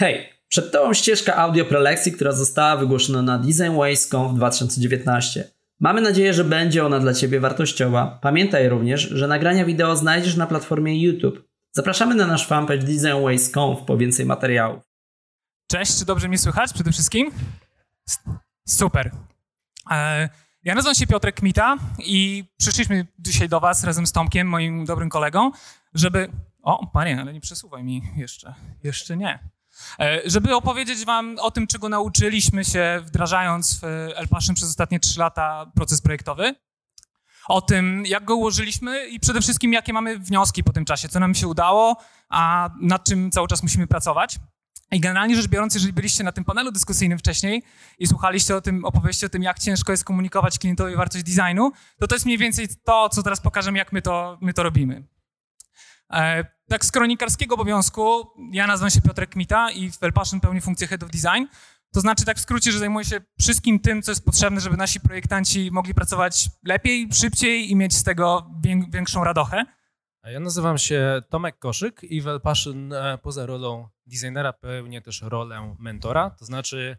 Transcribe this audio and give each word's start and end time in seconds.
Hej, 0.00 0.28
przed 0.48 0.72
Tobą 0.72 0.94
ścieżka 0.94 1.36
audio 1.36 1.64
prelekcji, 1.64 2.12
która 2.12 2.32
została 2.32 2.76
wygłoszona 2.76 3.22
na 3.22 3.38
Design 3.38 3.72
w 4.30 4.34
2019. 4.34 5.50
Mamy 5.80 6.00
nadzieję, 6.00 6.34
że 6.34 6.44
będzie 6.44 6.86
ona 6.86 7.00
dla 7.00 7.14
Ciebie 7.14 7.40
wartościowa. 7.40 8.18
Pamiętaj 8.22 8.68
również, 8.68 9.00
że 9.00 9.28
nagrania 9.28 9.64
wideo 9.64 9.96
znajdziesz 9.96 10.36
na 10.36 10.46
platformie 10.46 11.02
YouTube. 11.02 11.48
Zapraszamy 11.72 12.14
na 12.14 12.26
nasz 12.26 12.46
fanpage 12.46 12.78
DesignWays.conf 12.78 13.82
po 13.86 13.96
więcej 13.96 14.26
materiałów. 14.26 14.82
Cześć, 15.70 15.98
czy 15.98 16.04
dobrze 16.04 16.28
mnie 16.28 16.38
słychać 16.38 16.72
przede 16.72 16.92
wszystkim? 16.92 17.30
Super. 18.68 19.10
E, 19.90 20.28
ja 20.64 20.74
nazywam 20.74 20.94
się 20.94 21.06
Piotrek 21.06 21.34
Kmita 21.34 21.76
i 21.98 22.44
przyszliśmy 22.56 23.06
dzisiaj 23.18 23.48
do 23.48 23.60
Was 23.60 23.84
razem 23.84 24.06
z 24.06 24.12
Tomkiem, 24.12 24.48
moim 24.48 24.84
dobrym 24.84 25.08
kolegą, 25.08 25.50
żeby... 25.94 26.30
O, 26.62 26.86
panie, 26.86 27.20
ale 27.20 27.32
nie 27.32 27.40
przesuwaj 27.40 27.84
mi 27.84 28.02
jeszcze. 28.16 28.54
Jeszcze 28.82 29.16
nie. 29.16 29.57
E, 30.00 30.20
żeby 30.24 30.54
opowiedzieć 30.54 31.04
wam 31.04 31.36
o 31.40 31.50
tym, 31.50 31.66
czego 31.66 31.88
nauczyliśmy 31.88 32.64
się 32.64 33.00
wdrażając 33.04 33.80
w 33.80 33.84
Elpaszyn 34.16 34.54
przez 34.54 34.68
ostatnie 34.68 35.00
trzy 35.00 35.20
lata 35.20 35.70
proces 35.74 36.00
projektowy, 36.00 36.54
o 37.48 37.60
tym, 37.60 38.02
jak 38.06 38.24
go 38.24 38.36
ułożyliśmy 38.36 39.06
i 39.06 39.20
przede 39.20 39.40
wszystkim, 39.40 39.72
jakie 39.72 39.92
mamy 39.92 40.18
wnioski 40.18 40.64
po 40.64 40.72
tym 40.72 40.84
czasie, 40.84 41.08
co 41.08 41.20
nam 41.20 41.34
się 41.34 41.48
udało, 41.48 41.96
a 42.28 42.70
nad 42.80 43.04
czym 43.04 43.30
cały 43.30 43.48
czas 43.48 43.62
musimy 43.62 43.86
pracować. 43.86 44.38
I 44.92 45.00
generalnie 45.00 45.36
rzecz 45.36 45.48
biorąc, 45.48 45.74
jeżeli 45.74 45.92
byliście 45.92 46.24
na 46.24 46.32
tym 46.32 46.44
panelu 46.44 46.72
dyskusyjnym 46.72 47.18
wcześniej 47.18 47.62
i 47.98 48.06
słuchaliście 48.06 48.56
o 48.56 48.60
tym, 48.60 48.84
opowieści 48.84 49.26
o 49.26 49.28
tym, 49.28 49.42
jak 49.42 49.58
ciężko 49.58 49.92
jest 49.92 50.04
komunikować 50.04 50.58
klientowi 50.58 50.96
wartość 50.96 51.24
designu, 51.24 51.72
to 51.98 52.06
to 52.06 52.14
jest 52.14 52.26
mniej 52.26 52.38
więcej 52.38 52.68
to, 52.84 53.08
co 53.08 53.22
teraz 53.22 53.40
pokażemy, 53.40 53.78
jak 53.78 53.92
my 53.92 54.02
to, 54.02 54.38
my 54.40 54.52
to 54.52 54.62
robimy. 54.62 55.02
Tak 56.68 56.84
z 56.84 56.92
kronikarskiego 56.92 57.54
obowiązku, 57.54 58.26
ja 58.52 58.66
nazywam 58.66 58.90
się 58.90 59.00
Piotrek 59.00 59.30
Kmita 59.30 59.70
i 59.70 59.90
w 59.90 60.02
Elpaszyn 60.02 60.40
pełni 60.40 60.60
funkcję 60.60 60.86
Head 60.86 61.02
of 61.02 61.10
Design. 61.10 61.44
To 61.92 62.00
znaczy 62.00 62.24
tak 62.24 62.36
w 62.36 62.40
skrócie, 62.40 62.72
że 62.72 62.78
zajmuję 62.78 63.04
się 63.04 63.20
wszystkim 63.40 63.80
tym, 63.80 64.02
co 64.02 64.10
jest 64.10 64.24
potrzebne, 64.24 64.60
żeby 64.60 64.76
nasi 64.76 65.00
projektanci 65.00 65.70
mogli 65.72 65.94
pracować 65.94 66.48
lepiej, 66.64 67.08
szybciej 67.12 67.70
i 67.70 67.76
mieć 67.76 67.94
z 67.94 68.02
tego 68.02 68.50
większą 68.90 69.24
radochę. 69.24 69.64
Ja 70.24 70.40
nazywam 70.40 70.78
się 70.78 71.22
Tomek 71.28 71.58
Koszyk 71.58 72.02
i 72.02 72.20
w 72.20 72.28
Elpaszyn 72.28 72.92
e, 72.92 73.18
poza 73.22 73.46
rolą 73.46 73.88
designera 74.06 74.52
pełnię 74.52 75.02
też 75.02 75.22
rolę 75.22 75.74
mentora, 75.78 76.30
to 76.30 76.44
znaczy 76.44 76.96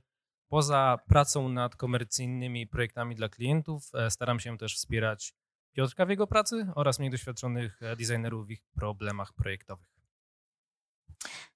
poza 0.48 1.00
pracą 1.08 1.50
nad 1.50 1.76
komercyjnymi 1.76 2.68
projektami 2.68 3.16
dla 3.16 3.30
klientów 3.30 3.90
e, 3.94 4.12
staram 4.12 4.40
się 4.40 4.58
też 4.58 4.76
wspierać 4.76 5.34
Piotrka 5.74 6.06
w 6.06 6.10
jego 6.10 6.28
pracy 6.28 6.68
oraz 6.76 7.00
mniej 7.00 7.12
doświadczonych 7.12 7.82
e, 7.82 7.96
designerów 7.96 8.48
w 8.48 8.52
ich 8.52 8.64
problemach 8.76 9.34
projektowych. 9.34 9.88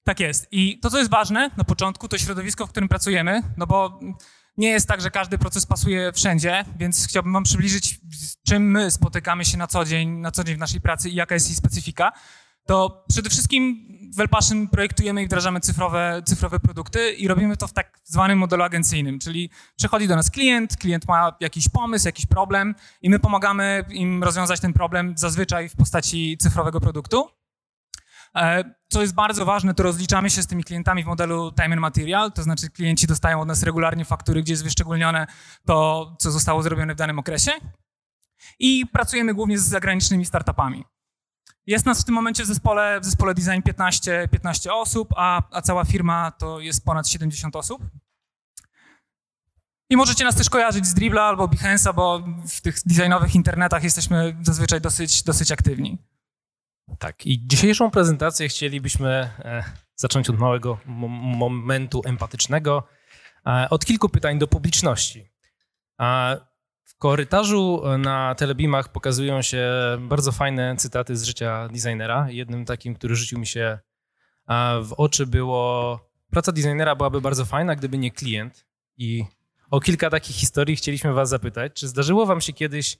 Tak 0.04 0.20
jest. 0.20 0.48
I 0.50 0.78
to, 0.78 0.90
co 0.90 0.98
jest 0.98 1.10
ważne 1.10 1.50
na 1.56 1.64
początku, 1.64 2.08
to 2.08 2.18
środowisko, 2.18 2.66
w 2.66 2.70
którym 2.70 2.88
pracujemy, 2.88 3.42
no 3.56 3.66
bo 3.66 4.00
nie 4.56 4.68
jest 4.68 4.88
tak, 4.88 5.00
że 5.00 5.10
każdy 5.10 5.38
proces 5.38 5.66
pasuje 5.66 6.12
wszędzie, 6.12 6.64
więc 6.76 7.06
chciałbym 7.08 7.32
wam 7.32 7.44
przybliżyć, 7.44 8.00
z 8.12 8.42
czym 8.42 8.70
my 8.70 8.90
spotykamy 8.90 9.44
się 9.44 9.58
na 9.58 9.66
co 9.66 9.84
dzień, 9.84 10.10
na 10.10 10.30
co 10.30 10.44
dzień 10.44 10.56
w 10.56 10.58
naszej 10.58 10.80
pracy 10.80 11.10
i 11.10 11.14
jaka 11.14 11.34
jest 11.34 11.48
jej 11.48 11.56
specyfika 11.56 12.12
to 12.66 13.04
przede 13.08 13.30
wszystkim 13.30 13.88
w 14.16 14.20
Elpaszyn 14.20 14.68
projektujemy 14.68 15.22
i 15.22 15.26
wdrażamy 15.26 15.60
cyfrowe, 15.60 16.22
cyfrowe 16.24 16.60
produkty 16.60 17.12
i 17.12 17.28
robimy 17.28 17.56
to 17.56 17.68
w 17.68 17.72
tak 17.72 17.98
zwanym 18.04 18.38
modelu 18.38 18.62
agencyjnym, 18.62 19.18
czyli 19.18 19.50
przychodzi 19.76 20.08
do 20.08 20.16
nas 20.16 20.30
klient, 20.30 20.76
klient 20.76 21.08
ma 21.08 21.36
jakiś 21.40 21.68
pomysł, 21.68 22.08
jakiś 22.08 22.26
problem 22.26 22.74
i 23.02 23.10
my 23.10 23.18
pomagamy 23.18 23.84
im 23.90 24.24
rozwiązać 24.24 24.60
ten 24.60 24.72
problem 24.72 25.14
zazwyczaj 25.16 25.68
w 25.68 25.76
postaci 25.76 26.36
cyfrowego 26.40 26.80
produktu. 26.80 27.28
E, 28.36 28.64
co 28.88 29.00
jest 29.00 29.14
bardzo 29.14 29.44
ważne, 29.44 29.74
to 29.74 29.82
rozliczamy 29.82 30.30
się 30.30 30.42
z 30.42 30.46
tymi 30.46 30.64
klientami 30.64 31.04
w 31.04 31.06
modelu 31.06 31.52
time 31.52 31.72
and 31.72 31.80
material, 31.80 32.32
to 32.32 32.42
znaczy 32.42 32.70
klienci 32.70 33.06
dostają 33.06 33.40
od 33.40 33.48
nas 33.48 33.62
regularnie 33.62 34.04
faktury, 34.04 34.42
gdzie 34.42 34.52
jest 34.52 34.64
wyszczególnione 34.64 35.26
to, 35.66 36.16
co 36.18 36.30
zostało 36.30 36.62
zrobione 36.62 36.94
w 36.94 36.96
danym 36.96 37.18
okresie. 37.18 37.50
I 38.58 38.86
pracujemy 38.86 39.34
głównie 39.34 39.58
z 39.58 39.68
zagranicznymi 39.68 40.24
startupami. 40.24 40.84
Jest 41.66 41.86
nas 41.86 42.00
w 42.00 42.04
tym 42.04 42.14
momencie 42.14 42.44
w 42.44 42.46
zespole, 42.46 43.00
w 43.00 43.04
zespole 43.04 43.34
design 43.34 43.62
15, 43.64 44.28
15 44.30 44.74
osób, 44.74 45.08
a, 45.16 45.42
a 45.50 45.62
cała 45.62 45.84
firma 45.84 46.30
to 46.30 46.60
jest 46.60 46.84
ponad 46.84 47.08
70 47.08 47.56
osób. 47.56 47.82
I 49.90 49.96
możecie 49.96 50.24
nas 50.24 50.36
też 50.36 50.50
kojarzyć 50.50 50.86
z 50.86 50.94
Dribbla 50.94 51.22
albo 51.22 51.48
Behance'a, 51.48 51.94
bo 51.94 52.22
w 52.48 52.60
tych 52.60 52.76
designowych 52.86 53.34
internetach 53.34 53.84
jesteśmy 53.84 54.36
zazwyczaj 54.42 54.80
dosyć, 54.80 55.22
dosyć 55.22 55.52
aktywni. 55.52 55.98
Tak, 56.98 57.26
i 57.26 57.46
dzisiejszą 57.46 57.90
prezentację 57.90 58.48
chcielibyśmy 58.48 59.08
e, 59.08 59.64
zacząć 59.96 60.30
od 60.30 60.38
małego 60.38 60.78
momentu 60.86 62.02
empatycznego, 62.04 62.88
e, 63.46 63.66
od 63.70 63.84
kilku 63.84 64.08
pytań 64.08 64.38
do 64.38 64.46
publiczności. 64.46 65.32
W 66.94 66.98
korytarzu 66.98 67.82
e, 67.84 67.98
na 67.98 68.34
telebimach 68.34 68.92
pokazują 68.92 69.42
się 69.42 69.70
bardzo 70.00 70.32
fajne 70.32 70.76
cytaty 70.76 71.16
z 71.16 71.24
życia 71.24 71.68
designera. 71.68 72.30
Jednym 72.30 72.64
takim, 72.64 72.94
który 72.94 73.16
rzucił 73.16 73.38
mi 73.38 73.46
się 73.46 73.78
w 74.82 74.92
oczy 74.96 75.26
było 75.26 76.00
praca 76.30 76.52
designera 76.52 76.96
byłaby 76.96 77.20
bardzo 77.20 77.44
fajna, 77.44 77.76
gdyby 77.76 77.98
nie 77.98 78.10
klient. 78.10 78.66
I 78.96 79.24
o 79.70 79.80
kilka 79.80 80.10
takich 80.10 80.36
historii 80.36 80.76
chcieliśmy 80.76 81.12
was 81.12 81.28
zapytać. 81.28 81.72
Czy 81.72 81.88
zdarzyło 81.88 82.26
wam 82.26 82.40
się 82.40 82.52
kiedyś 82.52 82.98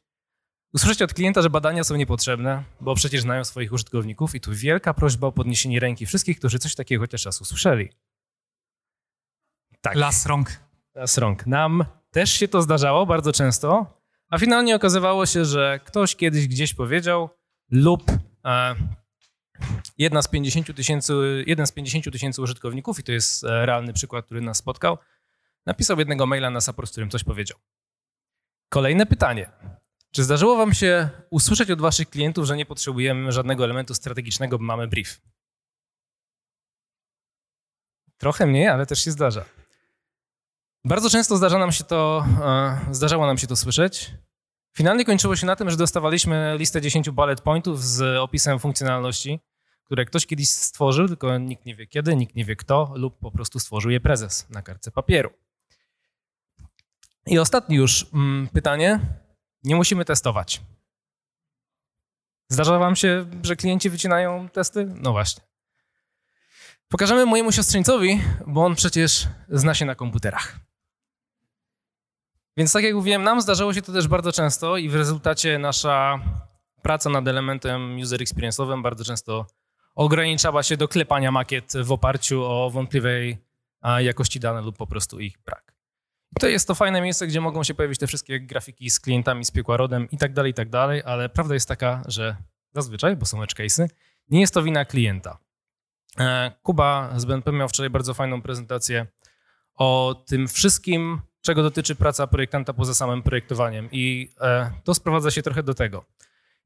usłyszeć 0.73 1.03
od 1.03 1.15
klienta, 1.15 1.43
że 1.43 1.51
badania 1.51 1.85
są 1.85 1.97
niepotrzebne, 1.97 2.65
bo 2.81 2.95
przecież 2.95 3.23
znają 3.23 3.45
swoich 3.45 3.73
użytkowników 3.73 4.35
i 4.35 4.41
tu 4.41 4.53
wielka 4.53 4.95
prośba 4.95 5.27
o 5.27 5.33
podniesienie 5.33 5.81
ręki 5.81 6.07
wszystkich, 6.07 6.39
którzy 6.39 6.59
coś 6.59 6.75
takiego 6.75 7.03
chociaż 7.03 7.25
raz 7.25 7.41
usłyszeli. 7.41 7.89
Tak. 9.81 9.95
Las 9.95 10.27
rąk. 10.27 10.61
Las 10.95 11.19
rąk. 11.19 11.47
Nam 11.47 11.85
też 12.15 12.31
się 12.31 12.49
to 12.49 12.63
zdarzało 12.63 13.07
bardzo 13.07 13.33
często, 13.33 13.87
a 14.29 14.39
finalnie 14.39 14.77
okazywało 14.77 15.27
się, 15.27 15.45
że 15.45 15.81
ktoś 15.85 16.17
kiedyś 16.17 16.49
gdzieś 16.49 16.75
powiedział 16.75 17.31
lub 17.71 18.03
e, 18.45 18.75
jedna 19.99 20.23
z 20.23 20.29
50 20.29 20.77
tysięcy, 20.77 21.45
jeden 21.47 21.67
z 21.67 21.73
50 21.73 22.13
tysięcy 22.13 22.43
użytkowników, 22.43 22.99
i 22.99 23.03
to 23.03 23.13
jest 23.13 23.45
e, 23.45 23.67
realny 23.67 23.93
przykład, 23.93 24.25
który 24.25 24.41
nas 24.41 24.57
spotkał, 24.57 24.99
napisał 25.67 25.99
jednego 25.99 26.27
maila 26.27 26.51
na 26.51 26.61
support, 26.61 26.89
z 26.89 26.93
którym 26.93 27.11
coś 27.11 27.25
powiedział. 27.25 27.59
Kolejne 28.69 29.07
pytanie. 29.07 29.51
Czy 30.11 30.25
zdarzyło 30.25 30.57
wam 30.57 30.75
się 30.75 31.09
usłyszeć 31.31 31.71
od 31.71 31.81
waszych 31.81 32.11
klientów, 32.11 32.47
że 32.47 32.57
nie 32.57 32.67
potrzebujemy 32.67 33.33
żadnego 33.33 33.65
elementu 33.65 33.95
strategicznego, 33.95 34.59
bo 34.59 34.65
mamy 34.65 34.89
brief? 34.89 35.21
Trochę 38.19 38.47
mniej, 38.47 38.69
ale 38.69 38.87
też 38.87 39.05
się 39.05 39.11
zdarza. 39.11 39.45
Bardzo 40.85 41.11
często 41.11 41.37
zdarza 41.37 41.59
nam 41.59 41.73
się 41.73 41.85
to, 41.85 42.25
e, 42.43 42.79
zdarzało 42.91 43.27
nam 43.27 43.39
się 43.39 43.47
to 43.47 43.57
słyszeć. 43.57 44.11
Finalnie 44.77 45.05
kończyło 45.05 45.37
się 45.37 45.47
na 45.47 45.57
tym, 45.57 45.71
że 45.71 45.77
dostawaliśmy 45.77 46.57
listę 46.59 46.81
10 46.81 47.11
bullet 47.11 47.41
pointów 47.41 47.85
z 47.85 48.19
opisem 48.19 48.59
funkcjonalności, 48.59 49.41
które 49.85 50.05
ktoś 50.05 50.27
kiedyś 50.27 50.51
stworzył, 50.51 51.09
tylko 51.09 51.39
nikt 51.39 51.67
nie 51.67 51.75
wie 51.75 51.87
kiedy, 51.87 52.17
nikt 52.17 52.35
nie 52.37 52.45
wie 52.45 52.57
kto, 52.57 52.93
lub 52.97 53.19
po 53.19 53.31
prostu 53.31 53.61
stworzył 53.61 53.91
je 53.91 54.01
prezes 54.01 54.51
na 54.51 54.63
kartce 54.63 54.91
papieru. 54.91 55.31
I 57.27 57.39
ostatnie 57.39 57.77
już 57.77 58.07
mm, 58.15 58.49
pytanie. 58.49 59.01
Nie 59.63 59.77
musimy 59.77 60.05
testować. 60.05 60.63
Zdarza 62.49 62.79
wam 62.79 62.97
się, 62.97 63.27
że 63.43 63.57
klienci 63.57 63.91
wycinają 63.91 64.49
testy? 64.49 64.87
No 64.95 65.13
właśnie. 65.13 65.45
Pokażemy 66.89 67.27
mojemu 67.27 67.53
siostrzeńcowi, 67.53 68.23
bo 68.47 68.65
on 68.65 68.75
przecież 68.75 69.29
zna 69.49 69.75
się 69.75 69.85
na 69.85 69.95
komputerach. 69.95 70.59
Więc 72.57 72.73
tak 72.73 72.85
jak 72.85 72.95
mówiłem, 72.95 73.23
nam 73.23 73.41
zdarzało 73.41 73.75
się 73.75 73.83
to 73.83 73.93
też 73.93 74.09
bardzo 74.09 74.33
często 74.33 74.77
i 74.77 74.89
w 74.89 74.95
rezultacie 74.95 75.59
nasza 75.59 76.21
praca 76.83 77.11
nad 77.11 77.29
elementem 77.29 77.97
user 78.03 78.21
experience'owym 78.21 78.83
bardzo 78.83 79.05
często 79.05 79.47
ograniczała 79.95 80.63
się 80.63 80.77
do 80.77 80.89
klepania 80.89 81.33
makiet 81.33 81.73
w 81.83 81.93
oparciu 81.93 82.45
o 82.45 82.71
wątpliwej 82.71 83.39
jakości 83.99 84.41
dane 84.41 84.61
lub 84.61 84.77
po 84.77 84.87
prostu 84.87 85.21
ich 85.21 85.39
brak. 85.47 85.75
To 86.41 86.49
jest 86.49 86.69
to 86.69 86.75
fajne 86.75 87.01
miejsce, 87.01 87.27
gdzie 87.27 87.41
mogą 87.41 87.63
się 87.63 87.75
pojawić 87.75 87.99
te 87.99 88.07
wszystkie 88.07 88.41
grafiki 88.41 88.91
z 88.91 89.01
klientami, 89.01 89.45
z 89.45 89.51
piekła 89.51 89.77
rodem 89.77 90.11
i 90.11 90.19
tak 90.19 90.33
dalej, 90.33 90.51
i 90.51 90.55
tak 90.55 90.71
dalej, 90.71 91.03
ale 91.05 91.29
prawda 91.29 91.55
jest 91.55 91.69
taka, 91.69 92.03
że 92.07 92.37
zazwyczaj, 92.73 93.17
bo 93.17 93.27
są 93.27 93.43
edge 93.43 93.55
case'y, 93.55 93.87
nie 94.29 94.41
jest 94.41 94.55
to 94.55 94.63
wina 94.63 94.85
klienta. 94.85 95.39
E, 96.19 96.53
Kuba 96.63 97.13
z 97.17 97.25
BNP 97.25 97.53
miał 97.53 97.69
wczoraj 97.69 97.91
bardzo 97.91 98.15
fajną 98.15 98.43
prezentację 98.43 99.07
o 99.75 100.23
tym 100.27 100.49
wszystkim, 100.49 101.21
czego 101.45 101.63
dotyczy 101.63 101.95
praca 101.95 102.27
projektanta 102.27 102.73
poza 102.73 102.95
samym 102.95 103.23
projektowaniem. 103.23 103.89
I 103.93 104.31
e, 104.41 104.71
to 104.85 104.95
sprowadza 104.95 105.31
się 105.31 105.43
trochę 105.43 105.63
do 105.63 105.75
tego. 105.75 106.05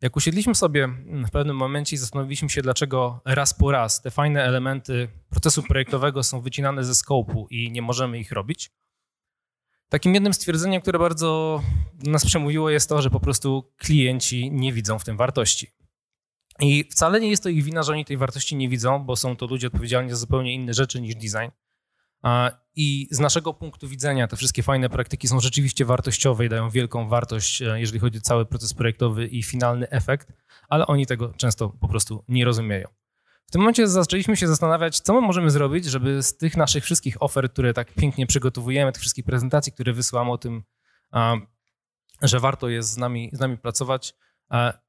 Jak 0.01 0.17
usiedliśmy 0.17 0.55
sobie 0.55 0.89
w 1.27 1.31
pewnym 1.31 1.57
momencie 1.57 1.97
i 1.97 1.99
zastanowiliśmy 1.99 2.51
się, 2.51 2.63
dlaczego 2.63 3.21
raz 3.25 3.55
po 3.55 3.71
raz 3.71 4.03
te 4.03 4.11
fajne 4.11 4.45
elementy 4.45 5.09
procesu 5.31 5.63
projektowego 5.63 6.23
są 6.23 6.41
wycinane 6.41 6.85
ze 6.85 6.95
skopu 6.95 7.47
i 7.51 7.71
nie 7.71 7.83
możemy 7.83 8.19
ich 8.19 8.33
robić, 8.33 8.71
takim 9.89 10.15
jednym 10.15 10.35
stwierdzeniem, 10.35 10.83
które 10.83 10.99
bardzo 10.99 11.63
nas 12.05 12.27
przemówiło, 12.27 12.71
jest 12.71 12.89
to, 12.89 13.03
że 13.03 13.11
po 13.11 13.21
prostu 13.21 13.73
klienci 13.79 14.51
nie 14.51 14.73
widzą 14.73 14.99
w 14.99 15.05
tym 15.05 15.17
wartości. 15.17 15.71
I 16.61 16.85
wcale 16.91 17.21
nie 17.21 17.31
jest 17.31 17.43
to 17.43 17.49
ich 17.49 17.65
wina, 17.65 17.83
że 17.83 17.93
oni 17.93 18.05
tej 18.05 18.17
wartości 18.17 18.57
nie 18.57 18.69
widzą, 18.69 18.99
bo 18.99 19.17
są 19.17 19.37
to 19.37 19.47
ludzie 19.47 19.67
odpowiedzialni 19.67 20.11
za 20.11 20.17
zupełnie 20.17 20.55
inne 20.55 20.75
rzeczy 20.75 21.01
niż 21.01 21.15
design. 21.15 21.51
I 22.75 23.09
z 23.11 23.19
naszego 23.19 23.55
punktu 23.55 23.89
widzenia 23.89 24.29
te 24.29 24.37
wszystkie 24.37 24.63
fajne 24.63 24.89
praktyki 24.89 25.29
są 25.29 25.41
rzeczywiście 25.41 25.85
wartościowe 25.85 26.47
i 26.47 26.49
dają 26.49 26.71
wielką 26.71 27.09
wartość, 27.09 27.63
e, 27.63 27.81
jeżeli 27.81 28.01
chodzi 28.01 28.19
o 28.19 28.21
cały 28.21 28.47
proces 28.47 28.75
projektowy 28.75 29.27
i 29.27 29.43
finalny 29.43 29.91
efekt, 29.91 30.33
ale 30.69 30.87
oni 30.87 31.07
tego 31.07 31.35
często 31.37 31.69
po 31.69 31.89
prostu 31.89 32.25
nie 32.29 32.45
rozumieją. 32.45 32.89
W 33.47 33.51
tym 33.51 33.61
momencie 33.61 33.89
zaczęliśmy 33.89 34.37
się 34.37 34.49
zastanawiać, 34.49 35.01
co 35.01 35.15
my 35.15 35.21
możemy 35.21 35.51
zrobić, 35.51 35.85
żeby 35.85 36.23
z 36.23 36.37
tych 36.37 36.57
naszych 36.57 36.85
wszystkich 36.85 37.23
ofert, 37.23 37.53
które 37.53 37.75
tak 37.75 37.95
pięknie 37.95 38.27
przygotowujemy, 38.27 38.93
tych 38.93 39.01
wszystkich 39.01 39.25
prezentacji, 39.25 39.73
które 39.73 39.93
wysyłamy 39.93 40.31
o 40.31 40.39
tym, 40.39 40.63
że 42.23 42.41
warto 42.41 42.69
jest 42.69 42.91
z 42.91 42.97
nami, 42.97 43.31
z 43.33 43.41
nami 43.41 43.59
pracować, 43.59 44.15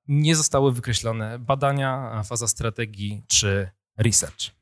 nie 0.07 0.35
zostały 0.35 0.73
wykreślone 0.73 1.39
badania, 1.39 2.21
faza 2.23 2.47
strategii 2.47 3.23
czy 3.27 3.69
research. 3.97 4.58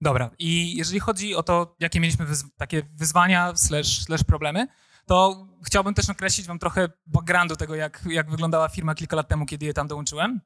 Dobra, 0.00 0.30
i 0.38 0.76
jeżeli 0.76 1.00
chodzi 1.00 1.34
o 1.34 1.42
to, 1.42 1.76
jakie 1.80 2.00
mieliśmy 2.00 2.26
wyzw 2.26 2.48
takie 2.56 2.82
wyzwania 2.94 3.56
slash, 3.56 4.04
slash 4.04 4.24
problemy, 4.24 4.66
to 5.06 5.46
chciałbym 5.66 5.94
też 5.94 6.08
nakreślić 6.08 6.46
wam 6.46 6.58
trochę 6.58 6.88
backgroundu 7.06 7.56
tego, 7.56 7.74
jak, 7.74 8.04
jak 8.10 8.30
wyglądała 8.30 8.68
firma 8.68 8.94
kilka 8.94 9.16
lat 9.16 9.28
temu, 9.28 9.46
kiedy 9.46 9.66
je 9.66 9.74
tam 9.74 9.88
dołączyłem. 9.88 10.40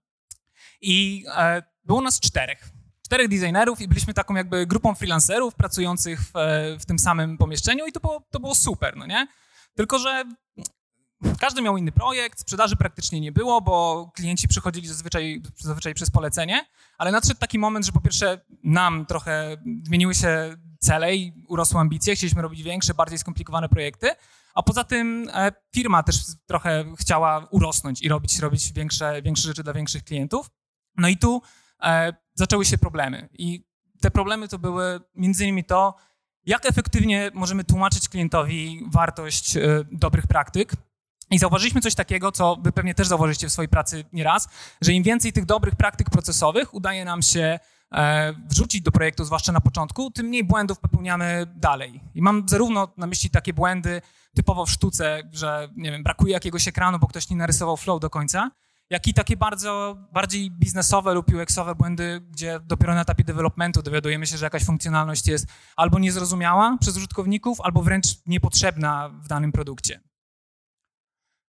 I 0.80 1.24
e, 1.36 1.62
było 1.84 2.00
nas 2.00 2.20
czterech. 2.20 2.68
Czterech 3.04 3.28
designerów 3.28 3.80
i 3.80 3.88
byliśmy 3.88 4.14
taką 4.14 4.34
jakby 4.34 4.66
grupą 4.66 4.94
freelancerów 4.94 5.54
pracujących 5.54 6.20
w, 6.20 6.32
w 6.80 6.86
tym 6.86 6.98
samym 6.98 7.38
pomieszczeniu 7.38 7.86
i 7.86 7.92
to 7.92 8.00
było, 8.00 8.26
to 8.30 8.40
było 8.40 8.54
super, 8.54 8.96
no 8.96 9.06
nie? 9.06 9.26
Tylko, 9.74 9.98
że 9.98 10.24
każdy 11.40 11.62
miał 11.62 11.76
inny 11.76 11.92
projekt, 11.92 12.40
sprzedaży 12.40 12.76
praktycznie 12.76 13.20
nie 13.20 13.32
było, 13.32 13.60
bo 13.60 14.10
klienci 14.14 14.48
przychodzili 14.48 14.88
zazwyczaj, 14.88 15.42
zazwyczaj 15.56 15.94
przez 15.94 16.10
polecenie, 16.10 16.64
ale 17.00 17.12
nadszedł 17.12 17.40
taki 17.40 17.58
moment, 17.58 17.86
że 17.86 17.92
po 17.92 18.00
pierwsze 18.00 18.40
nam 18.64 19.06
trochę 19.06 19.56
zmieniły 19.82 20.14
się 20.14 20.56
cele 20.80 21.16
i 21.16 21.44
urosły 21.48 21.80
ambicje, 21.80 22.14
chcieliśmy 22.16 22.42
robić 22.42 22.62
większe, 22.62 22.94
bardziej 22.94 23.18
skomplikowane 23.18 23.68
projekty, 23.68 24.10
a 24.54 24.62
poza 24.62 24.84
tym 24.84 25.30
e, 25.32 25.52
firma 25.74 26.02
też 26.02 26.16
trochę 26.46 26.84
chciała 26.98 27.46
urosnąć 27.50 28.02
i 28.02 28.08
robić, 28.08 28.38
robić 28.38 28.72
większe, 28.72 29.22
większe 29.22 29.48
rzeczy 29.48 29.62
dla 29.62 29.72
większych 29.72 30.04
klientów. 30.04 30.50
No 30.96 31.08
i 31.08 31.16
tu 31.16 31.42
e, 31.82 32.12
zaczęły 32.34 32.64
się 32.64 32.78
problemy. 32.78 33.28
I 33.32 33.64
te 34.00 34.10
problemy 34.10 34.48
to 34.48 34.58
były 34.58 35.00
między 35.14 35.44
innymi 35.44 35.64
to, 35.64 35.94
jak 36.46 36.66
efektywnie 36.66 37.30
możemy 37.34 37.64
tłumaczyć 37.64 38.08
klientowi 38.08 38.84
wartość 38.92 39.56
e, 39.56 39.60
dobrych 39.92 40.26
praktyk. 40.26 40.72
I 41.30 41.38
zauważyliśmy 41.38 41.80
coś 41.80 41.94
takiego, 41.94 42.32
co 42.32 42.56
wy 42.62 42.72
pewnie 42.72 42.94
też 42.94 43.08
zauważyliście 43.08 43.48
w 43.48 43.52
swojej 43.52 43.68
pracy 43.68 44.04
nieraz, 44.12 44.48
że 44.80 44.92
im 44.92 45.02
więcej 45.02 45.32
tych 45.32 45.44
dobrych 45.44 45.76
praktyk 45.76 46.10
procesowych 46.10 46.74
udaje 46.74 47.04
nam 47.04 47.22
się 47.22 47.58
e, 47.92 48.32
wrzucić 48.48 48.82
do 48.82 48.90
projektu, 48.90 49.24
zwłaszcza 49.24 49.52
na 49.52 49.60
początku, 49.60 50.10
tym 50.10 50.26
mniej 50.26 50.44
błędów 50.44 50.78
popełniamy 50.78 51.46
dalej. 51.56 52.00
I 52.14 52.22
mam 52.22 52.48
zarówno 52.48 52.88
na 52.96 53.06
myśli 53.06 53.30
takie 53.30 53.52
błędy 53.52 54.02
typowo 54.34 54.66
w 54.66 54.70
sztuce, 54.70 55.22
że 55.32 55.68
nie 55.76 55.90
wiem, 55.90 56.02
brakuje 56.02 56.32
jakiegoś 56.32 56.68
ekranu, 56.68 56.98
bo 56.98 57.06
ktoś 57.06 57.30
nie 57.30 57.36
narysował 57.36 57.76
flow 57.76 58.00
do 58.00 58.10
końca, 58.10 58.50
jak 58.90 59.06
i 59.06 59.14
takie 59.14 59.36
bardzo 59.36 59.96
bardziej 60.12 60.50
biznesowe 60.50 61.14
lub 61.14 61.28
UX-owe 61.28 61.74
błędy, 61.74 62.20
gdzie 62.30 62.60
dopiero 62.60 62.94
na 62.94 63.00
etapie 63.00 63.24
developmentu 63.24 63.82
dowiadujemy 63.82 64.26
się, 64.26 64.36
że 64.36 64.46
jakaś 64.46 64.64
funkcjonalność 64.64 65.28
jest 65.28 65.46
albo 65.76 65.98
niezrozumiała 65.98 66.76
przez 66.80 66.96
użytkowników, 66.96 67.60
albo 67.60 67.82
wręcz 67.82 68.06
niepotrzebna 68.26 69.08
w 69.08 69.28
danym 69.28 69.52
produkcie. 69.52 70.09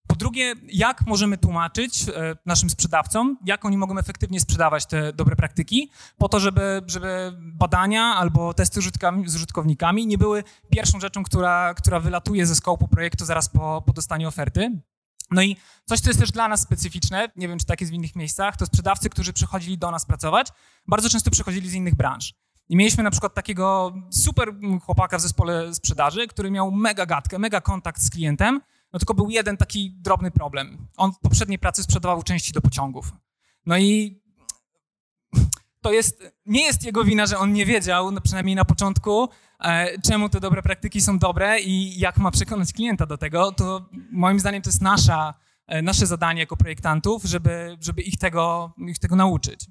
Po 0.06 0.16
drugie, 0.16 0.54
jak 0.72 1.06
możemy 1.06 1.38
tłumaczyć 1.38 2.08
e, 2.08 2.36
naszym 2.46 2.70
sprzedawcom, 2.70 3.38
jak 3.44 3.64
oni 3.64 3.78
mogą 3.78 3.98
efektywnie 3.98 4.40
sprzedawać 4.40 4.86
te 4.86 5.12
dobre 5.12 5.36
praktyki, 5.36 5.90
po 6.18 6.28
to, 6.28 6.40
żeby, 6.40 6.82
żeby 6.86 7.32
badania 7.38 8.02
albo 8.02 8.54
testy 8.54 8.80
z 9.26 9.36
użytkownikami 9.36 10.06
nie 10.06 10.18
były 10.18 10.44
pierwszą 10.70 11.00
rzeczą, 11.00 11.24
która, 11.24 11.74
która 11.74 12.00
wylatuje 12.00 12.46
ze 12.46 12.54
skopu 12.54 12.88
projektu 12.88 13.24
zaraz 13.24 13.48
po, 13.48 13.82
po 13.86 13.92
dostaniu 13.92 14.28
oferty. 14.28 14.80
No 15.30 15.42
i 15.42 15.56
coś, 15.84 16.00
co 16.00 16.10
jest 16.10 16.20
też 16.20 16.30
dla 16.30 16.48
nas 16.48 16.60
specyficzne, 16.60 17.28
nie 17.36 17.48
wiem, 17.48 17.58
czy 17.58 17.66
tak 17.66 17.80
jest 17.80 17.92
w 17.92 17.94
innych 17.94 18.16
miejscach, 18.16 18.56
to 18.56 18.66
sprzedawcy, 18.66 19.10
którzy 19.10 19.32
przychodzili 19.32 19.78
do 19.78 19.90
nas 19.90 20.06
pracować, 20.06 20.48
bardzo 20.86 21.08
często 21.08 21.30
przychodzili 21.30 21.70
z 21.70 21.74
innych 21.74 21.94
branż. 21.94 22.34
I 22.68 22.76
mieliśmy 22.76 23.04
na 23.04 23.10
przykład 23.10 23.34
takiego 23.34 23.94
super 24.10 24.54
chłopaka 24.82 25.18
w 25.18 25.20
zespole 25.20 25.74
sprzedaży, 25.74 26.26
który 26.26 26.50
miał 26.50 26.70
mega 26.70 27.06
gadkę, 27.06 27.38
mega 27.38 27.60
kontakt 27.60 28.02
z 28.02 28.10
klientem, 28.10 28.60
no 28.92 28.98
tylko 28.98 29.14
był 29.14 29.30
jeden 29.30 29.56
taki 29.56 29.92
drobny 29.98 30.30
problem. 30.30 30.88
On 30.96 31.12
w 31.12 31.18
poprzedniej 31.18 31.58
pracy 31.58 31.82
sprzedawał 31.82 32.22
części 32.22 32.52
do 32.52 32.60
pociągów. 32.60 33.12
No 33.66 33.78
i 33.78 34.20
to 35.80 35.92
jest, 35.92 36.22
nie 36.46 36.64
jest 36.64 36.84
jego 36.84 37.04
wina, 37.04 37.26
że 37.26 37.38
on 37.38 37.52
nie 37.52 37.66
wiedział, 37.66 38.10
no 38.10 38.20
przynajmniej 38.20 38.56
na 38.56 38.64
początku, 38.64 39.28
e, 39.60 40.00
czemu 40.00 40.28
te 40.28 40.40
dobre 40.40 40.62
praktyki 40.62 41.00
są 41.00 41.18
dobre 41.18 41.60
i 41.60 41.98
jak 41.98 42.18
ma 42.18 42.30
przekonać 42.30 42.72
klienta 42.72 43.06
do 43.06 43.18
tego, 43.18 43.52
to 43.52 43.88
moim 44.10 44.40
zdaniem 44.40 44.62
to 44.62 44.70
jest 44.70 44.82
nasza, 44.82 45.34
e, 45.66 45.82
nasze 45.82 46.06
zadanie 46.06 46.40
jako 46.40 46.56
projektantów, 46.56 47.24
żeby, 47.24 47.76
żeby 47.80 48.02
ich, 48.02 48.18
tego, 48.18 48.74
ich 48.88 48.98
tego 48.98 49.16
nauczyć. 49.16 49.66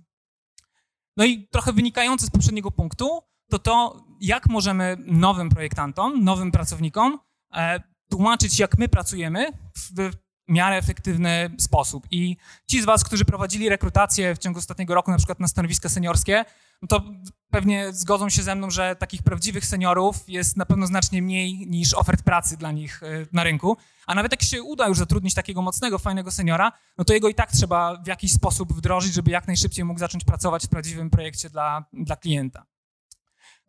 No 1.17 1.25
i 1.25 1.47
trochę 1.47 1.73
wynikające 1.73 2.25
z 2.25 2.29
poprzedniego 2.29 2.71
punktu, 2.71 3.21
to 3.49 3.59
to, 3.59 4.03
jak 4.21 4.49
możemy 4.49 4.97
nowym 5.05 5.49
projektantom, 5.49 6.23
nowym 6.23 6.51
pracownikom 6.51 7.19
e, 7.53 7.79
tłumaczyć, 8.09 8.59
jak 8.59 8.77
my 8.77 8.89
pracujemy 8.89 9.51
w 9.75 10.11
miarę 10.47 10.77
efektywny 10.77 11.49
sposób. 11.59 12.07
I 12.11 12.37
ci 12.67 12.81
z 12.81 12.85
was, 12.85 13.03
którzy 13.03 13.25
prowadzili 13.25 13.69
rekrutację 13.69 14.35
w 14.35 14.37
ciągu 14.37 14.59
ostatniego 14.59 14.95
roku, 14.95 15.11
na 15.11 15.17
przykład 15.17 15.39
na 15.39 15.47
stanowiska 15.47 15.89
seniorskie, 15.89 16.45
no 16.81 16.87
to 16.87 17.03
pewnie 17.51 17.93
zgodzą 17.93 18.29
się 18.29 18.43
ze 18.43 18.55
mną, 18.55 18.69
że 18.69 18.95
takich 18.95 19.23
prawdziwych 19.23 19.65
seniorów 19.65 20.15
jest 20.27 20.57
na 20.57 20.65
pewno 20.65 20.87
znacznie 20.87 21.21
mniej 21.21 21.67
niż 21.67 21.93
ofert 21.93 22.23
pracy 22.23 22.57
dla 22.57 22.71
nich 22.71 23.03
e, 23.03 23.25
na 23.33 23.43
rynku. 23.43 23.77
A 24.07 24.15
nawet 24.15 24.31
jak 24.31 24.43
się 24.43 24.63
uda 24.63 24.87
już 24.87 24.97
zatrudnić 24.97 25.33
takiego 25.33 25.61
mocnego, 25.61 25.99
fajnego 25.99 26.31
seniora, 26.31 26.71
no 26.97 27.05
to 27.05 27.13
jego 27.13 27.29
i 27.29 27.35
tak 27.35 27.51
trzeba 27.51 28.01
w 28.03 28.07
jakiś 28.07 28.31
sposób 28.31 28.73
wdrożyć, 28.73 29.13
żeby 29.13 29.31
jak 29.31 29.47
najszybciej 29.47 29.85
mógł 29.85 29.99
zacząć 29.99 30.23
pracować 30.23 30.65
w 30.65 30.69
prawdziwym 30.69 31.09
projekcie 31.09 31.49
dla, 31.49 31.85
dla 31.93 32.15
klienta. 32.15 32.65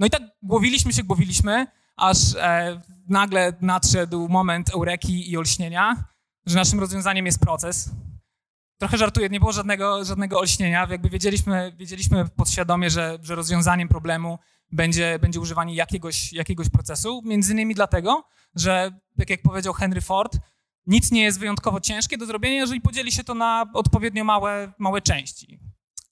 No 0.01 0.07
i 0.07 0.11
tak 0.11 0.23
głowiliśmy 0.43 0.93
się, 0.93 1.03
głowiliśmy, 1.03 1.67
aż 1.97 2.17
e, 2.37 2.81
nagle 3.09 3.53
nadszedł 3.61 4.29
moment 4.29 4.71
eureki 4.75 5.31
i 5.31 5.37
olśnienia, 5.37 6.05
że 6.47 6.57
naszym 6.57 6.81
rozwiązaniem 6.81 7.27
jest 7.27 7.41
proces. 7.41 7.91
Trochę 8.79 8.99
żartuję, 8.99 9.29
nie 9.29 9.41
było 9.41 9.53
żadnego, 9.53 10.05
żadnego 10.05 10.39
olśnienia. 10.39 10.87
Jakby 10.91 11.11
wiedzieliśmy, 11.11 11.73
wiedzieliśmy 11.77 12.29
podświadomie, 12.29 12.91
że, 12.91 13.19
że 13.23 13.35
rozwiązaniem 13.35 13.89
problemu 13.89 14.39
będzie, 14.73 15.19
będzie 15.19 15.41
używanie 15.41 15.75
jakiegoś, 15.75 16.33
jakiegoś 16.33 16.69
procesu. 16.69 17.23
Między 17.25 17.53
innymi 17.53 17.75
dlatego, 17.75 18.25
że, 18.55 18.91
tak 19.19 19.31
jak 19.31 19.43
powiedział 19.43 19.73
Henry 19.73 20.01
Ford, 20.01 20.39
nic 20.87 21.11
nie 21.11 21.23
jest 21.23 21.39
wyjątkowo 21.39 21.81
ciężkie 21.81 22.19
do 22.19 22.27
zrobienia, 22.27 22.57
jeżeli 22.57 22.81
podzieli 22.81 23.13
się 23.13 23.25
to 23.25 23.35
na 23.35 23.67
odpowiednio 23.75 24.25
małe, 24.25 24.73
małe 24.79 25.03
części. 25.03 25.61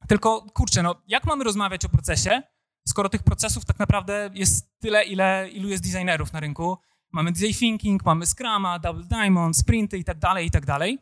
Tylko, 0.09 0.43
kurczę, 0.43 0.83
no, 0.83 1.03
jak 1.07 1.25
mamy 1.25 1.45
rozmawiać 1.45 1.85
o 1.85 1.89
procesie, 1.89 2.43
skoro 2.89 3.09
tych 3.09 3.23
procesów 3.23 3.65
tak 3.65 3.79
naprawdę 3.79 4.31
jest 4.35 4.81
tyle, 4.81 5.05
ile, 5.05 5.49
ilu 5.53 5.69
jest 5.69 5.83
designerów 5.83 6.33
na 6.33 6.41
rynku. 6.41 6.79
Mamy 7.13 7.33
design 7.33 7.59
thinking, 7.59 8.05
mamy 8.05 8.27
Scrama, 8.27 8.79
Double 8.79 9.05
Diamond, 9.05 9.57
Sprinty 9.57 9.99
i 9.99 10.05
tak 10.05 10.19
dalej, 10.19 10.47
i 10.47 10.51
tak 10.51 10.67
dalej. 10.67 10.99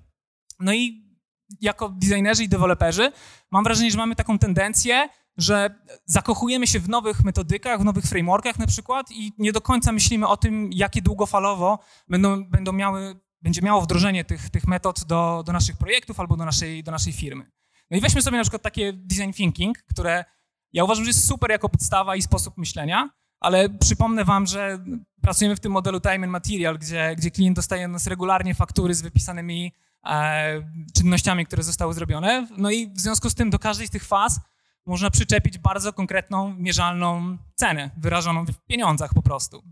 No 0.61 0.73
i 0.73 1.13
jako 1.61 1.89
designerzy 1.89 2.45
i 2.45 2.49
deweloperzy 2.49 3.13
mam 3.51 3.65
wrażenie, 3.65 3.91
że 3.91 3.99
mamy 3.99 4.17
taką 4.17 4.39
tendencję, 4.39 5.09
że 5.37 5.75
zakochujemy 6.05 6.67
się 6.67 6.81
w 6.81 6.89
nowych 6.89 7.25
metodykach, 7.25 7.81
w 7.81 7.85
nowych 7.85 8.05
frameworkach 8.05 8.59
na 8.59 8.67
przykład 8.67 9.11
i 9.11 9.33
nie 9.39 9.53
do 9.53 9.61
końca 9.61 9.93
myślimy 9.93 10.29
o 10.29 10.37
tym, 10.37 10.71
jakie 10.73 11.03
długofalowo 11.03 11.79
będą, 12.09 12.45
będą 12.45 12.73
miały, 12.73 13.21
będzie 13.43 13.63
miało 13.63 13.83
wdrożenie 13.83 14.25
tych, 14.25 14.51
tych 14.51 14.67
metod 14.67 15.05
do, 15.05 15.43
do 15.47 15.53
naszych 15.53 15.77
projektów 15.77 16.21
albo 16.21 16.37
do 16.37 16.45
naszej, 16.45 16.83
do 16.83 16.91
naszej 16.91 17.13
firmy. 17.13 17.51
No 17.91 17.97
i 17.97 18.01
weźmy 18.01 18.23
sobie 18.23 18.37
na 18.37 18.43
przykład 18.43 18.63
takie 18.63 18.93
design 18.93 19.33
thinking, 19.33 19.79
które 19.79 20.25
ja 20.73 20.85
uważam, 20.85 21.05
że 21.05 21.11
jest 21.11 21.29
super 21.29 21.51
jako 21.51 21.69
podstawa 21.69 22.17
i 22.17 22.23
sposób 22.23 22.59
myślenia, 22.59 23.11
ale 23.41 23.69
przypomnę 23.69 24.25
wam, 24.25 24.47
że 24.47 24.85
pracujemy 25.23 25.57
w 25.57 25.61
tym 25.61 25.73
modelu 25.73 26.01
time 26.01 26.15
and 26.15 26.27
material, 26.27 26.79
gdzie, 26.79 27.15
gdzie 27.17 27.31
klient 27.31 27.57
dostaje 27.57 27.87
od 27.87 27.93
nas 27.93 28.07
regularnie 28.07 28.55
faktury 28.55 28.95
z 28.95 29.03
wypisanymi 29.03 29.73
e, 30.07 30.63
czynnościami, 30.97 31.47
które 31.47 31.63
zostały 31.63 31.95
zrobione. 31.95 32.47
No 32.57 32.71
i 32.71 32.93
w 32.95 33.01
związku 33.01 33.31
z 33.31 33.35
tym 33.35 33.51
do 33.51 33.59
każdej 33.59 33.87
z 33.87 33.91
tych 33.91 34.05
faz 34.05 34.41
można 34.87 35.11
przyczepić 35.11 35.59
bardzo 35.59 35.93
konkretną, 35.93 36.55
mierzalną 36.55 37.39
cenę, 37.55 37.91
wyrażoną 37.97 38.45
w 38.47 38.67
pieniądzach 38.67 39.15
po 39.15 39.23
prostu. 39.23 39.63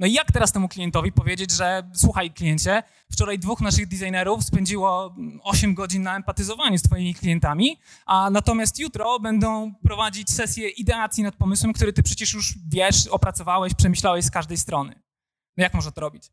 No 0.00 0.06
i 0.06 0.12
jak 0.12 0.32
teraz 0.32 0.52
temu 0.52 0.68
klientowi 0.68 1.12
powiedzieć, 1.12 1.50
że 1.50 1.90
słuchaj 1.94 2.30
kliencie, 2.30 2.82
wczoraj 3.12 3.38
dwóch 3.38 3.60
naszych 3.60 3.88
designerów 3.88 4.44
spędziło 4.44 5.14
8 5.42 5.74
godzin 5.74 6.02
na 6.02 6.16
empatyzowaniu 6.16 6.78
z 6.78 6.82
twoimi 6.82 7.14
klientami, 7.14 7.76
a 8.06 8.30
natomiast 8.30 8.78
jutro 8.78 9.20
będą 9.20 9.74
prowadzić 9.74 10.30
sesję 10.30 10.68
ideacji 10.68 11.22
nad 11.22 11.36
pomysłem, 11.36 11.72
który 11.72 11.92
ty 11.92 12.02
przecież 12.02 12.34
już 12.34 12.54
wiesz, 12.68 13.06
opracowałeś, 13.06 13.74
przemyślałeś 13.74 14.24
z 14.24 14.30
każdej 14.30 14.56
strony. 14.56 15.02
No 15.56 15.62
jak 15.62 15.74
można 15.74 15.90
to 15.90 16.00
robić? 16.00 16.30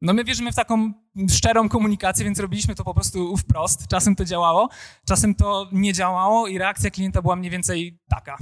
No 0.00 0.12
my 0.12 0.24
wierzymy 0.24 0.52
w 0.52 0.56
taką 0.56 0.92
szczerą 1.30 1.68
komunikację, 1.68 2.24
więc 2.24 2.38
robiliśmy 2.38 2.74
to 2.74 2.84
po 2.84 2.94
prostu 2.94 3.36
wprost. 3.36 3.88
Czasem 3.88 4.16
to 4.16 4.24
działało, 4.24 4.68
czasem 5.08 5.34
to 5.34 5.68
nie 5.72 5.92
działało 5.92 6.48
i 6.48 6.58
reakcja 6.58 6.90
klienta 6.90 7.22
była 7.22 7.36
mniej 7.36 7.50
więcej 7.50 8.00
taka. 8.08 8.38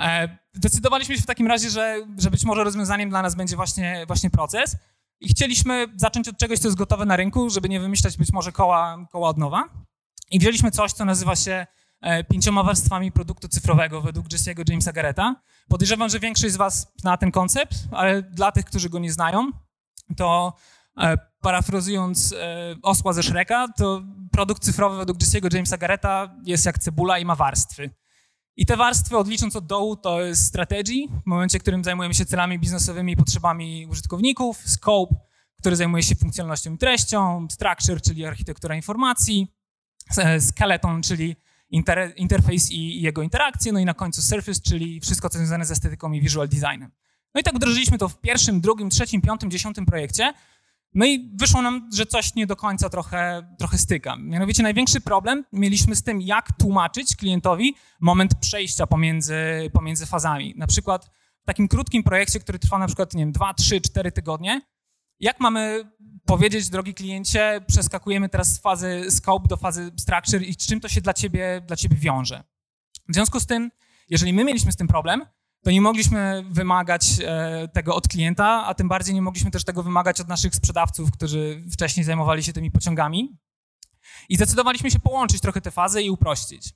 E, 0.00 0.43
zdecydowaliśmy 0.54 1.16
się 1.16 1.22
w 1.22 1.26
takim 1.26 1.46
razie, 1.46 1.70
że, 1.70 2.06
że 2.18 2.30
być 2.30 2.44
może 2.44 2.64
rozwiązaniem 2.64 3.10
dla 3.10 3.22
nas 3.22 3.34
będzie 3.34 3.56
właśnie, 3.56 4.04
właśnie 4.06 4.30
proces 4.30 4.76
i 5.20 5.28
chcieliśmy 5.28 5.86
zacząć 5.96 6.28
od 6.28 6.38
czegoś, 6.38 6.58
co 6.58 6.68
jest 6.68 6.78
gotowe 6.78 7.04
na 7.04 7.16
rynku, 7.16 7.50
żeby 7.50 7.68
nie 7.68 7.80
wymyślać 7.80 8.16
być 8.16 8.32
może 8.32 8.52
koła, 8.52 9.06
koła 9.12 9.28
od 9.28 9.38
nowa. 9.38 9.68
I 10.30 10.38
wzięliśmy 10.38 10.70
coś, 10.70 10.92
co 10.92 11.04
nazywa 11.04 11.36
się 11.36 11.66
e, 12.00 12.24
pięcioma 12.24 12.62
warstwami 12.62 13.12
produktu 13.12 13.48
cyfrowego 13.48 14.00
według 14.00 14.28
Jesse'ego 14.28 14.70
Jamesa 14.70 14.92
Garretta. 14.92 15.36
Podejrzewam, 15.68 16.08
że 16.08 16.20
większość 16.20 16.52
z 16.52 16.56
was 16.56 16.92
zna 16.96 17.16
ten 17.16 17.30
koncept, 17.30 17.74
ale 17.90 18.22
dla 18.22 18.52
tych, 18.52 18.64
którzy 18.64 18.88
go 18.88 18.98
nie 18.98 19.12
znają, 19.12 19.50
to 20.16 20.54
e, 20.98 21.16
parafrazując 21.40 22.34
osła 22.82 23.12
ze 23.12 23.22
Shreka, 23.22 23.68
to 23.76 24.02
produkt 24.32 24.62
cyfrowy 24.62 24.96
według 24.96 25.18
Jesse'ego 25.18 25.54
Jamesa 25.54 25.76
Garretta 25.76 26.36
jest 26.44 26.66
jak 26.66 26.78
cebula 26.78 27.18
i 27.18 27.24
ma 27.24 27.34
warstwy. 27.34 27.90
I 28.56 28.66
te 28.66 28.76
warstwy, 28.76 29.16
odlicząc 29.16 29.56
od 29.56 29.66
dołu, 29.66 29.96
to 29.96 30.20
jest 30.20 30.46
strategy, 30.46 31.06
w 31.22 31.26
momencie, 31.26 31.58
w 31.58 31.62
którym 31.62 31.84
zajmujemy 31.84 32.14
się 32.14 32.26
celami 32.26 32.58
biznesowymi 32.58 33.12
i 33.12 33.16
potrzebami 33.16 33.86
użytkowników, 33.86 34.58
scope, 34.68 35.14
który 35.60 35.76
zajmuje 35.76 36.02
się 36.02 36.14
funkcjonalnością 36.14 36.74
i 36.74 36.78
treścią, 36.78 37.46
structure, 37.50 38.02
czyli 38.02 38.26
architektura 38.26 38.74
informacji, 38.74 39.54
skeleton, 40.40 41.02
czyli 41.02 41.36
inter, 41.70 42.12
interfejs 42.16 42.70
i, 42.70 42.76
i, 42.76 43.02
jego 43.02 43.22
interakcje, 43.22 43.72
no 43.72 43.78
i 43.78 43.84
na 43.84 43.94
końcu 43.94 44.22
surface, 44.22 44.60
czyli 44.60 45.00
wszystko, 45.00 45.28
co 45.28 45.38
związane 45.38 45.64
z 45.64 45.70
estetyką 45.70 46.12
i 46.12 46.20
visual 46.20 46.48
designem. 46.48 46.90
No 47.34 47.40
i 47.40 47.44
tak 47.44 47.54
wdrożyliśmy 47.54 47.98
to 47.98 48.08
w 48.08 48.20
pierwszym, 48.20 48.60
drugim, 48.60 48.90
trzecim, 48.90 49.20
piątym, 49.20 49.50
dziesiątym 49.50 49.86
projekcie, 49.86 50.32
no 50.94 51.06
i 51.06 51.30
wyszło 51.34 51.62
nam, 51.62 51.90
że 51.94 52.06
coś 52.06 52.34
nie 52.34 52.46
do 52.46 52.56
końca 52.56 52.88
trochę, 52.90 53.54
trochę 53.58 53.78
styka. 53.78 54.16
Mianowicie 54.16 54.62
największy 54.62 55.00
problem 55.00 55.44
mieliśmy 55.52 55.96
z 55.96 56.02
tym, 56.02 56.20
jak 56.20 56.48
tłumaczyć 56.58 57.16
klientowi 57.16 57.74
moment 58.00 58.34
przejścia 58.34 58.86
pomiędzy, 58.86 59.34
pomiędzy 59.72 60.06
fazami. 60.06 60.54
Na 60.56 60.66
przykład 60.66 61.10
w 61.42 61.46
takim 61.46 61.68
krótkim 61.68 62.02
projekcie, 62.02 62.40
który 62.40 62.58
trwa 62.58 62.78
na 62.78 62.86
przykład, 62.86 63.14
nie 63.14 63.22
wiem, 63.22 63.32
2, 63.32 63.54
3, 63.54 63.80
4 63.80 64.12
tygodnie, 64.12 64.60
jak 65.20 65.40
mamy 65.40 65.90
powiedzieć, 66.26 66.68
drogi 66.70 66.94
kliencie, 66.94 67.60
przeskakujemy 67.66 68.28
teraz 68.28 68.54
z 68.54 68.58
fazy 68.58 69.06
scope 69.10 69.48
do 69.48 69.56
fazy 69.56 69.90
structure 69.96 70.42
i 70.42 70.56
czym 70.56 70.80
to 70.80 70.88
się 70.88 71.00
dla 71.00 71.12
ciebie, 71.12 71.62
dla 71.66 71.76
ciebie 71.76 71.96
wiąże? 71.96 72.44
W 73.08 73.14
związku 73.14 73.40
z 73.40 73.46
tym, 73.46 73.70
jeżeli 74.10 74.32
my 74.32 74.44
mieliśmy 74.44 74.72
z 74.72 74.76
tym 74.76 74.88
problem, 74.88 75.26
to 75.64 75.70
nie 75.70 75.80
mogliśmy 75.80 76.44
wymagać 76.50 77.06
e, 77.20 77.68
tego 77.68 77.94
od 77.94 78.08
klienta, 78.08 78.64
a 78.66 78.74
tym 78.74 78.88
bardziej 78.88 79.14
nie 79.14 79.22
mogliśmy 79.22 79.50
też 79.50 79.64
tego 79.64 79.82
wymagać 79.82 80.20
od 80.20 80.28
naszych 80.28 80.54
sprzedawców, 80.54 81.12
którzy 81.12 81.64
wcześniej 81.72 82.04
zajmowali 82.04 82.42
się 82.42 82.52
tymi 82.52 82.70
pociągami. 82.70 83.38
I 84.28 84.36
zdecydowaliśmy 84.36 84.90
się 84.90 85.00
połączyć 85.00 85.40
trochę 85.40 85.60
te 85.60 85.70
fazy 85.70 86.02
i 86.02 86.10
uprościć. 86.10 86.74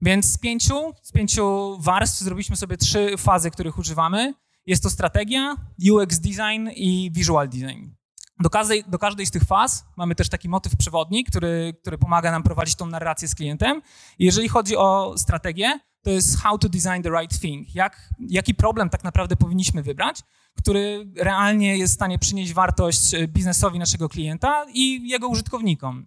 Więc 0.00 0.32
z 0.32 0.38
pięciu, 0.38 0.92
z 1.02 1.12
pięciu 1.12 1.76
warstw 1.80 2.20
zrobiliśmy 2.20 2.56
sobie 2.56 2.76
trzy 2.76 3.14
fazy, 3.18 3.50
których 3.50 3.78
używamy. 3.78 4.34
Jest 4.66 4.82
to 4.82 4.90
strategia, 4.90 5.56
UX 5.92 6.18
design 6.18 6.68
i 6.74 7.10
visual 7.12 7.48
design. 7.48 7.90
Do 8.40 8.50
każdej, 8.50 8.84
do 8.88 8.98
każdej 8.98 9.26
z 9.26 9.30
tych 9.30 9.42
faz 9.42 9.84
mamy 9.96 10.14
też 10.14 10.28
taki 10.28 10.48
motyw 10.48 10.76
przewodni, 10.76 11.24
który, 11.24 11.74
który 11.80 11.98
pomaga 11.98 12.30
nam 12.30 12.42
prowadzić 12.42 12.74
tą 12.74 12.86
narrację 12.86 13.28
z 13.28 13.34
klientem. 13.34 13.82
I 14.18 14.24
jeżeli 14.24 14.48
chodzi 14.48 14.76
o 14.76 15.14
strategię, 15.18 15.80
to 16.04 16.10
jest 16.10 16.38
how 16.38 16.58
to 16.58 16.68
design 16.68 17.02
the 17.02 17.10
right 17.10 17.40
thing. 17.40 17.74
Jak, 17.74 18.08
jaki 18.18 18.54
problem 18.54 18.90
tak 18.90 19.04
naprawdę 19.04 19.36
powinniśmy 19.36 19.82
wybrać, 19.82 20.20
który 20.58 21.06
realnie 21.16 21.76
jest 21.76 21.92
w 21.92 21.96
stanie 21.96 22.18
przynieść 22.18 22.52
wartość 22.52 23.14
e, 23.14 23.28
biznesowi 23.28 23.78
naszego 23.78 24.08
klienta 24.08 24.66
i 24.74 25.08
jego 25.08 25.28
użytkownikom. 25.28 26.06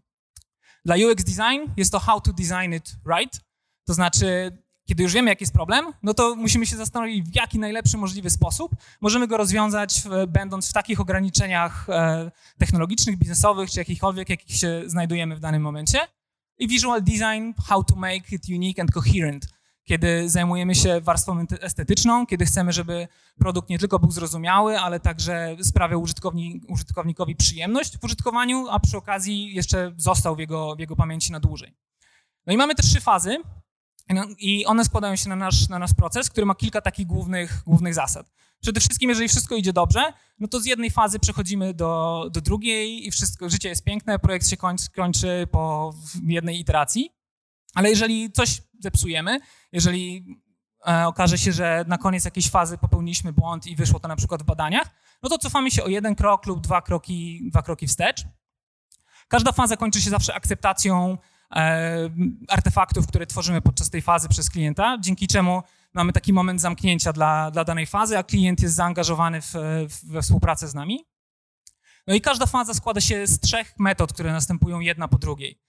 Dla 0.86 0.96
UX 0.96 1.24
design 1.24 1.72
jest 1.78 1.92
to 1.92 2.00
how 2.00 2.22
to 2.22 2.34
design 2.34 2.74
it 2.74 2.96
right, 3.06 3.40
to 3.86 3.94
znaczy 3.94 4.58
kiedy 4.88 5.04
już 5.04 5.14
wiemy, 5.14 5.30
jaki 5.30 5.44
jest 5.44 5.54
problem, 5.54 5.94
no 6.04 6.14
to 6.14 6.36
musimy 6.36 6.66
się 6.66 6.78
zastanowić, 6.78 7.30
w 7.30 7.36
jaki 7.36 7.60
najlepszy 7.60 7.98
możliwy 7.98 8.30
sposób 8.30 8.72
możemy 9.02 9.28
go 9.28 9.38
rozwiązać, 9.38 10.04
będąc 10.28 10.70
w 10.70 10.74
takich 10.74 11.00
ograniczeniach 11.00 11.90
e, 11.90 12.32
technologicznych, 12.58 13.18
biznesowych, 13.18 13.72
czy 13.72 13.80
jakichkolwiek, 13.80 14.30
jakich 14.30 14.58
się 14.58 14.84
znajdujemy 14.86 15.36
w 15.36 15.40
danym 15.40 15.62
momencie. 15.62 16.00
I 16.60 16.68
visual 16.68 17.04
design, 17.04 17.52
how 17.68 17.84
to 17.84 17.96
make 17.96 18.32
it 18.32 18.50
unique 18.50 18.80
and 18.80 18.92
coherent 18.92 19.57
kiedy 19.88 20.30
zajmujemy 20.30 20.76
się 20.76 21.02
warstwą 21.02 21.46
estetyczną, 21.62 22.26
kiedy 22.26 22.46
chcemy, 22.46 22.74
żeby 22.74 23.08
produkt 23.38 23.70
nie 23.70 23.80
tylko 23.80 24.00
był 24.00 24.12
zrozumiały, 24.12 24.80
ale 24.80 25.00
także 25.00 25.58
sprawiał 25.62 26.02
użytkowni, 26.02 26.62
użytkownikowi 26.68 27.36
przyjemność 27.36 27.98
w 27.98 28.04
użytkowaniu, 28.04 28.68
a 28.70 28.80
przy 28.80 28.98
okazji 28.98 29.56
jeszcze 29.56 29.94
został 29.98 30.36
w 30.36 30.40
jego, 30.40 30.76
w 30.76 30.80
jego 30.80 30.96
pamięci 30.96 31.32
na 31.32 31.40
dłużej. 31.40 31.74
No 32.48 32.54
i 32.54 32.58
mamy 32.58 32.76
te 32.76 32.84
trzy 32.84 33.02
fazy 33.02 33.38
no 34.10 34.26
i 34.40 34.66
one 34.66 34.86
składają 34.86 35.16
się 35.16 35.30
na 35.30 35.36
nasz, 35.36 35.70
na 35.70 35.80
nasz 35.80 35.94
proces, 35.94 36.30
który 36.30 36.46
ma 36.46 36.56
kilka 36.56 36.82
takich 36.82 37.08
głównych, 37.08 37.64
głównych 37.66 37.94
zasad. 37.94 38.32
Przede 38.62 38.80
wszystkim, 38.80 39.10
jeżeli 39.10 39.30
wszystko 39.30 39.56
idzie 39.56 39.74
dobrze, 39.74 40.14
no 40.40 40.48
to 40.48 40.60
z 40.60 40.66
jednej 40.66 40.90
fazy 40.90 41.20
przechodzimy 41.20 41.74
do, 41.74 42.24
do 42.34 42.42
drugiej 42.42 43.08
i 43.08 43.12
wszystko, 43.12 43.50
życie 43.50 43.70
jest 43.70 43.84
piękne, 43.84 44.20
projekt 44.20 44.48
się 44.48 44.58
kończy, 44.58 44.92
kończy 44.96 45.48
po 45.52 45.94
jednej 46.28 46.60
iteracji. 46.60 47.17
Ale 47.78 47.90
jeżeli 47.90 48.32
coś 48.32 48.62
zepsujemy, 48.80 49.40
jeżeli 49.72 50.26
e, 50.88 51.08
okaże 51.08 51.38
się, 51.38 51.52
że 51.52 51.86
na 51.88 51.98
koniec 51.98 52.26
jakiejś 52.26 52.50
fazy 52.50 52.78
popełniliśmy 52.78 53.34
błąd 53.34 53.68
i 53.68 53.76
wyszło 53.76 54.00
to 54.00 54.08
na 54.08 54.16
przykład 54.16 54.44
w 54.44 54.46
badaniach, 54.46 54.90
no 55.24 55.30
to 55.30 55.38
cofamy 55.38 55.72
się 55.72 55.84
o 55.84 55.88
jeden 55.88 56.16
krok 56.16 56.46
lub 56.46 56.62
dwa 56.62 56.82
kroki, 56.82 57.50
dwa 57.50 57.62
kroki 57.62 57.88
wstecz. 57.88 58.24
Każda 59.28 59.52
faza 59.52 59.78
kończy 59.78 60.02
się 60.02 60.10
zawsze 60.10 60.36
akceptacją 60.36 61.18
e, 61.56 62.10
artefaktów, 62.50 63.08
które 63.08 63.26
tworzymy 63.26 63.62
podczas 63.62 63.90
tej 63.90 64.02
fazy 64.02 64.30
przez 64.30 64.50
klienta, 64.50 64.98
dzięki 65.00 65.28
czemu 65.28 65.64
mamy 65.94 66.14
taki 66.14 66.34
moment 66.34 66.62
zamknięcia 66.62 67.14
dla, 67.14 67.52
dla 67.52 67.64
danej 67.64 67.86
fazy, 67.86 68.18
a 68.18 68.24
klient 68.24 68.62
jest 68.62 68.76
zaangażowany 68.76 69.42
w, 69.42 69.54
w, 69.90 70.12
we 70.12 70.22
współpracę 70.22 70.68
z 70.68 70.74
nami. 70.74 71.06
No 72.08 72.14
i 72.14 72.22
każda 72.22 72.46
faza 72.46 72.74
składa 72.74 73.02
się 73.02 73.28
z 73.28 73.40
trzech 73.40 73.74
metod, 73.80 74.14
które 74.14 74.32
następują 74.32 74.80
jedna 74.80 75.08
po 75.08 75.18
drugiej. 75.18 75.62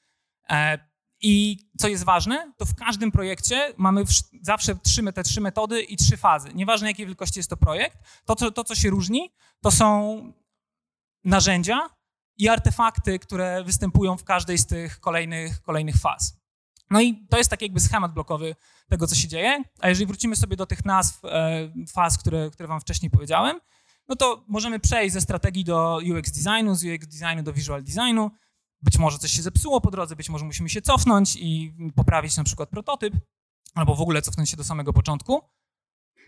E, 0.51 0.89
i 1.21 1.59
co 1.79 1.89
jest 1.89 2.05
ważne, 2.05 2.53
to 2.57 2.65
w 2.65 2.75
każdym 2.75 3.13
projekcie 3.13 3.75
mamy 3.77 4.05
zawsze 4.43 4.75
trzy, 4.75 5.13
te 5.13 5.23
trzy 5.23 5.41
metody 5.41 5.83
i 5.83 5.97
trzy 5.97 6.17
fazy. 6.17 6.55
Nieważne 6.55 6.89
jakiej 6.89 7.07
wielkości 7.07 7.39
jest 7.39 7.51
to 7.51 7.57
projekt, 7.57 7.99
to 8.25 8.37
co, 8.37 8.51
to 8.51 8.65
co 8.65 8.75
się 8.75 8.91
różni, 8.91 9.33
to 9.61 9.71
są 9.71 10.33
narzędzia 11.25 11.81
i 12.37 12.49
artefakty, 12.49 13.19
które 13.19 13.65
występują 13.65 14.17
w 14.17 14.25
każdej 14.25 14.59
z 14.59 14.67
tych 14.67 15.01
kolejnych, 15.01 15.63
kolejnych 15.63 15.97
faz. 15.97 16.39
No 16.91 17.01
i 17.01 17.27
to 17.31 17.39
jest 17.39 17.51
taki 17.51 17.65
jakby 17.65 17.81
schemat 17.81 18.13
blokowy 18.13 18.57
tego, 18.89 19.07
co 19.07 19.15
się 19.15 19.29
dzieje. 19.29 19.63
A 19.81 19.89
jeżeli 19.89 20.07
wrócimy 20.07 20.37
sobie 20.37 20.57
do 20.57 20.67
tych 20.67 20.85
nazw 20.85 21.25
e, 21.25 21.71
faz, 21.93 22.19
które, 22.19 22.51
które 22.51 22.69
wam 22.69 22.81
wcześniej 22.81 23.11
powiedziałem, 23.11 23.61
no 24.09 24.17
to 24.17 24.45
możemy 24.49 24.81
przejść 24.81 25.13
ze 25.13 25.21
strategii 25.21 25.65
do 25.65 26.01
UX 26.19 26.31
designu, 26.31 26.75
z 26.75 26.85
UX 26.85 27.07
designu 27.07 27.43
do 27.43 27.53
visual 27.53 27.85
designu, 27.85 28.31
być 28.83 28.99
może 28.99 29.19
coś 29.19 29.33
się 29.33 29.43
zepsuło 29.43 29.81
po 29.81 29.91
drodze, 29.91 30.17
być 30.17 30.29
może 30.29 30.45
musimy 30.45 30.69
się 30.69 30.83
cofnąć 30.83 31.37
i 31.37 31.75
poprawić 31.97 32.37
na 32.37 32.45
przykład 32.45 32.69
prototyp, 32.69 33.15
albo 33.75 33.95
w 33.95 34.01
ogóle 34.01 34.23
cofnąć 34.23 34.51
się 34.51 34.57
do 34.57 34.65
samego 34.65 34.93
początku. 34.93 35.43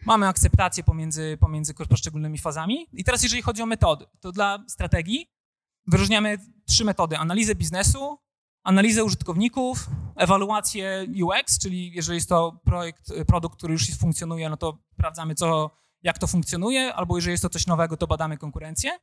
Mamy 0.07 0.29
akceptację 0.29 0.85
pomiędzy, 0.85 1.39
pomiędzy 1.41 1.75
poszczególnymi 1.75 2.39
fazami. 2.39 2.87
I 2.93 3.05
teraz 3.05 3.23
jeżeli 3.23 3.43
chodzi 3.43 3.63
o 3.63 3.67
metody, 3.67 4.07
to 4.21 4.33
dla 4.33 4.65
strategii 4.69 5.31
wyróżniamy 5.87 6.39
trzy 6.67 6.85
metody. 6.85 7.19
Analizę 7.19 7.55
biznesu, 7.55 8.19
analizę 8.63 9.05
użytkowników, 9.05 9.87
ewaluację 10.17 11.07
UX, 11.25 11.59
czyli 11.59 11.93
jeżeli 11.93 12.17
jest 12.17 12.29
to 12.29 12.61
projekt, 12.65 13.13
produkt, 13.27 13.57
który 13.57 13.73
już 13.73 13.97
funkcjonuje, 13.99 14.51
no 14.51 14.57
to 14.57 14.79
sprawdzamy, 14.93 15.35
co, 15.35 15.71
jak 16.03 16.19
to 16.19 16.27
funkcjonuje, 16.27 16.95
albo 16.95 17.17
jeżeli 17.17 17.33
jest 17.33 17.43
to 17.43 17.49
coś 17.49 17.67
nowego, 17.67 17.97
to 17.97 18.07
badamy 18.07 18.39
konkurencję. 18.39 18.99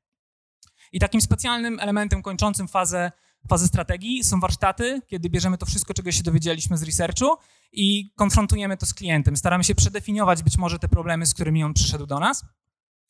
I 0.91 0.99
takim 0.99 1.21
specjalnym 1.21 1.79
elementem 1.79 2.21
kończącym 2.21 2.67
fazę 2.67 3.11
fazy 3.47 3.67
strategii 3.67 4.23
są 4.23 4.39
warsztaty, 4.39 5.01
kiedy 5.07 5.29
bierzemy 5.29 5.57
to 5.57 5.65
wszystko, 5.65 5.93
czego 5.93 6.11
się 6.11 6.23
dowiedzieliśmy 6.23 6.77
z 6.77 6.83
researchu 6.83 7.37
i 7.71 8.11
konfrontujemy 8.15 8.77
to 8.77 8.85
z 8.85 8.93
klientem. 8.93 9.37
Staramy 9.37 9.63
się 9.63 9.75
przedefiniować 9.75 10.43
być 10.43 10.57
może 10.57 10.79
te 10.79 10.87
problemy, 10.87 11.25
z 11.25 11.33
którymi 11.33 11.63
on 11.63 11.73
przyszedł 11.73 12.05
do 12.05 12.19
nas. 12.19 12.45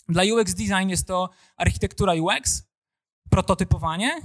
Dla 0.09 0.23
UX 0.23 0.53
design 0.53 0.89
jest 0.89 1.07
to 1.07 1.29
architektura 1.57 2.13
UX, 2.13 2.63
prototypowanie 3.29 4.21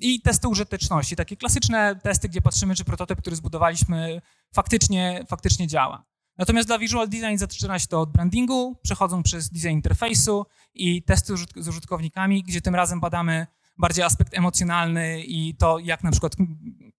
i 0.00 0.20
testy 0.20 0.48
użyteczności. 0.48 1.16
Takie 1.16 1.36
klasyczne 1.36 1.96
testy, 2.02 2.28
gdzie 2.28 2.42
patrzymy, 2.42 2.74
czy 2.74 2.84
prototyp, 2.84 3.20
który 3.20 3.36
zbudowaliśmy, 3.36 4.22
faktycznie, 4.54 5.24
faktycznie 5.28 5.66
działa. 5.66 6.04
Natomiast 6.38 6.68
dla 6.68 6.78
visual 6.78 7.08
design 7.08 7.36
zaczyna 7.36 7.78
się 7.78 7.86
to 7.86 8.00
od 8.00 8.12
brandingu, 8.12 8.76
przechodzą 8.82 9.22
przez 9.22 9.50
design 9.50 9.68
interfejsu 9.68 10.46
i 10.74 11.02
testy 11.02 11.34
z 11.56 11.68
użytkownikami, 11.68 12.42
gdzie 12.42 12.60
tym 12.60 12.74
razem 12.74 13.00
badamy 13.00 13.46
bardziej 13.78 14.04
aspekt 14.04 14.34
emocjonalny 14.34 15.22
i 15.22 15.54
to, 15.54 15.78
jak 15.78 16.04
na 16.04 16.10
przykład 16.10 16.32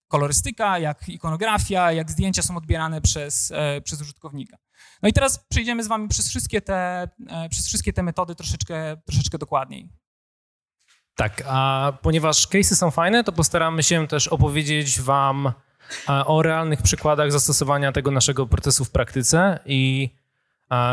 kolorystyka, 0.08 0.80
jak 0.80 1.10
ikonografia, 1.10 1.92
jak 1.92 2.12
zdjęcia 2.12 2.42
są 2.42 2.58
odbierane 2.58 3.02
przez, 3.02 3.52
e, 3.56 3.82
przez 3.82 4.02
użytkownika. 4.02 4.58
No 5.02 5.10
i 5.10 5.14
teraz 5.14 5.46
przejdziemy 5.50 5.84
z 5.84 5.88
wami 5.88 6.08
przez 6.08 6.30
wszystkie 6.30 6.62
te, 6.62 7.08
e, 7.30 7.50
przez 7.50 7.68
wszystkie 7.68 7.94
te 7.94 8.04
metody 8.04 8.36
troszeczkę, 8.36 8.98
troszeczkę 9.06 9.38
dokładniej. 9.38 9.90
Tak, 11.16 11.44
a 11.48 11.94
ponieważ 12.02 12.48
case'y 12.48 12.76
są 12.76 12.92
fajne, 12.92 13.24
to 13.24 13.32
postaramy 13.32 13.84
się 13.84 14.08
też 14.08 14.28
opowiedzieć 14.28 15.02
wam 15.02 15.48
e, 16.10 16.26
o 16.26 16.42
realnych 16.42 16.82
przykładach 16.82 17.32
zastosowania 17.32 17.92
tego 17.92 18.12
naszego 18.12 18.48
procesu 18.48 18.86
w 18.86 18.92
praktyce 18.92 19.60
i 19.66 20.10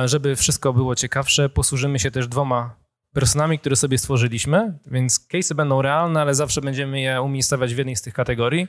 żeby 0.05 0.37
wszystko 0.37 0.73
było 0.73 0.95
ciekawsze, 0.95 1.49
posłużymy 1.49 1.99
się 1.99 2.11
też 2.11 2.29
dwoma 2.29 2.84
personami, 3.15 3.59
które 3.59 3.77
sobie 3.77 3.99
stworzyliśmy, 3.99 4.79
więc 4.87 5.29
case'y 5.33 5.55
będą 5.55 5.83
realne, 5.83 6.21
ale 6.21 6.35
zawsze 6.35 6.61
będziemy 6.61 7.01
je 7.01 7.23
umiejscowiać 7.23 7.75
w 7.75 7.79
jednej 7.79 7.97
z 7.97 8.03
tych 8.03 8.15
kategorii. 8.15 8.69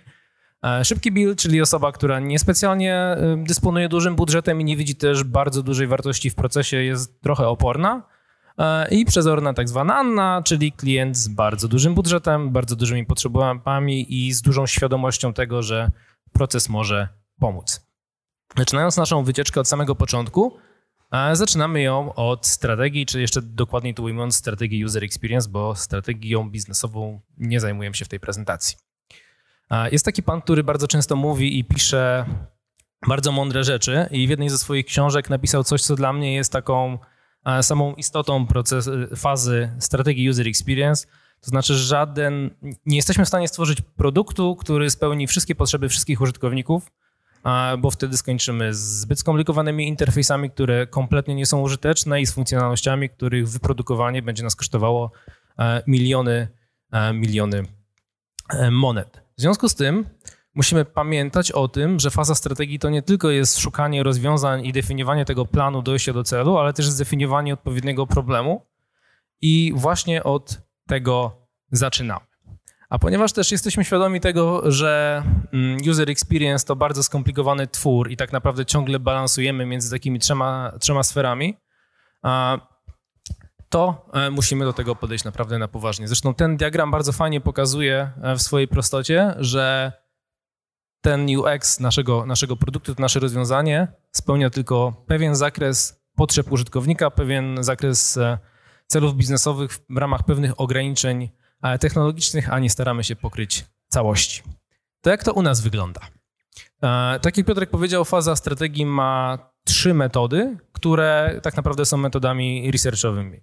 E, 0.64 0.86
szybki 0.86 1.12
build, 1.12 1.40
czyli 1.40 1.62
osoba, 1.62 1.92
która 1.92 2.20
niespecjalnie 2.20 3.18
dysponuje 3.38 3.90
dużym 3.90 4.16
budżetem 4.16 4.62
i 4.62 4.64
nie 4.64 4.78
widzi 4.78 4.96
też 4.96 5.24
bardzo 5.24 5.64
dużej 5.64 5.88
wartości 5.88 6.30
w 6.30 6.36
procesie, 6.36 6.78
jest 6.78 7.22
trochę 7.22 7.48
oporna. 7.48 8.04
E, 8.58 8.88
I 8.90 9.06
przezorna 9.06 9.54
tak 9.54 9.70
zwana 9.70 9.96
Anna, 9.96 10.42
czyli 10.46 10.72
klient 10.72 11.18
z 11.18 11.28
bardzo 11.28 11.68
dużym 11.68 11.96
budżetem, 11.96 12.52
bardzo 12.52 12.76
dużymi 12.76 13.06
potrzebami 13.06 14.26
i 14.26 14.34
z 14.34 14.42
dużą 14.42 14.68
świadomością 14.68 15.34
tego, 15.34 15.64
że 15.64 15.92
proces 16.34 16.70
może 16.70 17.08
pomóc. 17.40 17.86
Zaczynając 18.58 18.98
naszą 18.98 19.24
wycieczkę 19.24 19.60
od 19.60 19.68
samego 19.68 19.96
początku, 19.96 20.58
zaczynamy 21.34 21.82
ją 21.82 22.14
od 22.14 22.48
strategii, 22.48 23.06
czy 23.06 23.22
jeszcze 23.22 23.42
dokładniej 23.42 23.94
tu 23.94 24.04
ujmując 24.04 24.36
strategii 24.36 24.86
user 24.86 25.04
experience, 25.04 25.50
bo 25.50 25.76
strategią 25.76 26.50
biznesową 26.50 27.22
nie 27.38 27.60
zajmujemy 27.60 27.96
się 27.96 28.06
w 28.06 28.08
tej 28.08 28.20
prezentacji. 28.20 28.78
Jest 29.92 30.06
taki 30.06 30.24
pan, 30.24 30.42
który 30.42 30.64
bardzo 30.64 30.88
często 30.88 31.16
mówi 31.16 31.60
i 31.60 31.64
pisze 31.64 32.26
bardzo 33.08 33.32
mądre 33.32 33.64
rzeczy 33.64 34.08
i 34.12 34.28
w 34.28 34.30
jednej 34.30 34.50
ze 34.50 34.58
swoich 34.58 34.86
książek 34.86 35.30
napisał 35.30 35.64
coś, 35.64 35.82
co 35.82 35.96
dla 35.96 36.14
mnie 36.14 36.36
jest 36.36 36.52
taką 36.52 37.00
samą 37.62 37.94
istotą 37.94 38.48
proces, 38.48 38.90
fazy 39.16 39.72
strategii 39.80 40.30
user 40.30 40.48
experience. 40.48 41.08
To 41.42 41.50
znaczy, 41.50 41.76
żaden, 41.76 42.50
nie 42.86 42.96
jesteśmy 42.96 43.26
w 43.26 43.28
stanie 43.28 43.48
stworzyć 43.48 43.82
produktu, 43.82 44.56
który 44.56 44.90
spełni 44.90 45.28
wszystkie 45.28 45.56
potrzeby 45.56 45.90
wszystkich 45.90 46.22
użytkowników, 46.22 46.92
bo 47.78 47.92
wtedy 47.92 48.18
skończymy 48.18 48.74
z 48.74 48.78
zbyt 48.78 49.20
skomplikowanymi 49.20 49.88
interfejsami, 49.88 50.52
które 50.52 50.88
kompletnie 50.88 51.36
nie 51.36 51.46
są 51.46 51.62
użyteczne 51.62 52.22
i 52.22 52.26
z 52.26 52.34
funkcjonalnościami, 52.34 53.10
których 53.10 53.50
wyprodukowanie 53.50 54.22
będzie 54.22 54.44
nas 54.44 54.56
kosztowało 54.56 55.12
e, 55.60 55.84
miliony, 55.88 56.48
e, 56.92 57.14
miliony 57.14 57.64
e, 58.50 58.72
monet. 58.72 59.22
W 59.38 59.42
związku 59.42 59.70
z 59.70 59.76
tym 59.76 60.06
musimy 60.56 60.86
pamiętać 60.86 61.52
o 61.52 61.68
tym, 61.68 62.00
że 62.00 62.12
faza 62.12 62.36
strategii 62.36 62.80
to 62.80 62.90
nie 62.90 63.02
tylko 63.02 63.30
jest 63.30 63.60
szukanie 63.60 64.04
rozwiązań 64.04 64.66
i 64.66 64.74
definiowanie 64.74 65.26
tego 65.26 65.46
planu 65.46 65.82
dojścia 65.82 66.14
do 66.14 66.24
celu, 66.24 66.58
ale 66.58 66.74
też 66.74 66.90
zdefiniowanie 66.90 67.54
odpowiedniego 67.54 68.08
problemu 68.08 68.66
i 69.42 69.74
właśnie 69.76 70.24
od 70.24 70.62
tego 70.88 71.48
zaczynamy. 71.72 72.35
A 72.90 73.00
ponieważ 73.00 73.34
też 73.34 73.52
jesteśmy 73.52 73.86
świadomi 73.86 74.22
tego, 74.22 74.72
że 74.72 75.24
mm, 75.54 75.78
user 75.90 76.10
experience 76.10 76.66
to 76.66 76.76
bardzo 76.76 77.04
skomplikowany 77.04 77.68
twór 77.68 78.12
i 78.12 78.18
tak 78.18 78.32
naprawdę 78.32 78.66
ciągle 78.66 79.00
balansujemy 79.00 79.66
między 79.66 79.92
takimi 79.92 80.20
trzema, 80.20 80.72
trzema 80.80 81.04
sferami, 81.04 81.58
to 83.70 84.10
e, 84.14 84.30
musimy 84.32 84.66
do 84.66 84.74
tego 84.74 84.96
podejść 84.96 85.24
naprawdę 85.24 85.60
na 85.60 85.68
poważnie. 85.68 86.08
Zresztą 86.08 86.34
ten 86.34 86.58
diagram 86.58 86.92
bardzo 86.92 87.12
fajnie 87.12 87.42
pokazuje 87.42 88.12
e, 88.22 88.36
w 88.36 88.42
swojej 88.42 88.68
prostocie, 88.68 89.36
że 89.38 89.92
ten 91.02 91.38
UX 91.38 91.80
naszego, 91.80 92.26
naszego 92.26 92.56
produktu, 92.56 92.96
to 92.96 93.02
nasze 93.02 93.20
rozwiązanie 93.20 93.88
spełnia 94.12 94.50
tylko 94.50 95.04
pewien 95.08 95.36
zakres 95.36 96.04
potrzeb 96.16 96.52
użytkownika, 96.52 97.12
pewien 97.12 97.64
zakres 97.64 98.18
e, 98.18 98.38
celów 98.88 99.16
biznesowych 99.16 99.72
w 99.90 99.98
ramach 99.98 100.24
pewnych 100.26 100.62
ograniczeń 100.62 101.30
technologicznych, 101.80 102.54
a 102.54 102.60
nie 102.60 102.70
staramy 102.70 103.04
się 103.04 103.16
pokryć 103.16 103.66
całości. 103.88 104.42
To 105.02 105.10
jak 105.10 105.24
to 105.24 105.34
u 105.34 105.42
nas 105.42 105.62
wygląda? 105.62 106.02
E, 106.84 107.20
tak 107.22 107.38
jak 107.38 107.46
Piotrek 107.46 107.70
powiedział, 107.70 108.06
faza 108.06 108.36
strategii 108.36 108.86
ma 108.86 109.38
trzy 109.66 109.94
metody, 109.94 110.58
które 110.72 111.40
tak 111.44 111.58
naprawdę 111.58 111.86
są 111.86 111.98
metodami 111.98 112.72
researchowymi. 112.72 113.42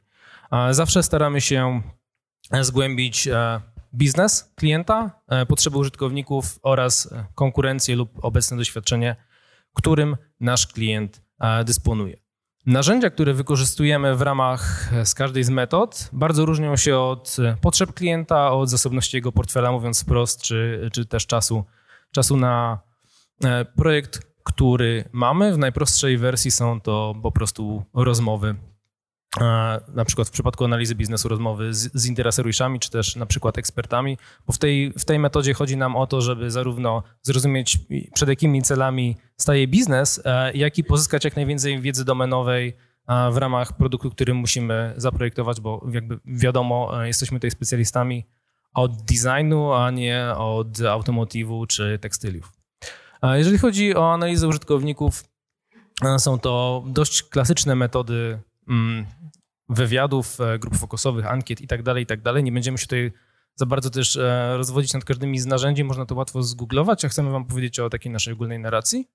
E, 0.52 0.74
zawsze 0.74 1.02
staramy 1.02 1.40
się 1.40 1.82
zgłębić 2.60 3.28
biznes 3.94 4.52
klienta, 4.54 5.22
e, 5.28 5.46
potrzeby 5.46 5.78
użytkowników 5.78 6.58
oraz 6.62 7.14
konkurencję 7.34 7.96
lub 7.96 8.24
obecne 8.24 8.56
doświadczenie, 8.56 9.16
którym 9.74 10.16
nasz 10.40 10.66
klient 10.66 11.22
e, 11.40 11.64
dysponuje. 11.64 12.21
Narzędzia, 12.66 13.10
które 13.10 13.34
wykorzystujemy 13.34 14.16
w 14.16 14.22
ramach 14.22 14.92
e, 14.92 15.06
z 15.06 15.14
każdej 15.14 15.44
z 15.44 15.50
metod, 15.50 16.10
bardzo 16.12 16.46
różnią 16.46 16.76
się 16.76 16.98
od 16.98 17.36
potrzeb 17.60 17.92
klienta, 17.92 18.52
od 18.52 18.70
zasobności 18.70 19.16
jego 19.16 19.32
portfela, 19.32 19.72
mówiąc 19.72 20.02
wprost, 20.02 20.42
czy, 20.42 20.90
czy 20.92 21.06
też 21.06 21.26
czasu, 21.26 21.64
czasu 22.10 22.36
na 22.36 22.80
projekt, 23.76 24.22
który 24.42 25.04
mamy. 25.12 25.52
W 25.52 25.58
najprostszej 25.58 26.18
wersji 26.18 26.50
są 26.50 26.80
to 26.80 27.14
po 27.22 27.32
prostu 27.32 27.84
rozmowy 27.94 28.54
na 29.94 30.04
przykład 30.06 30.28
w 30.28 30.30
przypadku 30.30 30.64
analizy 30.64 30.94
biznesu 30.94 31.28
rozmowy 31.28 31.74
z, 31.74 31.90
z 31.94 32.06
interesariuszami, 32.06 32.80
czy 32.80 32.90
też 32.90 33.16
na 33.16 33.26
przykład 33.26 33.58
ekspertami, 33.58 34.18
bo 34.46 34.52
w 34.52 34.58
tej, 34.58 34.92
w 34.98 35.04
tej 35.04 35.18
metodzie 35.18 35.54
chodzi 35.54 35.76
nam 35.76 35.96
o 35.96 36.06
to, 36.06 36.20
żeby 36.20 36.50
zarówno 36.50 37.02
zrozumieć 37.22 37.78
przed 38.14 38.28
jakimi 38.28 38.62
celami 38.62 39.16
staje 39.36 39.68
biznes, 39.68 40.20
e, 40.24 40.52
jak 40.52 40.78
i 40.78 40.84
pozyskać 40.84 41.24
jak 41.24 41.36
najwięcej 41.36 41.80
wiedzy 41.80 42.04
domenowej 42.04 42.76
w 43.32 43.36
ramach 43.36 43.76
produktu, 43.76 44.10
który 44.10 44.34
musimy 44.34 44.94
zaprojektować, 44.96 45.60
bo 45.60 45.86
jakby 45.92 46.20
wiadomo, 46.24 47.02
e, 47.02 47.06
jesteśmy 47.06 47.38
tutaj 47.38 47.50
specjalistami 47.50 48.26
od 48.74 49.02
designu, 49.02 49.72
a 49.72 49.90
nie 49.90 50.26
od 50.36 50.80
automotywu 50.80 51.66
czy 51.66 51.98
tekstyliów. 51.98 52.52
Jeżeli 53.22 53.58
chodzi 53.58 53.96
o 53.96 54.12
analizę 54.12 54.48
użytkowników, 54.48 55.24
e, 56.04 56.18
są 56.18 56.38
to 56.38 56.84
dość 56.86 57.22
klasyczne 57.22 57.74
metody 57.74 58.38
wywiadów, 59.68 60.40
e, 60.40 60.58
grup 60.58 60.76
fokusowych, 60.76 61.26
ankiet 61.26 61.60
i 61.60 61.66
tak 61.66 61.82
dalej, 61.82 62.02
i 62.02 62.06
tak. 62.06 62.20
Nie 62.42 62.52
będziemy 62.52 62.78
się 62.78 62.86
tutaj 62.86 63.12
za 63.54 63.66
bardzo 63.66 63.90
też 63.90 64.16
e, 64.16 64.56
rozwodzić 64.56 64.94
nad 64.94 65.04
każdymi 65.04 65.38
z 65.38 65.46
narzędzi, 65.46 65.84
można 65.84 66.06
to 66.06 66.14
łatwo 66.14 66.42
zgooglować, 66.42 67.04
a 67.04 67.08
chcemy 67.08 67.30
wam 67.30 67.44
powiedzieć 67.44 67.80
o 67.80 67.90
takiej 67.90 68.12
naszej 68.12 68.32
ogólnej 68.32 68.58
narracji. 68.58 69.08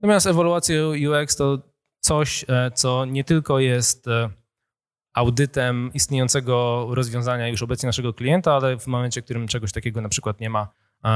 Natomiast 0.00 0.26
ewaluacja 0.26 0.76
UX 0.86 1.36
to 1.36 1.58
coś, 2.00 2.44
e, 2.48 2.70
co 2.70 3.04
nie 3.04 3.24
tylko 3.24 3.58
jest 3.58 4.06
audytem 5.14 5.90
istniejącego 5.94 6.86
rozwiązania 6.90 7.48
już 7.48 7.62
obecnie 7.62 7.86
naszego 7.86 8.14
klienta, 8.14 8.52
ale 8.52 8.78
w 8.78 8.86
momencie, 8.86 9.22
w 9.22 9.24
którym 9.24 9.48
czegoś 9.48 9.72
takiego 9.72 10.00
na 10.00 10.08
przykład 10.08 10.40
nie 10.40 10.50
ma, 10.50 10.68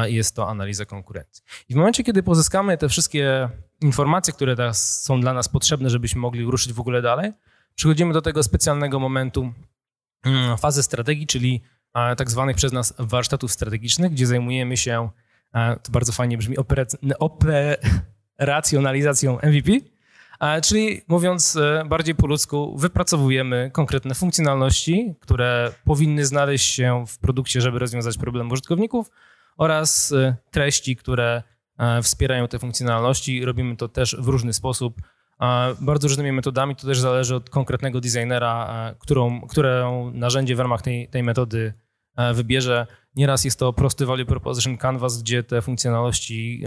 jest 0.05 0.37
to 0.37 0.48
analiza 0.48 0.85
konkurencji. 0.85 1.44
I 1.68 1.74
w 1.74 1.77
momencie, 1.77 2.05
kiedy 2.05 2.22
pozyskamy 2.22 2.79
te 2.79 2.88
wszystkie 2.88 3.48
informacje, 3.81 4.33
które 4.33 4.57
teraz 4.57 5.03
są 5.03 5.20
dla 5.20 5.33
nas 5.33 5.48
potrzebne, 5.48 5.90
żebyśmy 5.90 6.20
mogli 6.20 6.44
ruszyć 6.44 6.72
w 6.72 6.81
ogóle 6.81 7.03
dalej, 7.03 7.33
Przechodzimy 7.78 8.12
do 8.12 8.22
tego 8.22 8.42
specjalnego 8.42 9.00
momentu 9.00 9.52
mm, 10.24 10.58
fazy 10.58 10.82
strategii, 10.82 11.26
czyli 11.26 11.62
tak 12.16 12.30
zwanych 12.30 12.56
przez 12.56 12.72
nas 12.72 12.94
warsztatów 12.98 13.52
strategicznych, 13.52 14.12
gdzie 14.12 14.26
zajmujemy 14.26 14.76
się, 14.76 15.08
to 15.82 15.92
bardzo 15.92 16.12
fajnie 16.12 16.38
brzmi, 16.38 16.56
operacjonalizacją 17.18 19.38
MVP, 19.42 19.72
czyli 20.62 21.02
mówiąc 21.08 21.56
e, 21.56 21.84
bardziej 21.88 22.14
po 22.14 22.26
ludzku, 22.26 22.76
wypracowujemy 22.78 23.70
konkretne 23.72 24.14
funkcjonalności, 24.14 25.14
które 25.20 25.72
powinny 25.84 26.26
znaleźć 26.26 26.74
się 26.74 27.04
w 27.08 27.18
produkcie, 27.18 27.60
żeby 27.60 27.78
rozwiązać 27.78 28.18
problem 28.18 28.50
użytkowników 28.50 29.10
oraz 29.56 30.12
e, 30.12 30.36
treści, 30.50 30.96
które 30.96 31.42
e, 31.78 32.02
wspierają 32.02 32.48
te 32.48 32.58
funkcjonalności. 32.58 33.44
Robimy 33.44 33.76
to 33.76 33.88
też 33.88 34.16
w 34.18 34.28
różny 34.28 34.52
sposób, 34.52 35.02
bardzo 35.81 36.09
różnymi 36.09 36.33
metodami. 36.33 36.77
To 36.77 36.87
też 36.87 37.01
zależy 37.01 37.35
od 37.35 37.51
konkretnego 37.51 38.01
designera, 38.01 38.94
którą, 38.98 39.40
którą 39.40 40.11
narzędzie 40.11 40.57
w 40.57 40.61
ramach 40.61 40.83
tej, 40.83 41.09
tej 41.09 41.22
metody 41.22 41.74
wybierze. 42.35 42.87
Nieraz 43.14 43.44
jest 43.44 43.59
to 43.59 43.72
prosty 43.72 44.07
value 44.07 44.27
proposition 44.27 44.77
canvas, 44.77 45.22
gdzie 45.22 45.42
te 45.42 45.62
funkcjonalności 45.62 46.64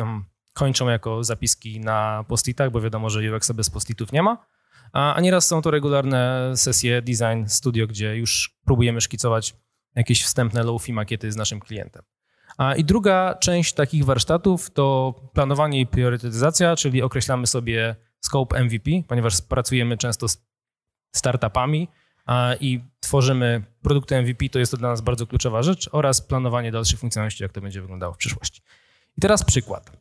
kończą 0.53 0.89
jako 0.89 1.23
zapiski 1.23 1.79
na 1.79 2.25
postitach, 2.27 2.71
bo 2.71 2.81
wiadomo, 2.81 3.09
że 3.09 3.35
UX 3.35 3.51
bez 3.51 3.69
postitów 3.69 4.11
nie 4.11 4.23
ma. 4.23 4.45
A 4.93 5.21
nieraz 5.21 5.47
są 5.47 5.61
to 5.61 5.71
regularne 5.71 6.51
sesje 6.55 7.01
design 7.01 7.45
studio, 7.47 7.87
gdzie 7.87 8.17
już 8.17 8.59
próbujemy 8.65 9.01
szkicować 9.01 9.55
jakieś 9.95 10.23
wstępne 10.23 10.63
low-fi 10.63 10.93
makiety 10.93 11.31
z 11.31 11.35
naszym 11.35 11.59
klientem. 11.59 12.03
I 12.77 12.85
druga 12.85 13.35
część 13.35 13.73
takich 13.73 14.05
warsztatów 14.05 14.71
to 14.71 15.15
planowanie 15.33 15.79
i 15.79 15.87
priorytetyzacja, 15.87 16.75
czyli 16.75 17.01
określamy 17.01 17.47
sobie 17.47 17.95
scope 18.21 18.63
MVP, 18.63 18.91
ponieważ 19.07 19.41
pracujemy 19.41 19.97
często 19.97 20.27
z 20.27 20.43
startupami 21.15 21.87
i 22.59 22.79
tworzymy 22.99 23.63
produkty 23.81 24.21
MVP, 24.21 24.49
to 24.49 24.59
jest 24.59 24.71
to 24.71 24.77
dla 24.77 24.89
nas 24.89 25.01
bardzo 25.01 25.27
kluczowa 25.27 25.63
rzecz, 25.63 25.89
oraz 25.91 26.21
planowanie 26.21 26.71
dalszych 26.71 26.99
funkcjonalności, 26.99 27.43
jak 27.43 27.51
to 27.51 27.61
będzie 27.61 27.81
wyglądało 27.81 28.13
w 28.13 28.17
przyszłości. 28.17 28.61
I 29.17 29.21
teraz 29.21 29.43
przykład. 29.43 29.91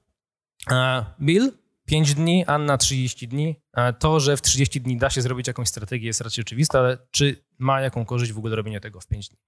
Bill 1.20 1.52
5 1.90 2.14
dni, 2.14 2.44
Anna 2.46 2.78
30 2.78 3.28
dni. 3.28 3.60
To, 3.98 4.20
że 4.20 4.36
w 4.36 4.42
30 4.42 4.80
dni 4.80 4.96
da 4.96 5.10
się 5.10 5.22
zrobić 5.22 5.46
jakąś 5.46 5.68
strategię 5.68 6.06
jest 6.06 6.20
raczej 6.20 6.42
oczywiste, 6.42 6.78
ale 6.78 6.98
czy 7.10 7.44
ma 7.58 7.80
jaką 7.80 8.04
korzyść 8.04 8.32
w 8.32 8.38
ogóle 8.38 8.56
robienie 8.56 8.80
tego 8.80 9.00
w 9.00 9.06
5 9.06 9.28
dni? 9.28 9.38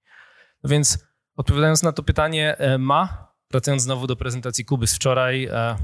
No 0.63 0.69
więc 0.69 1.05
odpowiadając 1.35 1.83
na 1.83 1.91
to 1.91 2.03
pytanie, 2.03 2.57
e, 2.57 2.77
ma. 2.77 3.33
Wracając 3.51 3.83
znowu 3.83 4.07
do 4.07 4.15
prezentacji 4.15 4.65
Kuby 4.65 4.87
z 4.87 4.95
wczoraj, 4.95 5.45
e, 5.45 5.75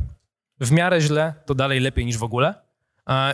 w 0.60 0.71
miarę 0.71 1.02
źle, 1.02 1.34
to 1.45 1.56
dalej 1.56 1.80
lepiej 1.80 2.06
niż 2.06 2.17
w 2.17 2.23
ogóle. 2.23 2.68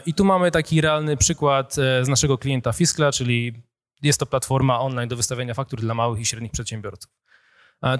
I 0.05 0.13
tu 0.13 0.25
mamy 0.25 0.51
taki 0.51 0.81
realny 0.81 1.17
przykład 1.17 1.73
z 1.75 2.07
naszego 2.07 2.37
klienta 2.37 2.73
Fiskla, 2.73 3.11
czyli 3.11 3.63
jest 4.01 4.19
to 4.19 4.25
platforma 4.25 4.79
online 4.79 5.09
do 5.09 5.15
wystawiania 5.15 5.53
faktur 5.53 5.81
dla 5.81 5.93
małych 5.93 6.19
i 6.19 6.25
średnich 6.25 6.51
przedsiębiorców. 6.51 7.11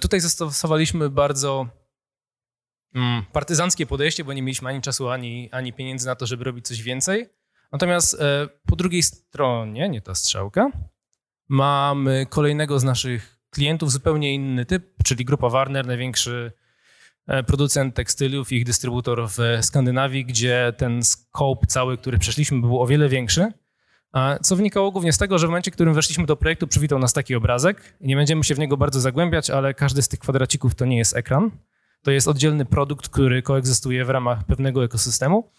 Tutaj 0.01 0.19
zastosowaliśmy 0.19 1.09
bardzo 1.09 1.67
mm, 2.95 3.23
partyzanckie 3.31 3.85
podejście, 3.85 4.23
bo 4.23 4.33
nie 4.33 4.41
mieliśmy 4.41 4.69
ani 4.69 4.81
czasu, 4.81 5.09
ani, 5.09 5.49
ani 5.51 5.73
pieniędzy 5.73 6.05
na 6.05 6.15
to, 6.15 6.25
żeby 6.25 6.43
robić 6.43 6.67
coś 6.67 6.81
więcej. 6.81 7.29
Natomiast 7.71 8.13
e, 8.13 8.47
po 8.67 8.75
drugiej 8.75 9.03
stronie, 9.03 9.89
nie 9.89 10.01
ta 10.01 10.15
strzałka, 10.15 10.71
mamy 11.47 12.25
kolejnego 12.25 12.79
z 12.79 12.83
naszych 12.83 13.39
klientów, 13.49 13.91
zupełnie 13.91 14.33
inny 14.33 14.65
typ, 14.65 15.03
czyli 15.03 15.25
grupa 15.25 15.49
Warner, 15.49 15.87
największy 15.87 16.51
e, 16.51 16.64
producent 17.47 17.95
tekstyliów 17.95 18.51
i 18.51 18.55
ich 18.55 18.65
dystrybutor 18.65 19.29
w 19.29 19.37
Skandynawii, 19.61 20.25
gdzie 20.25 20.73
ten 20.77 21.03
scope 21.03 21.67
cały, 21.67 21.97
który 21.97 22.17
przeszliśmy, 22.17 22.61
był 22.61 22.81
o 22.81 22.87
wiele 22.87 23.09
większy. 23.09 23.51
Co 24.41 24.55
wynikało 24.55 24.91
głównie 24.91 25.13
z 25.13 25.17
tego, 25.17 25.37
że 25.37 25.47
w 25.47 25.49
momencie, 25.49 25.71
w 25.71 25.73
którym 25.73 25.93
weszliśmy 25.93 26.25
do 26.25 26.35
projektu, 26.35 26.67
przywitał 26.67 26.99
nas 26.99 27.13
taki 27.13 27.35
obrazek. 27.35 27.97
Nie 28.01 28.15
będziemy 28.15 28.43
się 28.43 28.55
w 28.55 28.59
niego 28.59 28.77
bardzo 28.77 28.99
zagłębiać, 28.99 29.49
ale 29.49 29.73
każdy 29.73 30.01
z 30.01 30.07
tych 30.07 30.19
kwadracików 30.19 30.75
to 30.75 30.85
nie 30.85 30.97
jest 30.97 31.15
ekran. 31.15 31.51
To 32.03 32.11
jest 32.11 32.27
oddzielny 32.27 32.65
produkt, 32.65 33.09
który 33.09 33.41
koegzystuje 33.41 34.05
w 34.05 34.09
ramach 34.09 34.43
pewnego 34.43 34.83
ekosystemu. 34.83 35.51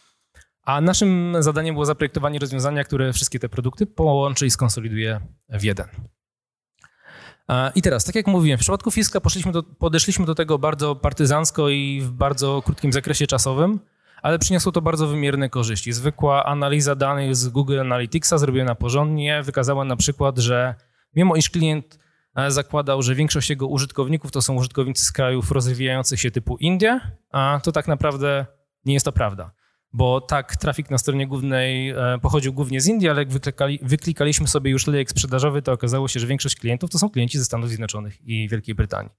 A 0.63 0.81
naszym 0.81 1.37
zadaniem 1.41 1.75
było 1.75 1.87
zaprojektowanie 1.87 2.39
rozwiązania, 2.39 2.85
które 2.85 3.13
wszystkie 3.13 3.39
te 3.39 3.49
produkty 3.49 3.87
połączy 3.87 4.47
i 4.47 4.51
skonsoliduje 4.51 5.21
w 5.49 5.65
jeden. 5.65 5.87
I 7.75 7.83
teraz, 7.83 8.05
tak 8.05 8.15
jak 8.15 8.27
mówiłem, 8.27 8.59
w 8.59 8.61
przypadku 8.61 8.91
Fiska 8.91 9.21
do, 9.53 9.63
podeszliśmy 9.63 10.27
do 10.27 10.35
tego 10.35 10.59
bardzo 10.59 10.97
partyzancko 10.97 11.69
i 11.69 12.01
w 12.01 12.11
bardzo 12.11 12.63
krótkim 12.63 12.93
zakresie 12.93 13.27
czasowym, 13.27 13.81
ale 14.23 14.39
przyniosło 14.39 14.73
to 14.73 14.83
bardzo 14.83 15.07
wymierne 15.07 15.49
korzyści. 15.49 15.93
Zwykła 15.93 16.45
analiza 16.45 16.95
danych 16.95 17.37
z 17.37 17.49
Google 17.49 17.81
Analyticsa 17.81 18.39
zrobiona 18.39 18.75
porządnie 18.75 19.43
wykazała 19.43 19.85
na 19.85 19.97
przykład, 19.97 20.39
że 20.39 20.75
mimo 21.17 21.37
iż 21.37 21.51
klient 21.51 21.99
e, 22.37 22.51
zakładał, 22.51 23.03
że 23.03 23.15
większość 23.15 23.51
jego 23.51 23.67
użytkowników 23.67 24.31
to 24.31 24.43
są 24.43 24.55
użytkownicy 24.55 25.05
z 25.05 25.13
krajów 25.13 25.51
rozwijających 25.51 26.21
się 26.21 26.31
typu 26.31 26.57
Indie, 26.57 27.01
a 27.33 27.61
to 27.63 27.73
tak 27.73 27.89
naprawdę 27.89 28.47
nie 28.85 28.95
jest 28.95 29.05
to 29.05 29.13
prawda 29.13 29.51
bo 29.97 30.21
tak, 30.21 30.57
trafik 30.57 30.91
na 30.91 30.99
stronie 30.99 31.27
głównej 31.27 31.91
e, 31.91 32.19
pochodził 32.23 32.53
głównie 32.53 32.81
z 32.81 32.87
Indii, 32.87 33.09
ale 33.09 33.21
jak 33.21 33.31
wyklikali, 33.31 33.79
wyklikaliśmy 33.83 34.49
sobie 34.49 34.71
już 34.71 34.87
lejek 34.87 35.11
sprzedażowy, 35.11 35.63
to 35.63 35.73
okazało 35.73 36.09
się, 36.09 36.21
że 36.21 36.27
większość 36.27 36.57
klientów 36.57 36.91
to 36.91 36.99
są 36.99 37.11
klienci 37.11 37.39
ze 37.39 37.45
Stanów 37.45 37.69
Zjednoczonych 37.69 38.29
i 38.29 38.49
Wielkiej 38.49 38.75
Brytanii. 38.75 39.13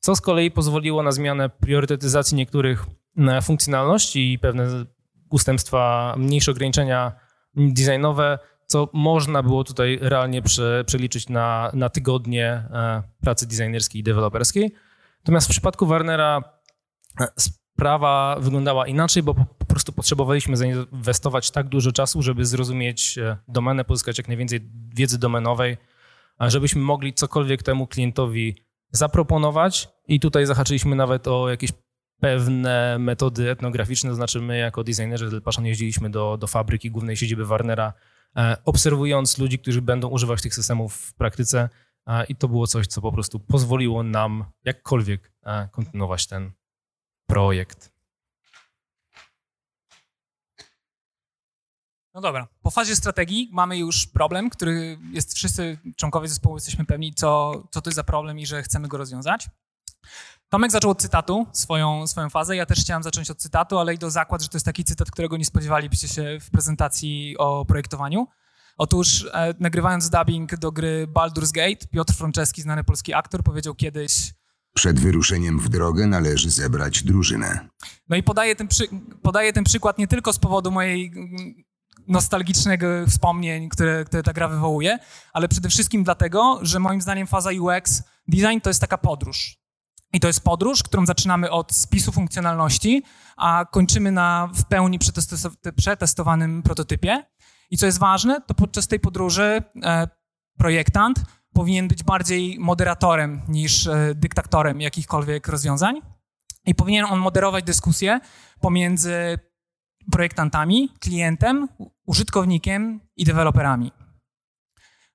Co 0.00 0.16
z 0.16 0.20
kolei 0.20 0.50
pozwoliło 0.50 1.02
na 1.02 1.12
zmianę 1.12 1.48
priorytetyzacji 1.48 2.36
niektórych 2.36 2.86
e, 3.18 3.42
funkcjonalności 3.42 4.32
i 4.32 4.38
pewne 4.38 4.84
ustępstwa, 5.30 6.14
mniejsze 6.18 6.50
ograniczenia 6.50 7.12
designowe, 7.56 8.38
co 8.66 8.88
można 8.92 9.42
było 9.42 9.64
tutaj 9.64 9.98
realnie 10.02 10.42
prze, 10.42 10.84
przeliczyć 10.86 11.28
na, 11.28 11.70
na 11.74 11.88
tygodnie 11.88 12.46
e, 12.46 13.02
pracy 13.20 13.46
designerskiej 13.46 14.00
i 14.00 14.04
deweloperskiej. 14.04 14.74
Natomiast 15.18 15.46
w 15.46 15.50
przypadku 15.50 15.86
Warnera 15.86 16.42
sprawa 17.78 18.36
wyglądała 18.40 18.86
inaczej, 18.86 19.22
bo 19.22 19.34
po 19.34 19.64
prostu 19.64 19.92
potrzebowaliśmy 19.92 20.56
zainwestować 20.56 21.50
tak 21.50 21.68
dużo 21.68 21.92
czasu, 21.92 22.22
żeby 22.22 22.44
zrozumieć 22.44 23.18
e, 23.18 23.36
domenę, 23.48 23.84
pozyskać 23.84 24.18
jak 24.18 24.28
najwięcej 24.28 24.60
wiedzy 24.94 25.18
domenowej, 25.18 25.76
żebyśmy 26.40 26.80
mogli 26.80 27.14
cokolwiek 27.14 27.62
temu 27.62 27.86
klientowi 27.86 28.56
zaproponować. 28.90 29.88
I 30.08 30.20
tutaj 30.20 30.46
zahaczyliśmy 30.46 30.96
nawet 30.96 31.28
o 31.28 31.48
jakieś 31.50 31.70
pewne 32.20 32.96
metody 32.98 33.50
etnograficzne, 33.50 34.10
to 34.10 34.16
znaczy 34.16 34.40
my 34.40 34.58
jako 34.58 34.84
designerzy 34.84 35.30
Del 35.30 35.42
Passion 35.42 35.66
jeździliśmy 35.66 36.10
do, 36.10 36.36
do 36.36 36.46
fabryki 36.46 36.90
głównej 36.90 37.16
siedziby 37.16 37.46
Warnera, 37.46 37.92
e, 38.36 38.56
obserwując 38.64 39.38
ludzi, 39.38 39.58
którzy 39.58 39.82
będą 39.82 40.08
używać 40.08 40.42
tych 40.42 40.54
systemów 40.54 40.94
w 40.94 41.14
praktyce 41.14 41.68
i 42.28 42.36
to 42.36 42.48
było 42.48 42.66
coś, 42.66 42.86
co 42.86 43.00
po 43.00 43.12
prostu 43.12 43.40
pozwoliło 43.40 44.02
nam 44.02 44.44
jakkolwiek 44.64 45.32
e, 45.42 45.68
kontynuować 45.72 46.26
ten 46.26 46.57
projekt. 47.28 47.92
No 52.14 52.20
dobra, 52.20 52.48
po 52.62 52.70
fazie 52.70 52.96
strategii 52.96 53.50
mamy 53.52 53.78
już 53.78 54.06
problem, 54.06 54.50
który 54.50 54.98
jest, 55.12 55.34
wszyscy 55.34 55.78
członkowie 55.96 56.28
zespołu 56.28 56.56
jesteśmy 56.56 56.84
pewni, 56.84 57.14
co, 57.14 57.62
co 57.70 57.82
to 57.82 57.90
jest 57.90 57.96
za 57.96 58.04
problem 58.04 58.38
i 58.38 58.46
że 58.46 58.62
chcemy 58.62 58.88
go 58.88 58.98
rozwiązać. 58.98 59.48
Tomek 60.48 60.70
zaczął 60.70 60.90
od 60.90 61.00
cytatu 61.00 61.46
swoją, 61.52 62.06
swoją 62.06 62.30
fazę. 62.30 62.56
Ja 62.56 62.66
też 62.66 62.80
chciałem 62.80 63.02
zacząć 63.02 63.30
od 63.30 63.38
cytatu, 63.38 63.78
ale 63.78 63.94
idę 63.94 64.10
zakład, 64.10 64.42
że 64.42 64.48
to 64.48 64.56
jest 64.56 64.66
taki 64.66 64.84
cytat, 64.84 65.10
którego 65.10 65.36
nie 65.36 65.44
spodziewalibyście 65.44 66.08
się 66.08 66.38
w 66.40 66.50
prezentacji 66.50 67.36
o 67.38 67.64
projektowaniu. 67.64 68.26
Otóż 68.78 69.26
e, 69.32 69.54
nagrywając 69.60 70.10
dubbing 70.10 70.56
do 70.56 70.72
gry 70.72 71.06
Baldur's 71.06 71.52
Gate, 71.52 71.86
Piotr 71.90 72.14
Franceski, 72.14 72.62
znany 72.62 72.84
polski 72.84 73.14
aktor, 73.14 73.42
powiedział 73.42 73.74
kiedyś 73.74 74.32
Przed 74.78 75.00
wyruszeniem 75.00 75.58
w 75.58 75.68
drogę 75.68 76.06
należy 76.06 76.50
zebrać 76.50 77.02
drużynę. 77.02 77.68
No 78.08 78.16
i 78.16 78.22
podaję 78.22 78.56
ten, 78.56 78.68
przy, 78.68 78.84
podaję 79.22 79.52
ten 79.52 79.64
przykład 79.64 79.98
nie 79.98 80.06
tylko 80.06 80.32
z 80.32 80.38
powodu 80.38 80.70
mojej 80.70 81.12
nostalgicznego 82.08 82.86
wspomnień, 83.08 83.68
które, 83.68 84.04
które 84.04 84.22
ta 84.22 84.32
gra 84.32 84.48
wywołuje, 84.48 84.98
ale 85.32 85.48
przede 85.48 85.68
wszystkim 85.68 86.04
dlatego, 86.04 86.58
że 86.62 86.78
moim 86.78 87.00
zdaniem 87.00 87.26
faza 87.26 87.50
UX 87.60 88.02
design 88.28 88.60
to 88.62 88.70
jest 88.70 88.80
taka 88.80 88.98
podróż. 88.98 89.58
I 90.12 90.20
to 90.20 90.26
jest 90.26 90.40
podróż, 90.40 90.82
którą 90.82 91.06
zaczynamy 91.06 91.50
od 91.50 91.72
spisu 91.72 92.12
funkcjonalności, 92.12 93.02
a 93.36 93.66
kończymy 93.70 94.12
na 94.12 94.50
w 94.54 94.64
pełni 94.64 94.98
przetestowanym 95.76 96.62
prototypie. 96.62 97.26
I 97.70 97.76
co 97.76 97.86
jest 97.86 97.98
ważne, 97.98 98.40
to 98.40 98.54
podczas 98.54 98.88
tej 98.88 99.00
podróży 99.00 99.62
e, 99.82 100.08
projektant 100.58 101.18
powinien 101.58 101.88
być 101.88 102.02
bardziej 102.02 102.58
moderatorem 102.58 103.40
niż 103.48 103.86
e, 103.86 104.14
dyktatorem 104.14 104.80
jakichkolwiek 104.80 105.48
rozwiązań. 105.48 106.00
I 106.66 106.74
powinien 106.74 107.04
on 107.04 107.18
moderować 107.18 107.64
dyskusję 107.64 108.20
pomiędzy 108.60 109.38
projektantami, 110.12 110.88
klientem, 111.00 111.68
użytkownikiem 112.06 113.00
i 113.16 113.24
deweloperami. 113.24 113.92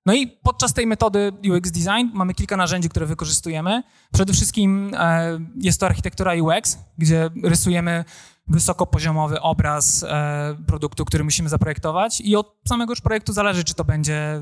No 0.06 0.14
i 0.14 0.28
podczas 0.28 0.74
tej 0.74 0.88
metody 0.88 1.32
UX 1.52 1.72
Design 1.72 2.10
mamy 2.14 2.34
kilka 2.34 2.58
narzędzi, 2.58 2.90
które 2.90 3.06
wykorzystujemy. 3.06 3.84
Przede 4.14 4.34
wszystkim 4.34 4.92
e, 4.94 5.40
jest 5.56 5.80
to 5.80 5.86
architektura 5.86 6.34
UX, 6.34 6.78
gdzie 6.98 7.30
rysujemy 7.44 8.06
wysokopoziomowy 8.48 9.42
obraz 9.42 10.04
e, 10.04 10.56
produktu, 10.68 11.06
który 11.06 11.24
musimy 11.24 11.50
zaprojektować 11.50 12.22
i 12.22 12.36
od 12.36 12.56
samego 12.68 12.92
już 12.92 13.02
projektu 13.02 13.34
zależy, 13.34 13.64
czy 13.64 13.74
to 13.74 13.84
będzie 13.84 14.42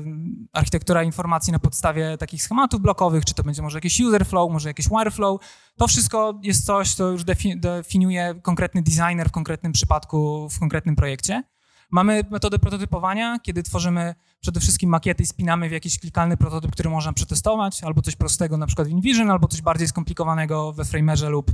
architektura 0.52 1.02
informacji 1.02 1.52
na 1.52 1.58
podstawie 1.58 2.18
takich 2.18 2.42
schematów 2.42 2.80
blokowych, 2.80 3.24
czy 3.24 3.34
to 3.34 3.42
będzie 3.42 3.62
może 3.62 3.76
jakiś 3.76 4.00
user 4.00 4.26
flow, 4.26 4.52
może 4.52 4.68
jakiś 4.68 4.88
wireflow. 4.88 5.40
To 5.76 5.86
wszystko 5.86 6.40
jest 6.42 6.66
coś, 6.66 6.94
co 6.94 7.08
już 7.08 7.24
definiuje 7.56 8.34
konkretny 8.42 8.82
designer 8.82 9.28
w 9.28 9.32
konkretnym 9.32 9.72
przypadku, 9.72 10.48
w 10.48 10.58
konkretnym 10.58 10.96
projekcie. 10.96 11.42
Mamy 11.90 12.22
metodę 12.30 12.58
prototypowania, 12.58 13.38
kiedy 13.38 13.62
tworzymy 13.62 14.14
przede 14.40 14.60
wszystkim 14.60 14.90
makiety 14.90 15.22
i 15.22 15.26
spinamy 15.26 15.68
w 15.68 15.72
jakiś 15.72 15.98
klikalny 15.98 16.36
prototyp, 16.36 16.72
który 16.72 16.90
można 16.90 17.12
przetestować, 17.12 17.84
albo 17.84 18.02
coś 18.02 18.16
prostego 18.16 18.56
na 18.56 18.66
przykład 18.66 18.88
w 18.88 18.90
InVision, 18.90 19.30
albo 19.30 19.48
coś 19.48 19.62
bardziej 19.62 19.88
skomplikowanego 19.88 20.72
we 20.72 20.84
Framerze 20.84 21.28
lub 21.28 21.50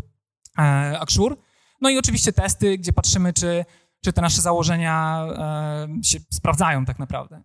e, 0.58 1.00
Axure. 1.00 1.36
No 1.80 1.90
i 1.90 1.98
oczywiście 1.98 2.32
testy, 2.32 2.78
gdzie 2.78 2.92
patrzymy, 2.92 3.32
czy, 3.32 3.64
czy 4.04 4.12
te 4.12 4.22
nasze 4.22 4.42
założenia 4.42 5.26
e, 5.28 6.04
się 6.04 6.18
sprawdzają 6.30 6.84
tak 6.84 6.98
naprawdę. 6.98 7.42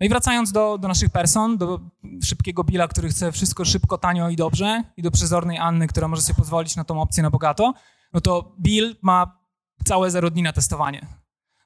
No 0.00 0.06
i 0.06 0.08
wracając 0.08 0.52
do, 0.52 0.78
do 0.78 0.88
naszych 0.88 1.10
person, 1.10 1.58
do 1.58 1.80
szybkiego 2.22 2.64
Billa, 2.64 2.88
który 2.88 3.08
chce 3.08 3.32
wszystko 3.32 3.64
szybko, 3.64 3.98
tanio 3.98 4.28
i 4.28 4.36
dobrze, 4.36 4.82
i 4.96 5.02
do 5.02 5.10
przezornej 5.10 5.58
Anny, 5.58 5.86
która 5.86 6.08
może 6.08 6.22
sobie 6.22 6.36
pozwolić 6.36 6.76
na 6.76 6.84
tą 6.84 7.00
opcję 7.00 7.22
na 7.22 7.30
bogato, 7.30 7.74
no 8.12 8.20
to 8.20 8.56
Bill 8.60 8.96
ma 9.02 9.38
całe 9.84 10.10
zero 10.10 10.30
dni 10.30 10.42
na 10.42 10.52
testowanie. 10.52 11.06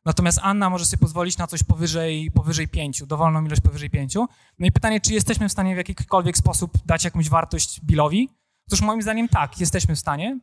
Natomiast 0.04 0.38
Anna 0.42 0.70
może 0.70 0.85
sobie 0.85 1.00
pozwolić 1.00 1.38
na 1.38 1.46
coś 1.46 1.62
powyżej, 1.62 2.31
powyżej 2.31 2.68
pięciu, 2.68 3.07
dowolną 3.07 3.44
ilość 3.44 3.61
powyżej 3.61 3.90
pięciu. 3.90 4.28
No 4.59 4.66
i 4.66 4.72
pytanie, 4.72 5.00
czy 5.00 5.12
jesteśmy 5.12 5.48
w 5.48 5.52
stanie 5.52 5.74
w 5.74 5.78
jakikolwiek 5.78 6.38
sposób 6.38 6.72
dać 6.87 7.04
jakąś 7.04 7.28
wartość 7.28 7.81
Billowi? 7.85 8.28
Otóż 8.68 8.81
moim 8.81 9.02
zdaniem 9.02 9.28
tak, 9.28 9.61
jesteśmy 9.61 9.94
w 9.96 9.98
stanie. 9.98 10.38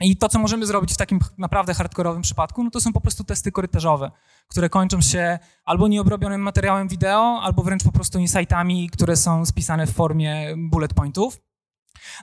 I 0.00 0.16
to, 0.16 0.28
co 0.28 0.38
możemy 0.38 0.66
zrobić 0.66 0.92
w 0.92 0.96
takim 0.96 1.20
naprawdę 1.38 1.74
hardkorowym 1.74 2.22
przypadku, 2.22 2.64
no 2.64 2.70
to 2.70 2.80
są 2.80 2.92
po 2.92 3.00
prostu 3.00 3.24
testy 3.24 3.52
korytarzowe, 3.52 4.10
które 4.48 4.68
kończą 4.68 5.00
się 5.00 5.38
albo 5.64 5.88
nieobrobionym 5.88 6.40
materiałem 6.40 6.88
wideo, 6.88 7.40
albo 7.42 7.62
wręcz 7.62 7.84
po 7.84 7.92
prostu 7.92 8.18
insightami, 8.18 8.90
które 8.90 9.16
są 9.16 9.46
spisane 9.46 9.86
w 9.86 9.92
formie 9.92 10.54
bullet 10.56 10.94
pointów. 10.94 11.40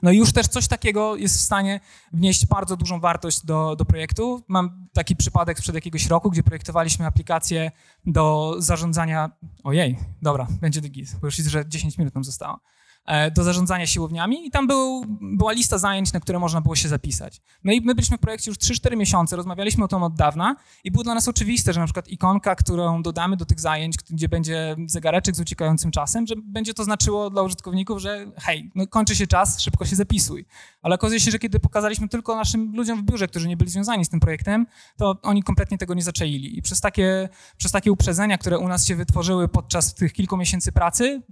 No 0.02 0.10
i 0.10 0.18
już 0.18 0.32
też 0.32 0.46
coś 0.46 0.68
takiego 0.68 1.16
jest 1.16 1.36
w 1.36 1.40
stanie 1.40 1.80
wnieść 2.12 2.46
bardzo 2.46 2.76
dużą 2.76 3.00
wartość 3.00 3.46
do, 3.46 3.76
do 3.76 3.84
projektu. 3.84 4.44
Mam 4.48 4.88
taki 4.92 5.16
przypadek 5.16 5.58
sprzed 5.58 5.74
jakiegoś 5.74 6.06
roku, 6.06 6.30
gdzie 6.30 6.42
projektowaliśmy 6.42 7.06
aplikację 7.06 7.70
do 8.06 8.54
zarządzania... 8.58 9.30
Ojej, 9.64 9.98
dobra, 10.22 10.46
będzie 10.60 10.80
git, 10.80 11.16
bo 11.20 11.26
już 11.26 11.34
że 11.34 11.68
10 11.68 11.98
minut 11.98 12.14
nam 12.14 12.24
zostało. 12.24 12.60
E, 13.08 13.30
do 13.30 13.44
zarządzania 13.44 13.86
siłowniami 13.86 14.46
i 14.46 14.50
tam 14.50 14.66
był, 14.66 15.04
była 15.20 15.52
lista 15.52 15.78
zajęć, 15.78 16.12
na 16.12 16.20
które 16.20 16.38
można 16.38 16.60
było 16.60 16.76
się 16.76 16.88
zapisać. 16.88 17.40
No 17.64 17.72
i 17.72 17.80
my 17.80 17.94
byliśmy 17.94 18.16
w 18.16 18.20
projekcie 18.20 18.50
już 18.50 18.58
3-4 18.58 18.96
miesiące, 18.96 19.36
rozmawialiśmy 19.36 19.84
o 19.84 19.88
tym 19.88 20.02
od 20.02 20.14
dawna 20.14 20.56
i 20.84 20.90
było 20.90 21.04
dla 21.04 21.14
nas 21.14 21.28
oczywiste, 21.28 21.72
że 21.72 21.80
na 21.80 21.86
przykład 21.86 22.08
ikonka, 22.08 22.54
którą 22.54 23.02
dodamy 23.02 23.36
do 23.36 23.44
tych 23.44 23.60
zajęć, 23.60 23.96
gdzie 24.10 24.28
będzie 24.28 24.76
zegareczek 24.86 25.36
z 25.36 25.40
uciekającym 25.40 25.90
czasem, 25.90 26.26
że 26.26 26.34
będzie 26.36 26.74
to 26.74 26.84
znaczyło 26.84 27.30
dla 27.30 27.42
użytkowników, 27.42 27.98
że 27.98 28.32
hej, 28.36 28.70
no 28.74 28.86
kończy 28.86 29.16
się 29.16 29.26
czas, 29.26 29.60
szybko 29.60 29.84
się 29.84 29.96
zapisuj. 29.96 30.44
Ale 30.82 30.94
okazuje 30.94 31.20
się, 31.20 31.30
że 31.30 31.38
kiedy 31.38 31.60
pokazaliśmy 31.60 32.08
tylko 32.08 32.36
naszym 32.36 32.76
ludziom 32.76 33.00
w 33.00 33.02
biurze, 33.02 33.28
którzy 33.28 33.48
nie 33.48 33.56
byli 33.56 33.70
związani 33.70 34.04
z 34.04 34.08
tym 34.08 34.20
projektem, 34.20 34.66
to 34.96 35.16
oni 35.22 35.42
kompletnie 35.42 35.78
tego 35.78 35.94
nie 35.94 36.02
zaczaili. 36.02 36.58
I 36.58 36.62
przez 36.62 36.80
takie, 36.80 37.28
przez 37.56 37.72
takie 37.72 37.92
uprzedzenia, 37.92 38.38
które 38.38 38.58
u 38.58 38.68
nas 38.68 38.86
się 38.86 38.96
wytworzyły 38.96 39.48
podczas 39.48 39.94
tych 39.94 40.12
kilku 40.12 40.36
miesięcy 40.36 40.72
pracy, 40.72 41.22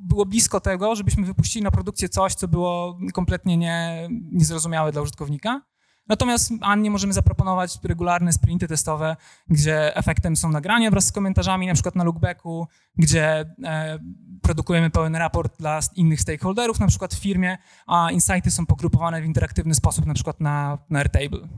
było 0.00 0.26
blisko 0.26 0.60
tego, 0.60 0.94
żebyśmy 0.94 1.26
wypuścili 1.26 1.64
na 1.64 1.70
produkcję 1.70 2.08
coś, 2.08 2.34
co 2.34 2.48
było 2.48 2.98
kompletnie 3.14 3.56
nie, 3.56 4.08
niezrozumiałe 4.32 4.92
dla 4.92 5.02
użytkownika. 5.02 5.62
Natomiast 6.08 6.52
Annie 6.60 6.90
możemy 6.90 7.12
zaproponować 7.12 7.78
regularne 7.84 8.32
sprinty 8.32 8.68
testowe, 8.68 9.16
gdzie 9.48 9.96
efektem 9.96 10.36
są 10.36 10.48
nagrania 10.50 10.90
wraz 10.90 11.06
z 11.06 11.12
komentarzami, 11.12 11.66
na 11.66 11.74
przykład 11.74 11.96
na 11.96 12.04
lookbacku, 12.04 12.66
gdzie 12.96 13.54
e, 13.64 13.98
produkujemy 14.42 14.90
pełen 14.90 15.16
raport 15.16 15.58
dla 15.58 15.80
innych 15.96 16.20
stakeholderów, 16.20 16.80
na 16.80 16.86
przykład 16.86 17.14
w 17.14 17.18
firmie, 17.18 17.58
a 17.86 18.10
insighty 18.10 18.50
są 18.50 18.66
pogrupowane 18.66 19.22
w 19.22 19.24
interaktywny 19.24 19.74
sposób, 19.74 20.06
na 20.06 20.14
przykład 20.14 20.40
na, 20.40 20.78
na 20.90 20.98
Airtable. 20.98 21.48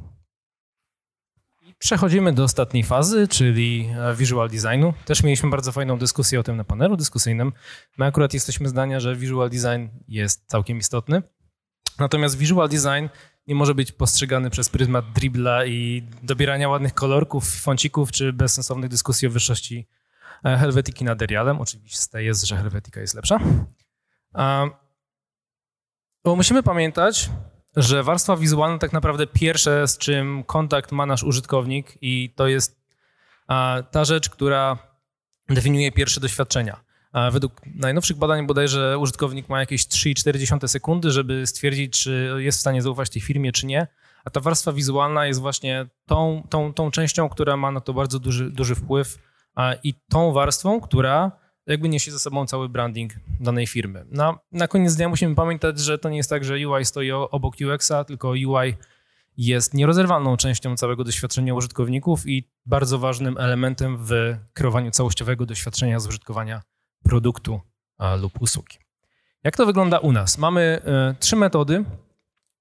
Przechodzimy 1.82 2.32
do 2.32 2.44
ostatniej 2.44 2.84
fazy, 2.84 3.28
czyli 3.28 3.88
e, 3.98 4.14
visual 4.14 4.48
designu. 4.48 4.94
Też 5.04 5.22
mieliśmy 5.22 5.50
bardzo 5.50 5.72
fajną 5.72 5.98
dyskusję 5.98 6.40
o 6.40 6.42
tym 6.42 6.56
na 6.56 6.64
panelu 6.64 6.96
dyskusyjnym. 6.96 7.52
My 7.98 8.06
akurat 8.06 8.34
jesteśmy 8.34 8.68
zdania, 8.68 9.00
że 9.00 9.16
visual 9.16 9.50
design 9.50 9.88
jest 10.08 10.46
całkiem 10.46 10.78
istotny. 10.78 11.22
Natomiast 11.98 12.38
visual 12.38 12.68
design 12.68 13.08
nie 13.46 13.54
może 13.54 13.74
być 13.74 13.92
postrzegany 13.92 14.50
przez 14.50 14.68
pryzmat 14.68 15.12
dribla 15.12 15.66
i 15.66 16.08
dobierania 16.22 16.68
ładnych 16.68 16.94
kolorków, 16.94 17.54
foncików 17.54 18.12
czy 18.12 18.32
bezsensownych 18.32 18.90
dyskusji 18.90 19.28
o 19.28 19.30
wyższości 19.30 19.88
e, 20.44 20.56
Helvetiki 20.56 21.04
nad 21.04 21.22
Arialem. 21.22 21.60
Oczywiście 21.60 22.22
jest, 22.22 22.44
że 22.44 22.56
Helvetika 22.56 23.00
jest 23.00 23.14
lepsza. 23.14 23.38
Bo 26.24 26.36
musimy 26.36 26.62
pamiętać, 26.62 27.30
że 27.76 28.02
warstwa 28.02 28.36
wizualna 28.36 28.78
tak 28.78 28.92
naprawdę 28.92 29.26
pierwsze, 29.26 29.88
z 29.88 29.98
czym 29.98 30.44
kontakt 30.44 30.92
ma 30.92 31.06
nasz 31.06 31.22
użytkownik 31.22 31.98
i 32.00 32.32
to 32.36 32.48
jest 32.48 32.82
ta 33.90 34.04
rzecz, 34.04 34.30
która 34.30 34.78
definiuje 35.48 35.92
pierwsze 35.92 36.20
doświadczenia. 36.20 36.80
Według 37.32 37.52
najnowszych 37.74 38.16
badań 38.16 38.46
bodajże 38.46 38.98
użytkownik 38.98 39.48
ma 39.48 39.60
jakieś 39.60 39.86
3,4 39.86 40.68
sekundy, 40.68 41.10
żeby 41.10 41.46
stwierdzić, 41.46 42.02
czy 42.02 42.34
jest 42.38 42.58
w 42.58 42.60
stanie 42.60 42.82
zaufać 42.82 43.10
tej 43.10 43.22
firmie, 43.22 43.52
czy 43.52 43.66
nie. 43.66 43.86
A 44.24 44.30
ta 44.30 44.40
warstwa 44.40 44.72
wizualna 44.72 45.26
jest 45.26 45.40
właśnie 45.40 45.86
tą, 46.06 46.46
tą, 46.50 46.74
tą 46.74 46.90
częścią, 46.90 47.28
która 47.28 47.56
ma 47.56 47.70
na 47.70 47.80
to 47.80 47.92
bardzo 47.94 48.18
duży, 48.18 48.50
duży 48.50 48.74
wpływ 48.74 49.18
i 49.82 49.94
tą 50.08 50.32
warstwą, 50.32 50.80
która 50.80 51.32
jakby 51.66 51.88
niesie 51.88 52.12
ze 52.12 52.18
sobą 52.18 52.46
cały 52.46 52.68
branding 52.68 53.12
danej 53.40 53.66
firmy. 53.66 54.06
Na, 54.10 54.38
na 54.52 54.68
koniec 54.68 54.96
dnia 54.96 55.08
musimy 55.08 55.34
pamiętać, 55.34 55.78
że 55.78 55.98
to 55.98 56.08
nie 56.08 56.16
jest 56.16 56.30
tak, 56.30 56.44
że 56.44 56.54
UI 56.68 56.84
stoi 56.84 57.10
obok 57.10 57.54
UX-a, 57.74 58.04
tylko 58.04 58.28
UI 58.28 58.74
jest 59.36 59.74
nierozerwalną 59.74 60.36
częścią 60.36 60.76
całego 60.76 61.04
doświadczenia 61.04 61.54
użytkowników 61.54 62.26
i 62.26 62.48
bardzo 62.66 62.98
ważnym 62.98 63.38
elementem 63.38 63.98
w 64.00 64.10
kreowaniu 64.52 64.90
całościowego 64.90 65.46
doświadczenia 65.46 66.00
zużytkowania 66.00 66.62
produktu 67.04 67.60
lub 68.20 68.42
usługi. 68.42 68.78
Jak 69.44 69.56
to 69.56 69.66
wygląda 69.66 69.98
u 69.98 70.12
nas? 70.12 70.38
Mamy 70.38 70.82
y, 71.12 71.14
trzy 71.18 71.36
metody. 71.36 71.84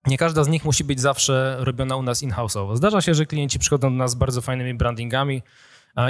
Nie 0.07 0.17
każda 0.17 0.43
z 0.43 0.47
nich 0.47 0.65
musi 0.65 0.83
być 0.83 1.01
zawsze 1.01 1.57
robiona 1.59 1.95
u 1.95 2.03
nas 2.03 2.23
in-house'owo. 2.23 2.75
Zdarza 2.75 3.01
się, 3.01 3.13
że 3.13 3.25
klienci 3.25 3.59
przychodzą 3.59 3.89
do 3.89 3.97
nas 3.97 4.11
z 4.11 4.15
bardzo 4.15 4.41
fajnymi 4.41 4.73
brandingami, 4.73 5.41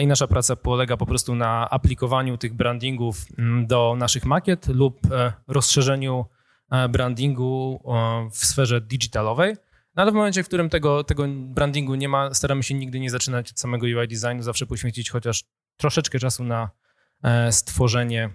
i 0.02 0.08
nasza 0.08 0.28
praca 0.28 0.56
polega 0.56 0.98
po 0.98 1.06
prostu 1.06 1.36
na 1.36 1.70
aplikowaniu 1.70 2.38
tych 2.38 2.54
brandingów 2.54 3.26
mm, 3.38 3.68
do 3.68 3.96
naszych 3.98 4.26
makiet 4.26 4.68
lub 4.68 5.12
e, 5.12 5.34
rozszerzeniu 5.48 6.26
e, 6.72 6.90
brandingu 6.90 7.82
w 8.32 8.46
sferze 8.46 8.82
digitalowej. 8.82 9.56
No 9.96 10.02
ale 10.02 10.12
w 10.12 10.16
momencie, 10.16 10.44
w 10.44 10.48
którym 10.48 10.70
tego, 10.70 11.04
tego 11.04 11.26
brandingu 11.28 11.96
nie 11.96 12.10
ma, 12.10 12.34
staramy 12.34 12.64
się 12.64 12.74
nigdy 12.74 13.00
nie 13.00 13.10
zaczynać 13.10 13.52
od 13.52 13.60
samego 13.60 13.86
UI 13.86 14.08
designu, 14.08 14.44
zawsze 14.44 14.66
poświęcić 14.66 15.10
chociaż 15.10 15.44
troszeczkę 15.78 16.20
czasu 16.20 16.44
na 16.44 16.70
e, 17.24 17.52
stworzenie 17.52 18.30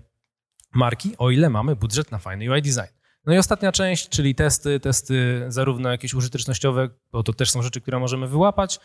marki, 0.74 1.14
o 1.18 1.30
ile 1.30 1.50
mamy 1.50 1.76
budżet 1.76 2.11
na 2.11 2.18
fajny 2.18 2.52
UI 2.52 2.62
design. 2.62 2.96
No 3.26 3.35
i 3.35 3.38
ostatnia 3.38 3.72
część, 3.72 4.09
czyli 4.09 4.35
testy, 4.35 4.80
testy 4.80 5.44
zarówno 5.48 5.90
jakieś 5.90 6.14
użytecznościowe, 6.14 6.88
bo 7.12 7.22
to 7.22 7.32
też 7.32 7.50
są 7.50 7.62
rzeczy, 7.62 7.80
które 7.80 7.98
możemy 7.98 8.28
wyłapać, 8.28 8.80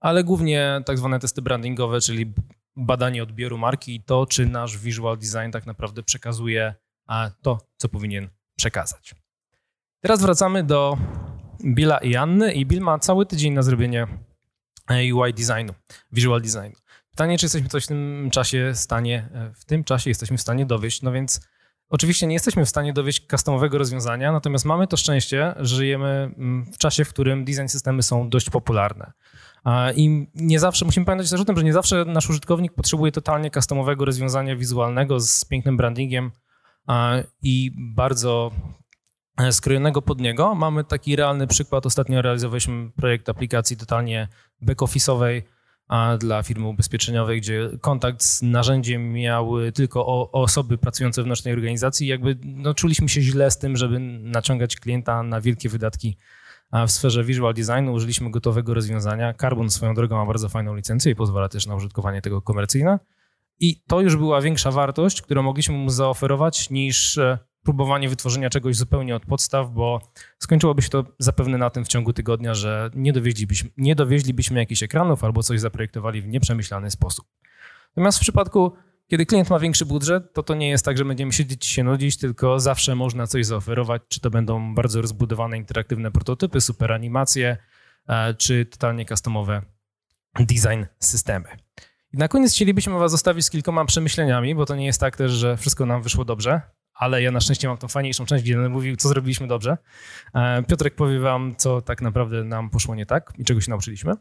ale 0.00 0.24
głównie 0.24 0.82
tak 0.86 0.98
zwane 0.98 1.18
testy 1.18 1.42
brandingowe, 1.42 2.00
czyli 2.00 2.32
badanie 2.76 3.22
odbioru 3.22 3.58
marki 3.58 3.94
i 3.94 4.02
to, 4.02 4.26
czy 4.26 4.46
nasz 4.46 4.78
visual 4.78 5.18
design 5.18 5.50
tak 5.52 5.66
naprawdę 5.66 6.02
przekazuje 6.02 6.74
to, 7.42 7.58
co 7.76 7.88
powinien 7.88 8.28
przekazać. 8.56 9.14
Teraz 10.00 10.22
wracamy 10.22 10.64
do 10.64 10.98
Billa 11.64 11.98
i 11.98 12.16
Anny 12.16 12.52
i 12.52 12.66
Bill 12.66 12.80
ma 12.80 12.98
cały 12.98 13.26
tydzień 13.26 13.52
na 13.52 13.62
zrobienie 13.62 14.06
UI 15.14 15.34
designu, 15.34 15.74
visual 16.12 16.42
designu. 16.42 16.76
Pytanie, 17.10 17.38
czy 17.38 17.44
jesteśmy 17.44 17.68
coś 17.68 17.84
w 17.84 17.86
tym 17.86 18.28
czasie 18.32 18.72
stanie, 18.74 19.28
w 19.54 19.64
tym 19.64 19.84
czasie 19.84 20.10
jesteśmy 20.10 20.36
w 20.36 20.40
stanie 20.40 20.66
dowieść, 20.66 21.02
no 21.02 21.12
więc 21.12 21.40
oczywiście 21.88 22.26
nie 22.26 22.34
jesteśmy 22.34 22.64
w 22.64 22.68
stanie 22.68 22.92
dowieść 22.92 23.26
customowego 23.30 23.78
rozwiązania, 23.78 24.32
natomiast 24.32 24.64
mamy 24.64 24.86
to 24.86 24.96
szczęście, 24.96 25.54
że 25.56 25.76
żyjemy 25.76 26.08
mm, 26.38 26.72
w 26.72 26.78
czasie, 26.78 27.04
w 27.04 27.08
którym 27.08 27.44
design 27.44 27.66
systemy 27.66 28.02
są 28.02 28.30
dość 28.30 28.50
popularne. 28.50 29.12
I 29.96 30.26
nie 30.34 30.60
zawsze, 30.60 30.84
musimy 30.84 31.06
pamiętać 31.06 31.30
też 31.30 31.40
o 31.40 31.44
tym, 31.44 31.56
że 31.56 31.64
nie 31.64 31.72
zawsze 31.72 32.04
nasz 32.04 32.30
użytkownik 32.30 32.74
potrzebuje 32.74 33.12
totalnie 33.12 33.50
customowego 33.50 34.04
rozwiązania 34.04 34.56
wizualnego 34.56 35.20
z 35.20 35.44
pięknym 35.44 35.76
brandingiem 35.76 36.30
i 37.42 37.72
bardzo 37.76 38.50
e, 39.36 39.52
skrojonego 39.52 40.02
pod 40.02 40.20
niego. 40.20 40.54
Mamy 40.54 40.84
taki 40.84 41.16
realny 41.16 41.46
przykład. 41.46 41.86
Ostatnio 41.86 42.22
realizowaliśmy 42.22 42.90
projekt 42.90 43.28
aplikacji 43.28 43.76
totalnie 43.76 44.28
back-office'owej 44.62 45.42
dla 46.18 46.42
firmy 46.42 46.68
ubezpieczeniowej, 46.68 47.40
gdzie 47.40 47.70
kontakt 47.80 48.22
z 48.22 48.42
narzędziem 48.42 49.12
miały 49.12 49.72
tylko 49.72 50.30
osoby 50.32 50.78
pracujące 50.78 51.22
w 51.22 51.26
naszej 51.26 51.52
organizacji. 51.52 52.06
Jakby 52.06 52.38
no, 52.44 52.74
czuliśmy 52.74 53.08
się 53.08 53.20
źle 53.20 53.50
z 53.50 53.58
tym, 53.58 53.76
żeby 53.76 53.98
naciągać 54.00 54.76
klienta 54.76 55.22
na 55.22 55.40
wielkie 55.40 55.68
wydatki 55.68 56.16
w 56.72 56.90
sferze 56.90 57.24
visual 57.24 57.54
designu 57.54 57.92
użyliśmy 57.92 58.30
gotowego 58.30 58.74
rozwiązania. 58.74 59.34
Carbon 59.34 59.70
swoją 59.70 59.94
drogą 59.94 60.16
ma 60.16 60.26
bardzo 60.26 60.48
fajną 60.48 60.74
licencję 60.74 61.12
i 61.12 61.14
pozwala 61.14 61.48
też 61.48 61.66
na 61.66 61.74
użytkowanie 61.74 62.22
tego 62.22 62.42
komercyjne. 62.42 62.98
I 63.60 63.82
to 63.86 64.00
już 64.00 64.16
była 64.16 64.40
większa 64.40 64.70
wartość, 64.70 65.22
którą 65.22 65.42
mogliśmy 65.42 65.74
mu 65.74 65.90
zaoferować 65.90 66.70
niż 66.70 67.18
e, 67.18 67.38
próbowanie 67.62 68.08
wytworzenia 68.08 68.50
czegoś 68.50 68.76
zupełnie 68.76 69.16
od 69.16 69.26
podstaw, 69.26 69.70
bo 69.70 70.00
skończyłoby 70.38 70.82
się 70.82 70.88
to 70.88 71.04
zapewne 71.18 71.58
na 71.58 71.70
tym 71.70 71.84
w 71.84 71.88
ciągu 71.88 72.12
tygodnia, 72.12 72.54
że 72.54 72.90
nie 72.94 73.12
dowieźlibyśmy, 73.12 73.70
nie 73.76 73.94
dowieźlibyśmy 73.94 74.60
jakichś 74.60 74.82
ekranów 74.82 75.24
albo 75.24 75.42
coś 75.42 75.60
zaprojektowali 75.60 76.22
w 76.22 76.26
nieprzemyślany 76.26 76.90
sposób. 76.90 77.26
Natomiast 77.96 78.18
w 78.18 78.20
przypadku 78.20 78.72
kiedy 79.08 79.26
klient 79.26 79.50
ma 79.50 79.58
większy 79.58 79.86
budżet, 79.86 80.32
to 80.32 80.42
to 80.42 80.54
nie 80.54 80.68
jest 80.68 80.84
tak, 80.84 80.98
że 80.98 81.04
będziemy 81.04 81.32
siedzieć 81.32 81.66
się 81.66 81.84
nudzić, 81.84 82.16
tylko 82.16 82.60
zawsze 82.60 82.94
można 82.94 83.26
coś 83.26 83.46
zaoferować, 83.46 84.02
czy 84.08 84.20
to 84.20 84.30
będą 84.30 84.74
bardzo 84.74 85.02
rozbudowane 85.02 85.56
interaktywne 85.56 86.10
prototypy, 86.10 86.60
super 86.60 86.92
animacje, 86.92 87.56
e, 88.08 88.34
czy 88.34 88.66
totalnie 88.66 89.06
customowe 89.06 89.62
design 90.38 90.84
systemy. 90.98 91.48
I 92.12 92.18
na 92.18 92.28
koniec 92.28 92.52
chcielibyśmy 92.52 92.98
Was 92.98 93.10
zostawić 93.10 93.44
z 93.44 93.50
kilkoma 93.50 93.84
przemyśleniami, 93.84 94.54
bo 94.54 94.66
to 94.66 94.76
nie 94.76 94.86
jest 94.86 95.00
tak 95.00 95.16
też, 95.16 95.32
że 95.32 95.56
wszystko 95.56 95.86
nam 95.86 96.02
wyszło 96.02 96.24
dobrze, 96.24 96.60
ale 96.94 97.22
ja 97.22 97.30
na 97.30 97.40
szczęście 97.40 97.68
mam 97.68 97.76
tą 97.76 97.88
fajniejszą 97.88 98.26
część, 98.26 98.44
gdzie 98.44 98.54
będę 98.54 98.68
mówił, 98.68 98.96
co 98.96 99.08
zrobiliśmy 99.08 99.46
dobrze. 99.46 99.78
E, 100.34 100.62
Piotrek 100.62 100.94
powie 100.94 101.20
Wam, 101.20 101.54
co 101.56 101.80
tak 101.80 102.02
naprawdę 102.02 102.44
nam 102.44 102.70
poszło 102.70 102.94
nie 102.94 103.06
tak 103.06 103.32
i 103.38 103.44
czego 103.44 103.60
się 103.60 103.70
nauczyliśmy. 103.70 104.12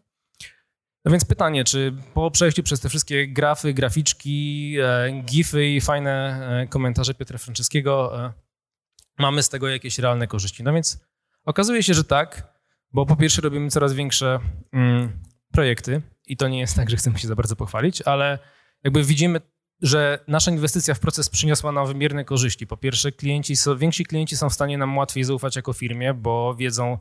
No 1.06 1.12
więc 1.12 1.26
pytanie, 1.26 1.64
czy 1.64 1.94
po 2.14 2.32
przejściu 2.32 2.64
przez 2.64 2.80
te 2.80 2.90
wszystkie 2.90 3.28
grafy, 3.28 3.74
graficzki, 3.74 4.76
e, 4.82 5.22
gify 5.26 5.66
i 5.66 5.82
fajne 5.82 6.40
e, 6.64 6.68
komentarze 6.68 7.14
Piotra 7.14 7.38
Franceskiego 7.38 8.26
e, 8.26 8.34
mamy 9.20 9.44
z 9.44 9.50
tego 9.50 9.68
jakieś 9.68 10.00
realne 10.00 10.28
korzyści? 10.28 10.64
No 10.64 10.74
więc 10.74 11.06
okazuje 11.44 11.84
się, 11.84 11.94
że 11.94 12.04
tak, 12.04 12.54
bo 12.92 13.06
po 13.06 13.16
pierwsze 13.16 13.42
robimy 13.42 13.70
coraz 13.70 13.94
większe 13.94 14.40
mm, 14.74 15.20
projekty 15.52 16.02
i 16.28 16.38
to 16.38 16.48
nie 16.48 16.60
jest 16.60 16.76
tak, 16.76 16.90
że 16.90 16.98
chcemy 16.98 17.20
się 17.20 17.28
za 17.28 17.36
bardzo 17.36 17.56
pochwalić, 17.56 18.02
ale 18.02 18.40
jakby 18.84 19.04
widzimy, 19.04 19.42
że 19.82 20.20
nasza 20.28 20.52
inwestycja 20.52 20.94
w 20.94 21.00
proces 21.00 21.30
przyniosła 21.30 21.72
nam 21.72 21.88
wymierne 21.88 22.26
korzyści. 22.26 22.68
Po 22.68 22.78
pierwsze, 22.78 23.12
klienci 23.12 23.54
więksi 23.78 24.06
klienci 24.06 24.38
są 24.38 24.50
w 24.50 24.54
stanie 24.54 24.78
nam 24.78 24.98
łatwiej 24.98 25.24
zaufać 25.24 25.56
jako 25.56 25.74
firmie, 25.74 26.14
bo 26.14 26.56
wiedzą, 26.56 26.98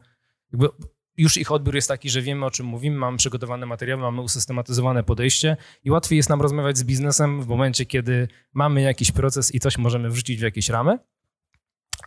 jakby 0.52 0.68
już 1.16 1.36
ich 1.36 1.52
odbiór 1.52 1.74
jest 1.74 1.88
taki, 1.88 2.10
że 2.10 2.22
wiemy 2.22 2.46
o 2.46 2.50
czym 2.50 2.66
mówimy, 2.66 2.96
mamy 2.96 3.16
przygotowane 3.16 3.66
materiały, 3.66 4.02
mamy 4.02 4.20
usystematyzowane 4.22 5.04
podejście 5.04 5.56
i 5.84 5.90
łatwiej 5.90 6.16
jest 6.16 6.28
nam 6.28 6.42
rozmawiać 6.42 6.78
z 6.78 6.84
biznesem 6.84 7.42
w 7.42 7.46
momencie, 7.46 7.86
kiedy 7.86 8.28
mamy 8.52 8.82
jakiś 8.82 9.12
proces 9.12 9.54
i 9.54 9.60
coś 9.60 9.78
możemy 9.78 10.10
wrzucić 10.10 10.40
w 10.40 10.42
jakieś 10.42 10.68
ramy. 10.68 10.98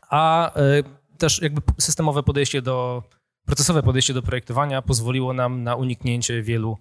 a 0.10 0.54
e, 0.56 0.84
też 1.18 1.42
jakby 1.42 1.62
systemowe 1.80 2.24
podejście 2.24 2.62
do, 2.62 3.04
procesowe 3.46 3.84
podejście 3.84 4.14
do 4.14 4.22
projektowania 4.22 4.82
pozwoliło 4.82 5.34
nam 5.34 5.64
na 5.64 5.76
uniknięcie 5.76 6.42
wielu 6.42 6.78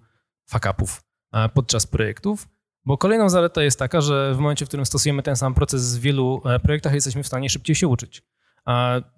fuck-upów 0.51 1.01
e, 1.33 1.49
podczas 1.49 1.87
projektów, 1.87 2.47
bo 2.85 2.97
kolejną 2.97 3.29
zaletą 3.29 3.61
jest 3.61 3.79
taka, 3.79 4.01
że 4.01 4.33
w 4.35 4.37
momencie, 4.37 4.65
w 4.65 4.67
którym 4.67 4.85
stosujemy 4.85 5.23
ten 5.23 5.35
sam 5.35 5.53
proces 5.53 5.97
w 5.97 6.01
wielu 6.01 6.41
e, 6.45 6.59
projektach, 6.59 6.93
jesteśmy 6.93 7.23
w 7.23 7.27
stanie 7.27 7.49
szybciej 7.49 7.75
się 7.75 7.87
uczyć. 7.87 8.23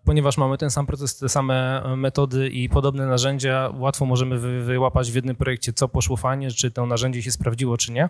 Ponieważ 0.03 0.37
mamy 0.37 0.57
ten 0.57 0.69
sam 0.69 0.85
proces, 0.85 1.17
te 1.17 1.29
same 1.29 1.83
metody 1.97 2.49
i 2.49 2.69
podobne 2.69 3.07
narzędzia, 3.07 3.71
łatwo 3.73 4.05
możemy 4.05 4.63
wyłapać 4.63 5.11
w 5.11 5.15
jednym 5.15 5.35
projekcie, 5.35 5.73
co 5.73 5.87
poszło 5.87 6.17
fajnie, 6.17 6.51
czy 6.51 6.71
to 6.71 6.85
narzędzie 6.85 7.21
się 7.21 7.31
sprawdziło, 7.31 7.77
czy 7.77 7.91
nie 7.91 8.09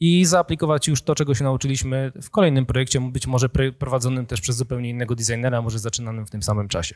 i 0.00 0.24
zaaplikować 0.24 0.88
już 0.88 1.02
to, 1.02 1.14
czego 1.14 1.34
się 1.34 1.44
nauczyliśmy 1.44 2.12
w 2.22 2.30
kolejnym 2.30 2.66
projekcie, 2.66 3.00
być 3.00 3.26
może 3.26 3.48
prowadzonym 3.78 4.26
też 4.26 4.40
przez 4.40 4.56
zupełnie 4.56 4.90
innego 4.90 5.14
designera, 5.14 5.62
może 5.62 5.78
zaczynanym 5.78 6.26
w 6.26 6.30
tym 6.30 6.42
samym 6.42 6.68
czasie. 6.68 6.94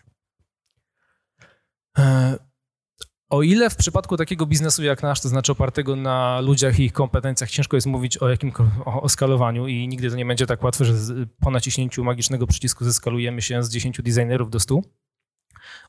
E, 3.31 3.37
o 3.37 3.43
ile 3.43 3.71
w 3.71 3.77
przypadku 3.77 4.17
takiego 4.17 4.47
biznesu 4.47 4.83
jak 4.83 5.03
nasz, 5.03 5.21
to 5.21 5.29
znaczy 5.29 5.53
opartego 5.53 5.97
na 5.97 6.41
ludziach 6.41 6.79
i 6.79 6.85
ich 6.85 6.93
kompetencjach, 6.93 7.51
ciężko 7.51 7.77
jest 7.77 7.87
mówić 7.87 8.19
o 8.19 8.29
jakim 8.29 8.53
o, 8.85 9.09
skalowaniu 9.09 9.67
i 9.67 9.89
nigdy 9.89 10.11
to 10.11 10.17
nie 10.17 10.27
będzie 10.27 10.47
tak 10.47 10.63
łatwe, 10.63 10.85
że 10.85 10.95
po 11.41 11.51
naciśnięciu 11.51 12.05
magicznego 12.05 12.47
przycisku 12.47 12.85
zeskalujemy 12.85 13.43
się 13.43 13.63
z 13.63 13.71
10 13.71 14.03
designerów 14.03 14.51
do 14.51 14.61
100, 14.61 14.77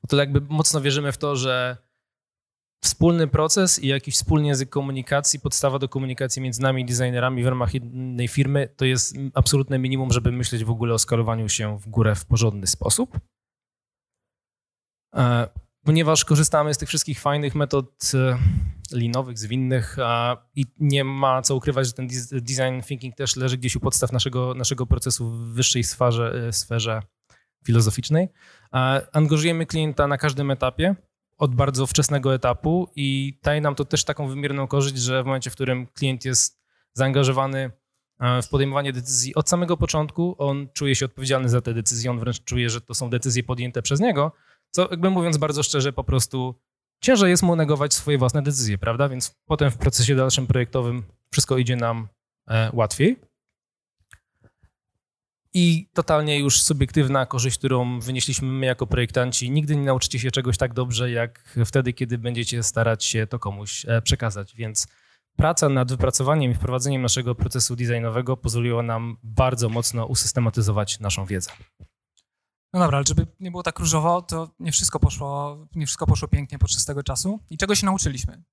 o 0.04 0.08
tyle 0.08 0.24
jakby 0.24 0.42
mocno 0.42 0.82
wierzymy 0.82 1.12
w 1.12 1.18
to, 1.18 1.36
że 1.36 1.78
wspólny 2.84 3.28
proces 3.28 3.80
i 3.80 3.88
jakiś 3.88 4.16
wspólny 4.16 4.48
język 4.48 4.70
komunikacji, 4.70 5.40
podstawa 5.40 5.80
do 5.80 5.90
komunikacji 5.90 6.42
między 6.42 6.62
nami 6.62 6.86
designerami 6.86 7.44
w 7.44 7.48
ramach 7.48 7.74
jednej 7.74 8.28
firmy, 8.28 8.68
to 8.78 8.86
jest 8.86 9.16
absolutne 9.34 9.80
minimum, 9.80 10.12
żeby 10.12 10.32
myśleć 10.32 10.64
w 10.64 10.70
ogóle 10.70 10.94
o 10.94 11.00
skalowaniu 11.00 11.50
się 11.50 11.80
w 11.80 11.88
górę 11.88 12.16
w 12.16 12.26
porządny 12.26 12.68
sposób. 12.68 13.20
Ponieważ 15.84 16.26
korzystamy 16.26 16.74
z 16.74 16.78
tych 16.78 16.90
wszystkich 16.90 17.20
fajnych 17.20 17.56
metod 17.56 18.12
e, 18.14 18.38
linowych, 18.98 19.38
zwinnych 19.38 19.98
i 20.56 20.66
nie 20.80 21.04
ma 21.04 21.42
co 21.42 21.56
ukrywać, 21.56 21.88
że 21.88 21.94
ten 21.94 22.08
design 22.32 22.82
thinking 22.88 23.16
też 23.16 23.36
leży 23.36 23.58
gdzieś 23.58 23.76
u 23.76 23.80
podstaw 23.80 24.12
naszego, 24.12 24.54
naszego 24.54 24.86
procesu 24.86 25.30
w 25.30 25.54
wyższej 25.54 25.84
sferze, 25.84 26.48
e, 26.48 26.54
sferze 26.54 27.02
filozoficznej. 27.66 28.30
Angażujemy 29.12 29.66
klienta 29.66 30.08
na 30.08 30.18
każdym 30.18 30.52
etapie, 30.52 30.96
od 31.42 31.56
bardzo 31.56 31.88
wczesnego 31.88 32.34
etapu 32.34 32.88
i 32.96 33.40
daje 33.44 33.62
nam 33.62 33.76
to 33.76 33.86
też 33.86 34.04
taką 34.04 34.28
wymierną 34.28 34.68
korzyść, 34.68 34.98
że 34.98 35.24
w 35.24 35.26
momencie, 35.26 35.50
w 35.50 35.54
którym 35.54 35.88
klient 35.88 36.26
jest 36.26 36.62
zaangażowany 36.94 37.72
e, 38.20 38.42
w 38.42 38.50
podejmowanie 38.50 38.94
decyzji 38.94 39.36
od 39.36 39.50
samego 39.50 39.78
początku, 39.78 40.36
on 40.38 40.68
czuje 40.74 40.96
się 40.96 41.06
odpowiedzialny 41.06 41.50
za 41.50 41.62
te 41.62 41.74
decyzje, 41.74 42.12
on 42.12 42.20
wręcz 42.20 42.44
czuje, 42.44 42.70
że 42.70 42.82
to 42.82 42.94
są 42.94 43.10
decyzje 43.10 43.44
podjęte 43.44 43.82
przez 43.82 44.00
niego, 44.00 44.32
co 44.72 44.88
jakby 44.92 45.10
mówiąc 45.10 45.38
bardzo 45.38 45.64
szczerze, 45.64 45.94
po 45.94 46.04
prostu 46.04 46.56
ciężej 47.02 47.30
jest 47.30 47.44
mu 47.44 47.56
negować 47.56 47.94
swoje 47.94 48.18
własne 48.18 48.42
decyzje, 48.42 48.78
prawda? 48.78 49.10
Więc 49.10 49.36
potem 49.46 49.72
w 49.72 49.78
procesie 49.78 50.16
dalszym 50.16 50.48
projektowym 50.48 51.04
wszystko 51.32 51.58
idzie 51.58 51.76
nam 51.76 52.08
e, 52.50 52.70
łatwiej. 52.74 53.20
I 55.54 55.90
totalnie 55.94 56.40
już 56.40 56.62
subiektywna 56.62 57.26
korzyść, 57.26 57.58
którą 57.58 58.00
wynieśliśmy 58.00 58.48
my 58.48 58.66
jako 58.66 58.88
projektanci. 58.88 59.52
Nigdy 59.52 59.76
nie 59.76 59.86
nauczycie 59.86 60.20
się 60.20 60.32
czegoś 60.32 60.58
tak 60.58 60.74
dobrze, 60.74 61.12
jak 61.12 61.58
wtedy, 61.66 61.94
kiedy 61.94 62.18
będziecie 62.18 62.64
starać 62.64 63.06
się 63.06 63.28
to 63.28 63.40
komuś 63.40 63.86
e, 63.88 64.02
przekazać. 64.02 64.56
Więc 64.56 64.88
praca 65.36 65.70
nad 65.70 65.92
wypracowaniem 65.92 66.52
i 66.52 66.56
wprowadzeniem 66.56 67.02
naszego 67.02 67.36
procesu 67.36 67.76
designowego 67.76 68.38
pozwoliła 68.38 68.84
nam 68.84 69.18
bardzo 69.24 69.70
mocno 69.70 70.06
usystematyzować 70.06 71.00
naszą 71.00 71.26
wiedzę. 71.26 71.52
No 72.74 72.80
dobra, 72.80 72.98
ale 72.98 73.06
żeby 73.08 73.28
nie 73.40 73.52
było 73.52 73.64
tak 73.64 73.80
różowo, 73.80 74.22
to 74.22 74.50
nie 74.60 74.72
wszystko 74.72 75.00
poszło, 75.00 75.58
nie 75.76 75.86
wszystko 75.86 76.08
poszło 76.08 76.28
pięknie 76.28 76.60
podczas 76.60 76.86
tego 76.86 77.04
czasu. 77.04 77.40
I 77.50 77.58
czego 77.58 77.76
się 77.76 77.86
nauczyliśmy? 77.86 78.44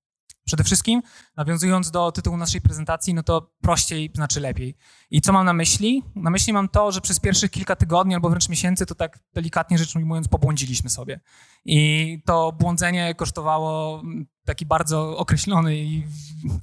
Przede 0.45 0.65
wszystkim, 0.65 1.03
nawiązując 1.37 1.91
do 1.91 2.13
tytułu 2.13 2.37
naszej 2.37 2.61
prezentacji, 2.61 3.15
no 3.15 3.23
to 3.23 3.51
prościej 3.63 4.11
znaczy 4.15 4.41
lepiej. 4.41 4.77
I 5.11 5.21
co 5.21 5.33
mam 5.33 5.47
na 5.47 5.53
myśli? 5.53 6.03
Na 6.15 6.31
myśli 6.31 6.53
mam 6.53 6.69
to, 6.69 6.93
że 6.93 7.01
przez 7.01 7.21
pierwszych 7.21 7.51
kilka 7.51 7.77
tygodni 7.77 8.15
albo 8.15 8.29
wręcz 8.31 8.49
miesięcy 8.49 8.87
to 8.87 8.95
tak 8.95 9.19
delikatnie 9.35 9.79
rzecz 9.79 9.97
ujmując 9.97 10.29
pobłądziliśmy 10.29 10.91
sobie. 10.91 11.21
I 11.65 12.23
to 12.27 12.53
błądzenie 12.53 13.15
kosztowało 13.15 14.03
taki 14.45 14.67
bardzo 14.67 15.17
określony 15.19 15.77
i 15.77 16.07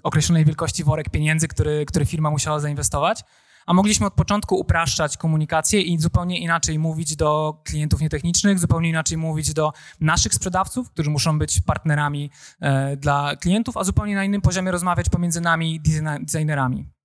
określonej 0.04 0.46
wielkości 0.46 0.84
worek 0.84 1.10
pieniędzy, 1.10 1.48
który, 1.48 1.86
który 1.86 2.06
firma 2.06 2.30
musiała 2.30 2.60
zainwestować 2.60 3.24
a 3.66 3.74
mogliśmy 3.74 4.06
od 4.06 4.14
początku 4.14 4.60
upraszczać 4.60 5.18
komunikację 5.18 5.82
i 5.82 6.00
zupełnie 6.00 6.40
inaczej 6.40 6.80
mówić 6.80 7.16
do 7.16 7.62
klientów 7.64 8.02
nietechnicznych, 8.02 8.60
zupełnie 8.60 8.90
inaczej 8.90 9.18
mówić 9.18 9.54
do 9.54 9.74
naszych 10.00 10.34
sprzedawców, 10.34 10.90
którzy 10.92 11.10
muszą 11.10 11.40
być 11.40 11.62
partnerami 11.62 12.32
e, 12.60 12.98
dla 12.98 13.36
klientów, 13.36 13.78
a 13.78 13.84
zupełnie 13.84 14.16
na 14.16 14.24
innym 14.24 14.42
poziomie 14.42 14.72
rozmawiać 14.72 15.10
pomiędzy 15.10 15.42
nami, 15.42 15.82
designerami. 16.22 16.96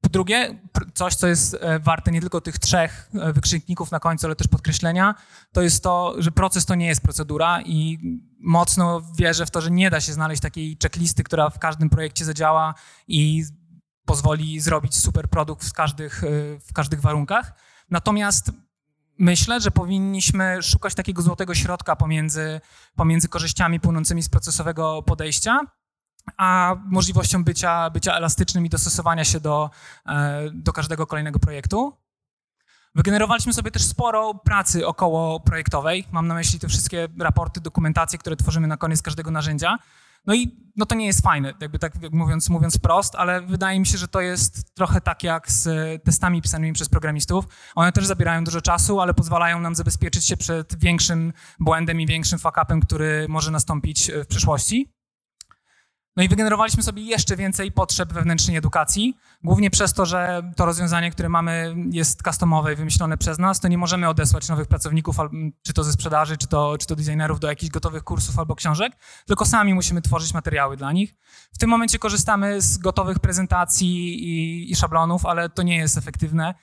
Po 0.00 0.08
drugie, 0.08 0.58
coś, 0.94 1.14
co 1.14 1.26
jest 1.26 1.56
e, 1.60 1.78
warte 1.78 2.10
nie 2.10 2.20
tylko 2.20 2.40
tych 2.40 2.58
trzech 2.58 3.10
e, 3.14 3.32
wykrzykników 3.32 3.90
na 3.90 4.00
końcu, 4.00 4.26
ale 4.26 4.36
też 4.36 4.48
podkreślenia, 4.48 5.14
to 5.52 5.62
jest 5.62 5.82
to, 5.82 6.14
że 6.18 6.30
proces 6.30 6.66
to 6.66 6.74
nie 6.74 6.86
jest 6.86 7.00
procedura 7.00 7.62
i 7.62 7.98
mocno 8.40 9.02
wierzę 9.18 9.46
w 9.46 9.50
to, 9.50 9.60
że 9.60 9.70
nie 9.70 9.90
da 9.90 10.00
się 10.00 10.12
znaleźć 10.12 10.42
takiej 10.42 10.76
checklisty, 10.82 11.24
która 11.24 11.50
w 11.50 11.58
każdym 11.58 11.90
projekcie 11.90 12.24
zadziała 12.24 12.74
i 13.08 13.44
pozwoli 14.04 14.60
zrobić 14.60 14.98
super 14.98 15.28
produkt 15.28 15.64
w 15.68 15.72
każdych, 15.72 16.24
y, 16.24 16.58
w 16.68 16.72
każdych 16.72 17.00
warunkach. 17.00 17.52
Natomiast 17.90 18.52
myślę, 19.18 19.60
że 19.60 19.70
powinniśmy 19.70 20.62
szukać 20.62 20.94
takiego 20.94 21.22
złotego 21.22 21.54
środka 21.54 21.96
pomiędzy, 21.96 22.60
pomiędzy 22.96 23.28
korzyściami 23.28 23.80
płynącymi 23.80 24.22
z 24.22 24.28
procesowego 24.28 25.02
podejścia, 25.02 25.60
a 26.36 26.76
możliwością 26.84 27.44
bycia, 27.44 27.90
bycia 27.90 28.16
elastycznym 28.16 28.66
i 28.66 28.68
dostosowania 28.68 29.24
się 29.24 29.40
do, 29.40 29.70
e, 30.06 30.50
do 30.52 30.72
każdego 30.72 31.06
kolejnego 31.06 31.38
projektu. 31.38 31.96
Wygenerowaliśmy 32.94 33.52
sobie 33.52 33.70
też 33.70 33.84
sporo 33.84 34.34
pracy 34.34 34.86
około 34.86 35.40
projektowej. 35.40 36.04
Mam 36.10 36.26
na 36.26 36.34
myśli 36.34 36.58
te 36.60 36.68
wszystkie 36.68 37.08
raporty, 37.18 37.60
dokumentacje, 37.60 38.18
które 38.18 38.36
tworzymy 38.36 38.66
na 38.66 38.76
koniec 38.76 39.02
każdego 39.02 39.30
narzędzia. 39.30 39.78
No 40.26 40.34
i 40.34 40.62
no 40.76 40.86
to 40.86 40.94
nie 40.94 41.06
jest 41.06 41.22
fajne, 41.22 41.54
jakby 41.60 41.78
tak 41.78 41.92
mówiąc, 42.12 42.48
mówiąc 42.48 42.78
prost, 42.78 43.14
ale 43.14 43.42
wydaje 43.42 43.80
mi 43.80 43.86
się, 43.86 43.98
że 43.98 44.08
to 44.08 44.20
jest 44.20 44.74
trochę 44.74 45.00
tak 45.00 45.22
jak 45.22 45.50
z 45.50 45.68
testami 46.04 46.42
pisanymi 46.42 46.72
przez 46.72 46.88
programistów. 46.88 47.44
One 47.74 47.92
też 47.92 48.06
zabierają 48.06 48.44
dużo 48.44 48.60
czasu, 48.60 49.00
ale 49.00 49.14
pozwalają 49.14 49.60
nam 49.60 49.74
zabezpieczyć 49.74 50.26
się 50.26 50.36
przed 50.36 50.78
większym 50.78 51.32
błędem 51.60 52.00
i 52.00 52.06
większym 52.06 52.38
fuck-upem, 52.38 52.80
który 52.80 53.26
może 53.28 53.50
nastąpić 53.50 54.10
w 54.24 54.26
przyszłości. 54.26 54.92
No 56.16 56.22
i 56.22 56.28
wygenerowaliśmy 56.28 56.82
sobie 56.82 57.02
jeszcze 57.02 57.36
więcej 57.36 57.72
potrzeb 57.72 58.12
wewnętrznej 58.12 58.56
edukacji, 58.56 59.16
głównie 59.44 59.70
przez 59.70 59.92
to, 59.92 60.06
że 60.06 60.42
to 60.56 60.66
rozwiązanie, 60.66 61.10
które 61.10 61.28
mamy 61.28 61.74
jest 61.90 62.22
customowe 62.22 62.72
i 62.72 62.76
wymyślone 62.76 63.18
przez 63.18 63.38
nas, 63.38 63.60
to 63.60 63.68
nie 63.68 63.78
możemy 63.78 64.08
odesłać 64.08 64.48
nowych 64.48 64.66
pracowników, 64.66 65.16
czy 65.62 65.72
to 65.72 65.84
ze 65.84 65.92
sprzedaży, 65.92 66.36
czy 66.36 66.46
to, 66.46 66.78
czy 66.78 66.86
to 66.86 66.96
designerów 66.96 67.40
do 67.40 67.48
jakichś 67.48 67.70
gotowych 67.70 68.04
kursów 68.04 68.38
albo 68.38 68.54
książek, 68.54 68.92
tylko 69.26 69.44
sami 69.44 69.74
musimy 69.74 70.02
tworzyć 70.02 70.34
materiały 70.34 70.76
dla 70.76 70.92
nich. 70.92 71.14
W 71.54 71.58
tym 71.58 71.70
momencie 71.70 71.98
korzystamy 71.98 72.60
z 72.60 72.78
gotowych 72.78 73.18
prezentacji 73.18 74.24
i, 74.24 74.72
i 74.72 74.76
szablonów, 74.76 75.26
ale 75.26 75.48
to 75.48 75.62
nie 75.62 75.76
jest 75.76 75.98
efektywne 75.98 76.54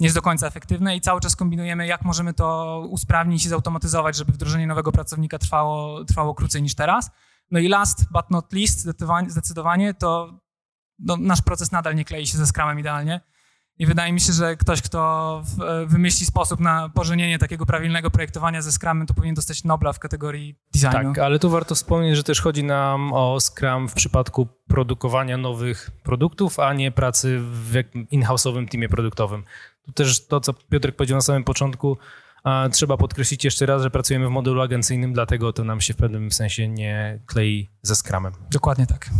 nie 0.00 0.06
jest 0.06 0.16
do 0.16 0.22
końca 0.22 0.46
efektywne 0.46 0.96
i 0.96 1.00
cały 1.00 1.20
czas 1.20 1.36
kombinujemy, 1.36 1.86
jak 1.86 2.04
możemy 2.04 2.34
to 2.34 2.80
usprawnić 2.90 3.44
i 3.44 3.48
zautomatyzować, 3.48 4.16
żeby 4.16 4.32
wdrożenie 4.32 4.66
nowego 4.66 4.92
pracownika 4.92 5.38
trwało, 5.38 6.04
trwało 6.04 6.34
krócej 6.34 6.62
niż 6.62 6.74
teraz. 6.74 7.10
No 7.52 7.58
i 7.58 7.68
last 7.68 8.12
but 8.12 8.30
not 8.30 8.52
least, 8.52 8.80
zdecydowanie, 9.28 9.94
to 9.94 10.38
no, 10.98 11.16
nasz 11.16 11.42
proces 11.42 11.72
nadal 11.72 11.94
nie 11.94 12.04
klei 12.04 12.26
się 12.26 12.38
ze 12.38 12.46
skramem 12.46 12.80
idealnie. 12.80 13.20
I 13.78 13.86
wydaje 13.86 14.12
mi 14.12 14.20
się, 14.20 14.32
że 14.32 14.56
ktoś, 14.56 14.82
kto 14.82 15.42
wymyśli 15.86 16.26
sposób 16.26 16.60
na 16.60 16.88
pożenienie 16.88 17.38
takiego 17.38 17.66
prawilnego 17.66 18.10
projektowania 18.10 18.62
ze 18.62 18.72
Scrumem, 18.72 19.06
to 19.06 19.14
powinien 19.14 19.34
dostać 19.34 19.64
Nobla 19.64 19.92
w 19.92 19.98
kategorii 19.98 20.58
designu. 20.74 20.92
Tak, 21.14 21.18
ale 21.18 21.38
tu 21.38 21.50
warto 21.50 21.74
wspomnieć, 21.74 22.16
że 22.16 22.22
też 22.22 22.40
chodzi 22.40 22.64
nam 22.64 23.12
o 23.12 23.40
Scrum 23.40 23.88
w 23.88 23.94
przypadku 23.94 24.48
produkowania 24.68 25.36
nowych 25.36 25.90
produktów, 26.02 26.60
a 26.60 26.72
nie 26.72 26.92
pracy 26.92 27.38
w 27.40 27.74
in-house'owym 28.10 28.68
teamie 28.68 28.88
produktowym. 28.88 29.44
Tu 29.82 29.92
też 29.92 30.26
to, 30.26 30.40
co 30.40 30.52
Piotrek 30.52 30.96
powiedział 30.96 31.16
na 31.16 31.22
samym 31.22 31.44
początku, 31.44 31.98
a 32.44 32.68
trzeba 32.72 32.96
podkreślić 32.96 33.44
jeszcze 33.44 33.66
raz, 33.66 33.82
że 33.82 33.90
pracujemy 33.90 34.26
w 34.26 34.30
modelu 34.30 34.60
agencyjnym, 34.60 35.12
dlatego 35.12 35.52
to 35.52 35.64
nam 35.64 35.80
się 35.80 35.94
w 35.94 35.96
pewnym 35.96 36.32
sensie 36.32 36.68
nie 36.68 37.22
klei 37.26 37.70
ze 37.82 37.96
skramem. 37.96 38.32
Dokładnie 38.50 38.86
tak. 38.86 39.10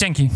Dzięki. 0.00 0.30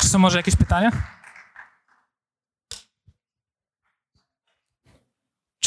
Czy 0.00 0.08
są 0.08 0.18
może 0.18 0.38
jakieś 0.38 0.56
pytania? 0.56 1.19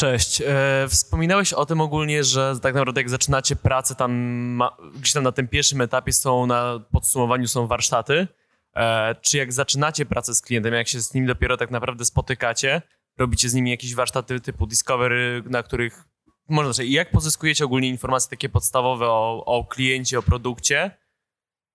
Cześć. 0.04 0.42
E, 0.46 0.86
wspominałeś 0.88 1.52
o 1.52 1.66
tym 1.66 1.80
ogólnie, 1.80 2.24
że 2.24 2.54
tak 2.62 2.74
naprawdę 2.74 3.00
jak 3.00 3.10
zaczynacie 3.10 3.56
pracę, 3.56 3.94
tam 3.94 4.62
gdzieś 4.94 5.12
tam 5.12 5.22
na 5.22 5.32
tym 5.32 5.48
pierwszym 5.48 5.80
etapie 5.80 6.12
są 6.12 6.46
na 6.46 6.80
podsumowaniu 6.92 7.48
są 7.48 7.66
warsztaty. 7.66 8.28
E, 8.76 9.14
czy 9.14 9.38
jak 9.38 9.52
zaczynacie 9.52 10.06
pracę 10.06 10.34
z 10.34 10.42
klientem, 10.42 10.74
jak 10.74 10.88
się 10.88 11.00
z 11.00 11.14
nim 11.14 11.26
dopiero 11.26 11.56
tak 11.56 11.70
naprawdę 11.70 12.04
spotykacie, 12.04 12.82
robicie 13.18 13.48
z 13.48 13.54
nimi 13.54 13.70
jakieś 13.70 13.94
warsztaty 13.94 14.40
typu 14.40 14.66
Discovery, 14.66 15.42
na 15.46 15.62
których 15.62 16.04
można 16.48 16.72
znaczy, 16.72 16.88
jak 16.88 17.10
pozyskujecie 17.10 17.64
ogólnie 17.64 17.88
informacje 17.88 18.30
takie 18.30 18.48
podstawowe 18.48 19.06
o, 19.08 19.44
o 19.44 19.64
kliencie, 19.64 20.18
o 20.18 20.22
produkcie 20.22 20.90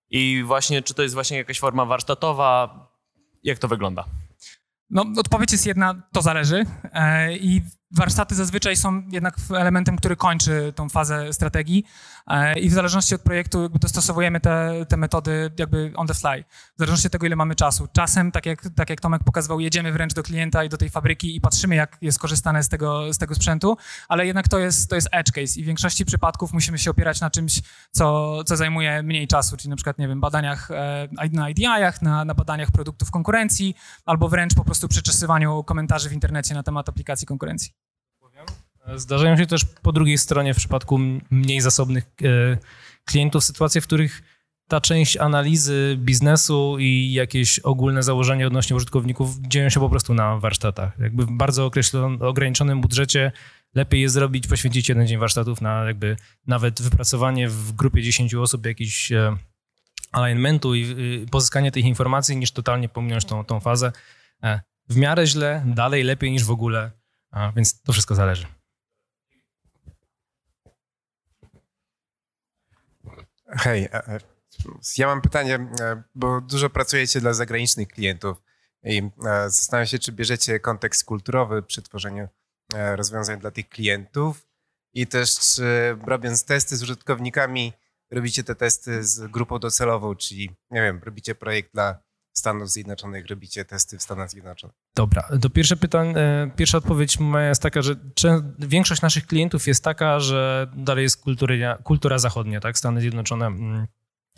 i 0.10 0.44
właśnie 0.46 0.82
czy 0.82 0.94
to 0.94 1.04
jest 1.04 1.14
właśnie 1.14 1.38
jakaś 1.38 1.60
forma 1.60 1.86
warsztatowa, 1.86 2.80
jak 3.44 3.60
to 3.60 3.68
wygląda? 3.68 4.06
No, 4.90 5.06
odpowiedź 5.18 5.52
jest 5.52 5.66
jedna, 5.66 6.02
to 6.14 6.22
zależy. 6.22 6.66
E, 6.94 7.38
I 7.38 7.62
warsztaty 7.92 8.36
zazwyczaj 8.36 8.76
są 8.76 9.04
jednak 9.12 9.36
elementem, 9.56 9.98
który 9.98 10.16
kończy 10.16 10.74
tą 10.76 10.90
fazę 10.90 11.34
strategii 11.34 11.86
e, 12.28 12.60
i 12.60 12.70
w 12.70 12.74
zależności 12.74 13.16
od 13.16 13.22
projektu 13.22 13.70
dostosowujemy 13.70 14.40
te, 14.40 14.86
te 14.90 14.98
metody 14.98 15.52
jakby 15.60 15.92
on 15.96 16.08
the 16.08 16.14
fly, 16.14 16.44
w 16.76 16.80
zależności 16.80 17.08
od 17.08 17.12
tego, 17.12 17.26
ile 17.26 17.36
mamy 17.36 17.56
czasu. 17.56 17.88
Czasem, 17.94 18.32
tak 18.32 18.46
jak, 18.46 18.62
tak 18.76 18.90
jak 18.90 19.02
Tomek 19.02 19.24
pokazywał, 19.24 19.60
jedziemy 19.60 19.92
wręcz 19.92 20.14
do 20.14 20.24
klienta 20.24 20.64
i 20.64 20.70
do 20.70 20.78
tej 20.78 20.90
fabryki 20.90 21.36
i 21.36 21.42
patrzymy, 21.42 21.76
jak 21.76 21.98
jest 22.02 22.20
korzystane 22.20 22.64
z 22.64 22.70
tego, 22.70 23.14
z 23.14 23.18
tego 23.18 23.36
sprzętu, 23.36 23.78
ale 24.08 24.26
jednak 24.26 24.48
to 24.48 24.60
jest, 24.60 24.90
to 24.90 24.96
jest 24.96 25.08
edge 25.12 25.32
case 25.32 25.60
i 25.60 25.64
w 25.64 25.66
większości 25.66 26.06
przypadków 26.06 26.54
musimy 26.54 26.78
się 26.78 26.92
opierać 26.92 27.22
na 27.22 27.30
czymś, 27.30 27.62
co, 27.92 28.44
co 28.44 28.58
zajmuje 28.58 29.04
mniej 29.04 29.28
czasu, 29.28 29.58
czyli 29.58 29.70
na 29.70 29.76
przykład, 29.76 29.98
nie 29.98 30.08
wiem, 30.08 30.22
badaniach 30.22 30.72
e, 30.72 31.08
na 31.32 31.50
IDI-ach, 31.50 32.02
na, 32.02 32.26
na 32.26 32.34
badaniach 32.34 32.72
produktów 32.72 33.12
konkurencji, 33.12 33.76
albo 34.06 34.30
wręcz 34.30 34.56
po 34.56 34.64
prostu 34.64 34.88
przeczesywaniu 34.88 35.64
komentarzy 35.64 36.10
w 36.10 36.14
internecie 36.14 36.54
na 36.54 36.64
temat 36.64 36.90
aplikacji 36.90 37.28
konkurencji. 37.28 37.79
Zdarzają 38.96 39.38
się 39.38 39.46
też 39.46 39.66
po 39.82 39.92
drugiej 39.92 40.18
stronie 40.18 40.54
w 40.54 40.58
przypadku 40.58 41.00
mniej 41.32 41.62
zasobnych 41.62 42.04
e, 42.04 42.58
klientów 43.06 43.44
sytuacje, 43.44 43.82
w 43.82 43.88
których 43.88 44.22
ta 44.68 44.82
część 44.82 45.18
analizy 45.18 45.96
biznesu 46.00 46.78
i 46.80 47.14
jakieś 47.14 47.60
ogólne 47.60 48.04
założenia 48.04 48.48
odnośnie 48.48 48.76
użytkowników 48.76 49.40
dzieją 49.40 49.70
się 49.70 49.80
po 49.80 49.90
prostu 49.90 50.14
na 50.14 50.38
warsztatach. 50.38 51.00
Jakby 51.00 51.26
w 51.26 51.32
bardzo 51.32 51.66
określonym, 51.66 52.22
ograniczonym 52.22 52.82
budżecie 52.82 53.32
lepiej 53.76 54.02
jest 54.02 54.14
zrobić, 54.14 54.48
poświęcić 54.48 54.90
jeden 54.90 55.08
dzień 55.08 55.18
warsztatów 55.18 55.62
na 55.62 55.84
jakby 55.84 56.16
nawet 56.48 56.82
wypracowanie 56.82 57.50
w 57.50 57.72
grupie 57.72 58.02
10 58.02 58.36
osób 58.36 58.66
jakiś 58.66 59.12
e, 59.12 59.38
alignmentu 60.12 60.76
i 60.76 60.96
pozyskanie 61.32 61.72
tych 61.72 61.86
informacji, 61.86 62.38
niż 62.38 62.52
totalnie 62.52 62.90
pominąć 62.90 63.26
tą, 63.26 63.46
tą 63.46 63.60
fazę. 63.60 63.92
E, 64.44 64.62
w 64.90 64.96
miarę 64.96 65.28
źle, 65.28 65.64
dalej 65.68 66.04
lepiej 66.04 66.32
niż 66.32 66.44
w 66.44 66.52
ogóle, 66.52 66.92
więc 67.56 67.82
to 67.82 67.94
wszystko 67.94 68.16
zależy. 68.16 68.59
Hej, 73.52 73.84
e, 73.84 74.08
e, 74.08 74.20
ja 74.98 75.08
mam 75.08 75.22
pytanie, 75.22 75.56
e, 75.56 76.04
bo 76.16 76.42
dużo 76.42 76.70
pracujecie 76.70 77.22
dla 77.22 77.34
zagranicznych 77.34 77.88
klientów 77.88 78.38
i 78.84 79.10
zastanawiam 79.48 79.88
się, 79.88 80.00
czy 80.00 80.12
bierzecie 80.12 80.60
kontekst 80.60 81.06
kulturowy 81.06 81.64
przy 81.64 81.82
tworzeniu 81.82 82.28
rozwiązań 82.74 83.40
dla 83.40 83.52
tych 83.52 83.70
klientów 83.70 84.48
i 84.94 85.08
też 85.08 85.40
czy 85.40 85.98
robiąc 86.08 86.46
testy 86.46 86.78
z 86.78 86.84
użytkownikami, 86.84 87.74
robicie 88.12 88.44
te 88.44 88.56
testy 88.56 89.04
z 89.04 89.32
grupą 89.32 89.60
docelową, 89.60 90.16
czyli 90.16 90.50
nie 90.72 90.82
wiem, 90.82 91.02
robicie 91.04 91.36
projekt 91.36 91.74
dla 91.74 92.00
Stanów 92.34 92.70
Zjednoczonych, 92.70 93.28
robicie 93.28 93.66
testy 93.66 93.98
w 93.98 94.02
Stanach 94.02 94.30
Zjednoczonych. 94.30 94.76
Dobra, 94.96 95.30
do 95.32 95.50
pierwsze 95.50 95.78
pytań, 95.78 96.14
pierwsza 96.56 96.78
odpowiedź 96.78 97.20
moja 97.20 97.50
jest 97.50 97.62
taka, 97.62 97.82
że 97.82 97.96
większość 98.60 99.02
naszych 99.02 99.28
klientów 99.28 99.68
jest 99.68 99.84
taka, 99.84 100.20
że 100.20 100.68
dalej 100.76 101.04
jest 101.04 101.22
kultura, 101.22 101.78
kultura 101.84 102.20
zachodnia, 102.20 102.60
tak? 102.60 102.78
Stany 102.78 103.02
Zjednoczone, 103.02 103.46
mm, 103.46 103.88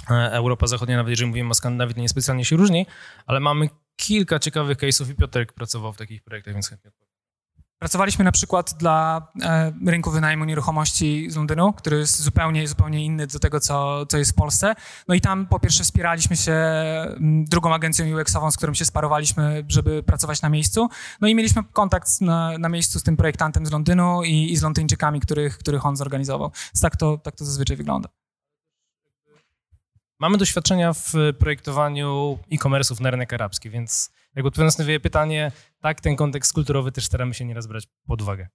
e, 0.10 0.32
Europa 0.32 0.68
Zachodnia, 0.68 0.98
nawet 0.98 1.10
jeżeli 1.10 1.28
mówimy 1.28 1.50
o 1.50 1.54
Skandynawii, 1.54 1.96
to 1.96 2.02
niespecjalnie 2.02 2.46
się 2.46 2.56
różni, 2.56 2.86
ale 3.26 3.40
mamy 3.40 3.70
kilka 3.96 4.40
ciekawych 4.40 4.78
case'ów 4.78 5.12
i 5.12 5.16
Piotrek 5.16 5.54
pracował 5.54 5.94
w 5.94 5.98
takich 5.98 6.24
projektach, 6.24 6.54
więc 6.54 6.70
chętnie. 6.70 6.92
Pracowaliśmy 7.82 8.26
na 8.26 8.32
przykład 8.32 8.74
dla 8.74 9.28
e, 9.42 9.72
rynku 9.86 10.12
wynajmu 10.12 10.46
nieruchomości 10.46 11.30
z 11.30 11.36
Londynu, 11.36 11.74
który 11.74 11.98
jest 11.98 12.22
zupełnie, 12.22 12.68
zupełnie 12.68 13.06
inny 13.06 13.28
do 13.28 13.40
tego, 13.40 13.60
co, 13.60 14.06
co 14.06 14.18
jest 14.18 14.32
w 14.32 14.36
Polsce. 14.36 14.76
No 15.08 15.16
i 15.16 15.22
tam 15.22 15.48
po 15.48 15.60
pierwsze 15.60 15.84
wspieraliśmy 15.84 16.38
się 16.38 16.56
drugą 17.20 17.74
agencją 17.74 18.06
UX-ową, 18.06 18.52
z 18.52 18.58
którą 18.58 18.74
się 18.74 18.86
sparowaliśmy, 18.86 19.66
żeby 19.68 20.04
pracować 20.04 20.42
na 20.42 20.50
miejscu. 20.50 20.90
No 21.22 21.28
i 21.28 21.36
mieliśmy 21.36 21.64
kontakt 21.64 22.22
na, 22.22 22.58
na 22.58 22.70
miejscu 22.70 23.00
z 23.00 23.04
tym 23.04 23.18
projektantem 23.18 23.66
z 23.66 23.72
Londynu 23.72 24.24
i, 24.24 24.52
i 24.52 24.58
z 24.58 24.62
Londyńczykami, 24.62 25.20
których, 25.20 25.58
których 25.58 25.86
on 25.86 25.96
zorganizował. 25.96 26.52
Więc 26.74 26.82
tak 26.82 26.96
to, 26.96 27.18
tak 27.18 27.36
to 27.36 27.46
zazwyczaj 27.46 27.78
wygląda. 27.78 28.10
Mamy 30.20 30.38
doświadczenia 30.38 30.94
w 30.94 31.14
projektowaniu 31.40 32.40
e-commerce'ów 32.52 33.02
na 33.02 33.12
rynek 33.12 33.34
arabski, 33.34 33.70
więc 33.70 34.12
jakby 34.36 34.48
odpowiadając 34.48 34.80
na 34.80 35.00
pytanie, 35.00 35.52
tak, 35.82 36.02
ten 36.02 36.16
kontekst 36.16 36.54
kulturowy 36.54 36.92
też 36.92 37.06
staramy 37.06 37.34
się 37.34 37.46
nieraz 37.46 37.68
brać 37.68 37.88
pod 38.08 38.22
uwagę. 38.22 38.48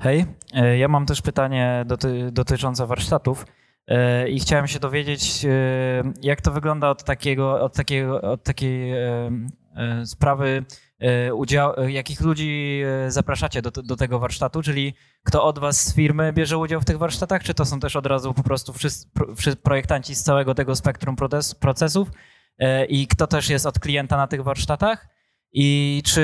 Hej, 0.00 0.26
e, 0.54 0.78
ja 0.78 0.88
mam 0.88 1.06
też 1.06 1.22
pytanie 1.22 1.84
doty 1.86 2.32
dotyczące 2.32 2.86
warsztatów 2.86 3.46
e, 3.86 4.28
i 4.28 4.40
chciałem 4.40 4.66
się 4.66 4.78
dowiedzieć, 4.78 5.44
e, 5.44 5.48
jak 6.22 6.40
to 6.40 6.52
wygląda 6.52 6.90
od, 6.90 7.04
takiego, 7.04 7.60
od, 7.60 7.74
takiego, 7.74 8.20
od 8.20 8.42
takiej 8.42 8.92
sprawy, 10.04 10.64
udział, 11.34 11.88
jakich 11.88 12.20
ludzi 12.20 12.82
zapraszacie 13.08 13.62
do, 13.62 13.70
do 13.70 13.96
tego 13.96 14.18
warsztatu, 14.18 14.62
czyli 14.62 14.94
kto 15.24 15.44
od 15.44 15.58
was 15.58 15.86
z 15.86 15.94
firmy 15.94 16.32
bierze 16.32 16.58
udział 16.58 16.80
w 16.80 16.84
tych 16.84 16.98
warsztatach, 16.98 17.42
czy 17.42 17.54
to 17.54 17.64
są 17.64 17.80
też 17.80 17.96
od 17.96 18.06
razu 18.06 18.34
po 18.34 18.42
prostu 18.42 18.72
wszyscy, 18.72 19.56
projektanci 19.62 20.14
z 20.14 20.22
całego 20.22 20.54
tego 20.54 20.76
spektrum 20.76 21.16
procesów, 21.60 22.08
i 22.88 23.06
kto 23.06 23.26
też 23.26 23.48
jest 23.48 23.66
od 23.66 23.78
klienta 23.78 24.16
na 24.16 24.26
tych 24.26 24.44
warsztatach 24.44 25.14
i 25.56 26.02
czy 26.04 26.22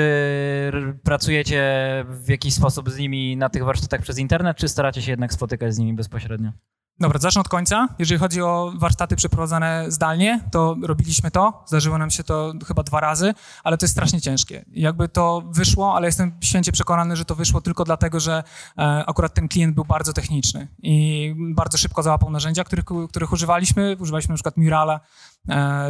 pracujecie 1.03 1.61
w 2.09 2.29
jakiś 2.29 2.53
sposób 2.53 2.89
z 2.89 2.97
nimi 2.97 3.37
na 3.37 3.49
tych 3.49 3.63
warsztatach 3.63 4.01
przez 4.01 4.17
internet, 4.17 4.57
czy 4.57 4.67
staracie 4.69 5.01
się 5.01 5.11
jednak 5.11 5.33
spotykać 5.33 5.75
z 5.75 5.77
nimi 5.77 5.93
bezpośrednio? 5.93 6.51
Dobra, 6.99 7.19
zacznę 7.19 7.41
od 7.41 7.49
końca. 7.49 7.87
Jeżeli 7.99 8.19
chodzi 8.19 8.41
o 8.41 8.73
warsztaty 8.77 9.15
przeprowadzane 9.15 9.85
zdalnie, 9.87 10.39
to 10.51 10.75
robiliśmy 10.83 11.31
to. 11.31 11.63
Zdarzyło 11.67 11.97
nam 11.97 12.11
się 12.11 12.23
to 12.23 12.53
chyba 12.67 12.83
dwa 12.83 12.99
razy, 12.99 13.33
ale 13.63 13.77
to 13.77 13.83
jest 13.85 13.93
strasznie 13.93 14.21
ciężkie. 14.21 14.65
Jakby 14.71 15.09
to 15.09 15.43
wyszło, 15.45 15.95
ale 15.95 16.07
jestem 16.07 16.31
święcie 16.41 16.71
przekonany, 16.71 17.15
że 17.15 17.25
to 17.25 17.35
wyszło 17.35 17.61
tylko 17.61 17.83
dlatego, 17.83 18.19
że 18.19 18.43
e, 18.77 19.03
akurat 19.07 19.33
ten 19.33 19.47
klient 19.47 19.75
był 19.75 19.85
bardzo 19.85 20.13
techniczny 20.13 20.67
i 20.83 21.35
bardzo 21.37 21.77
szybko 21.77 22.03
załapał 22.03 22.29
narzędzia, 22.29 22.63
których, 22.63 22.85
których 23.09 23.31
używaliśmy. 23.31 23.95
Używaliśmy 23.99 24.35
przykład 24.35 24.57
Murala 24.57 24.99
E, 24.99 25.30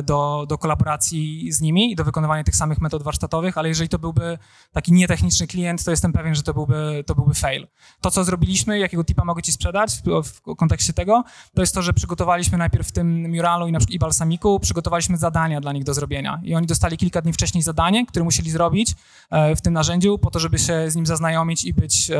do, 0.03 0.45
do 0.49 0.57
kolaboracji 0.57 1.51
z 1.51 1.61
nimi 1.61 1.91
i 1.91 1.95
do 1.95 2.03
wykonywania 2.03 2.43
tych 2.43 2.55
samych 2.55 2.81
metod 2.81 3.03
warsztatowych, 3.03 3.57
ale 3.57 3.69
jeżeli 3.69 3.89
to 3.89 3.99
byłby 3.99 4.37
taki 4.71 4.93
nietechniczny 4.93 5.47
klient, 5.47 5.83
to 5.83 5.91
jestem 5.91 6.13
pewien, 6.13 6.35
że 6.35 6.43
to 6.43 6.53
byłby, 6.53 7.03
to 7.07 7.15
byłby 7.15 7.33
fail. 7.33 7.67
To, 8.01 8.11
co 8.11 8.23
zrobiliśmy, 8.23 8.79
jakiego 8.79 9.03
tipa 9.03 9.25
mogę 9.25 9.41
ci 9.41 9.51
sprzedać 9.51 10.01
w, 10.05 10.23
w 10.23 10.41
kontekście 10.55 10.93
tego, 10.93 11.23
to 11.55 11.61
jest 11.61 11.73
to, 11.73 11.81
że 11.81 11.93
przygotowaliśmy 11.93 12.57
najpierw 12.57 12.87
w 12.87 12.91
tym 12.91 13.31
Muralu 13.35 13.67
i, 13.67 13.71
na 13.71 13.79
przykład, 13.79 13.95
i 13.95 13.99
Balsamiku, 13.99 14.59
przygotowaliśmy 14.59 15.17
zadania 15.17 15.61
dla 15.61 15.73
nich 15.73 15.83
do 15.83 15.93
zrobienia 15.93 16.41
i 16.43 16.55
oni 16.55 16.67
dostali 16.67 16.97
kilka 16.97 17.21
dni 17.21 17.33
wcześniej 17.33 17.63
zadanie, 17.63 18.05
które 18.05 18.25
musieli 18.25 18.51
zrobić 18.51 18.95
e, 19.29 19.55
w 19.55 19.61
tym 19.61 19.73
narzędziu 19.73 20.17
po 20.17 20.31
to, 20.31 20.39
żeby 20.39 20.59
się 20.59 20.91
z 20.91 20.95
nim 20.95 21.05
zaznajomić 21.05 21.65
i 21.65 21.73
być 21.73 22.11
e, 22.11 22.15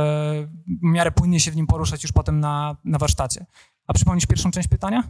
w 0.68 0.84
miarę 0.84 1.12
płynnie 1.12 1.40
się 1.40 1.52
w 1.52 1.56
nim 1.56 1.68
poruszać 1.68 2.04
już 2.04 2.12
potem 2.12 2.40
na, 2.40 2.78
na 2.84 2.98
warsztacie. 2.98 3.46
A 3.88 3.94
przypomnisz 3.94 4.26
pierwszą 4.26 4.52
część 4.52 4.68
pytania? 4.68 5.04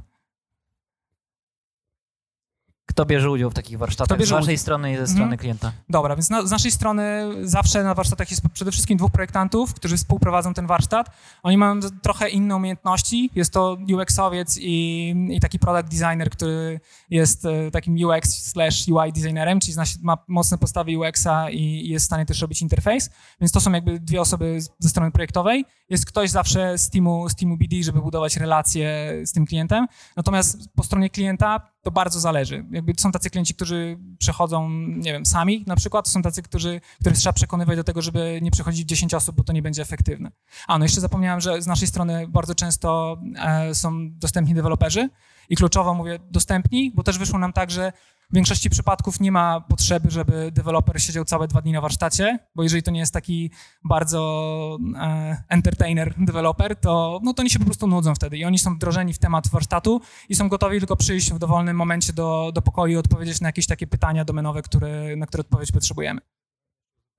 Kto 2.92 3.06
bierze 3.06 3.32
udział 3.32 3.50
w 3.50 3.54
takich 3.54 3.78
warsztatach 3.78 4.26
z 4.26 4.30
waszej 4.30 4.58
strony 4.58 4.94
i 4.94 4.98
ze 4.98 5.08
strony 5.08 5.24
mhm. 5.24 5.38
klienta? 5.38 5.72
Dobra, 5.90 6.16
więc 6.16 6.30
na, 6.30 6.46
z 6.46 6.52
naszej 6.52 6.72
strony 6.72 7.32
zawsze 7.44 7.84
na 7.84 7.94
warsztatach 7.94 8.32
jest 8.32 8.44
przede 8.54 8.72
wszystkim 8.72 8.98
dwóch 8.98 9.12
projektantów, 9.12 9.74
którzy 9.74 9.98
współprowadzą 9.98 10.54
ten 10.54 10.68
warsztat. 10.68 11.10
Oni 11.44 11.58
mają 11.58 11.80
trochę 12.02 12.30
inne 12.30 12.56
umiejętności. 12.56 13.30
Jest 13.36 13.54
to 13.54 13.78
UX-owiec 13.94 14.58
i, 14.62 15.16
i 15.30 15.40
taki 15.40 15.60
product 15.60 15.90
designer, 15.90 16.30
który 16.30 16.80
jest 17.10 17.46
e, 17.46 17.72
takim 17.72 18.06
UX 18.06 18.52
slash 18.52 18.88
UI 18.88 19.14
designerem, 19.14 19.60
czyli 19.60 19.78
ma 20.02 20.18
mocne 20.28 20.58
postawy 20.58 20.98
UX-a 20.98 21.50
i, 21.50 21.62
i 21.62 21.90
jest 21.90 22.06
w 22.06 22.08
stanie 22.08 22.26
też 22.26 22.42
robić 22.42 22.62
interfejs. 22.62 23.10
Więc 23.42 23.52
to 23.52 23.60
są 23.60 23.72
jakby 23.72 24.00
dwie 24.00 24.22
osoby 24.22 24.60
ze 24.80 24.90
strony 24.90 25.12
projektowej. 25.12 25.66
Jest 25.90 26.06
ktoś 26.06 26.30
zawsze 26.30 26.78
z 26.78 26.90
teamu, 26.90 27.30
z 27.30 27.36
teamu 27.36 27.58
BD, 27.58 27.84
żeby 27.84 28.02
budować 28.02 28.38
relacje 28.38 29.14
z 29.26 29.32
tym 29.32 29.46
klientem. 29.46 29.88
Natomiast 30.16 30.58
po 30.76 30.84
stronie 30.84 31.10
klienta 31.10 31.72
to 31.82 31.92
bardzo 31.92 32.20
zależy. 32.20 32.66
Jakby 32.72 32.94
są 32.98 33.12
tacy 33.12 33.30
klienci, 33.30 33.56
którzy 33.56 33.98
przechodzą, 34.18 34.70
nie 34.88 35.14
wiem, 35.14 35.26
sami 35.26 35.64
na 35.68 35.76
przykład, 35.76 36.08
są 36.08 36.22
tacy, 36.22 36.42
którzy, 36.42 36.82
których 37.00 37.18
trzeba 37.18 37.34
przekonywać 37.34 37.78
do 37.78 37.84
tego, 37.84 38.02
żeby 38.02 38.40
nie 38.42 38.52
przechodzić 38.52 38.88
10 38.90 39.14
osób, 39.14 39.36
bo 39.36 39.44
to 39.44 39.54
nie 39.54 39.62
będzie 39.62 39.82
efektywne. 39.82 40.32
A, 40.68 40.78
no 40.78 40.86
jeszcze 40.86 41.02
zapomniałem, 41.02 41.42
że 41.42 41.62
z 41.62 41.68
naszej 41.68 41.88
strony 41.88 42.28
bardzo 42.28 42.56
często 42.56 43.18
e, 43.36 43.76
są 43.76 43.92
dostępni 44.12 44.54
deweloperzy 44.54 45.10
i 45.50 45.56
kluczowo 45.56 45.94
mówię 45.94 46.20
dostępni, 46.32 46.92
bo 46.96 47.04
też 47.04 47.18
wyszło 47.18 47.40
nam 47.40 47.54
tak, 47.54 47.72
że 47.72 47.94
w 48.32 48.36
większości 48.36 48.70
przypadków 48.70 49.20
nie 49.20 49.32
ma 49.32 49.62
potrzeby, 49.62 50.12
żeby 50.12 50.52
deweloper 50.52 51.02
siedział 51.02 51.26
całe 51.26 51.48
dwa 51.48 51.62
dni 51.62 51.72
na 51.72 51.82
warsztacie, 51.82 52.40
bo 52.56 52.64
jeżeli 52.64 52.84
to 52.84 52.92
nie 52.92 53.00
jest 53.00 53.14
taki 53.14 53.52
bardzo 53.84 54.78
e, 55.02 55.44
entertainer 55.50 56.14
deweloper, 56.18 56.76
to, 56.76 57.20
no 57.24 57.34
to 57.34 57.42
oni 57.42 57.50
się 57.50 57.60
po 57.60 57.66
prostu 57.66 57.88
nudzą 57.88 58.16
wtedy 58.16 58.38
i 58.38 58.46
oni 58.46 58.60
są 58.60 58.76
wdrożeni 58.76 59.14
w 59.14 59.20
temat 59.20 59.48
warsztatu 59.48 60.02
i 60.30 60.36
są 60.36 60.50
gotowi 60.50 60.80
tylko 60.80 60.96
przyjść 60.96 61.34
w 61.34 61.40
dowolnym 61.40 61.78
momencie 61.78 62.14
do, 62.14 62.52
do 62.54 62.62
pokoju 62.62 62.94
i 62.94 62.98
odpowiedzieć 62.98 63.42
na 63.42 63.48
jakieś 63.48 63.68
takie 63.68 63.88
pytania 63.88 64.26
domenowe, 64.26 64.62
które, 64.62 65.16
na 65.16 65.26
które 65.26 65.42
odpowiedź 65.42 65.72
potrzebujemy. 65.72 66.22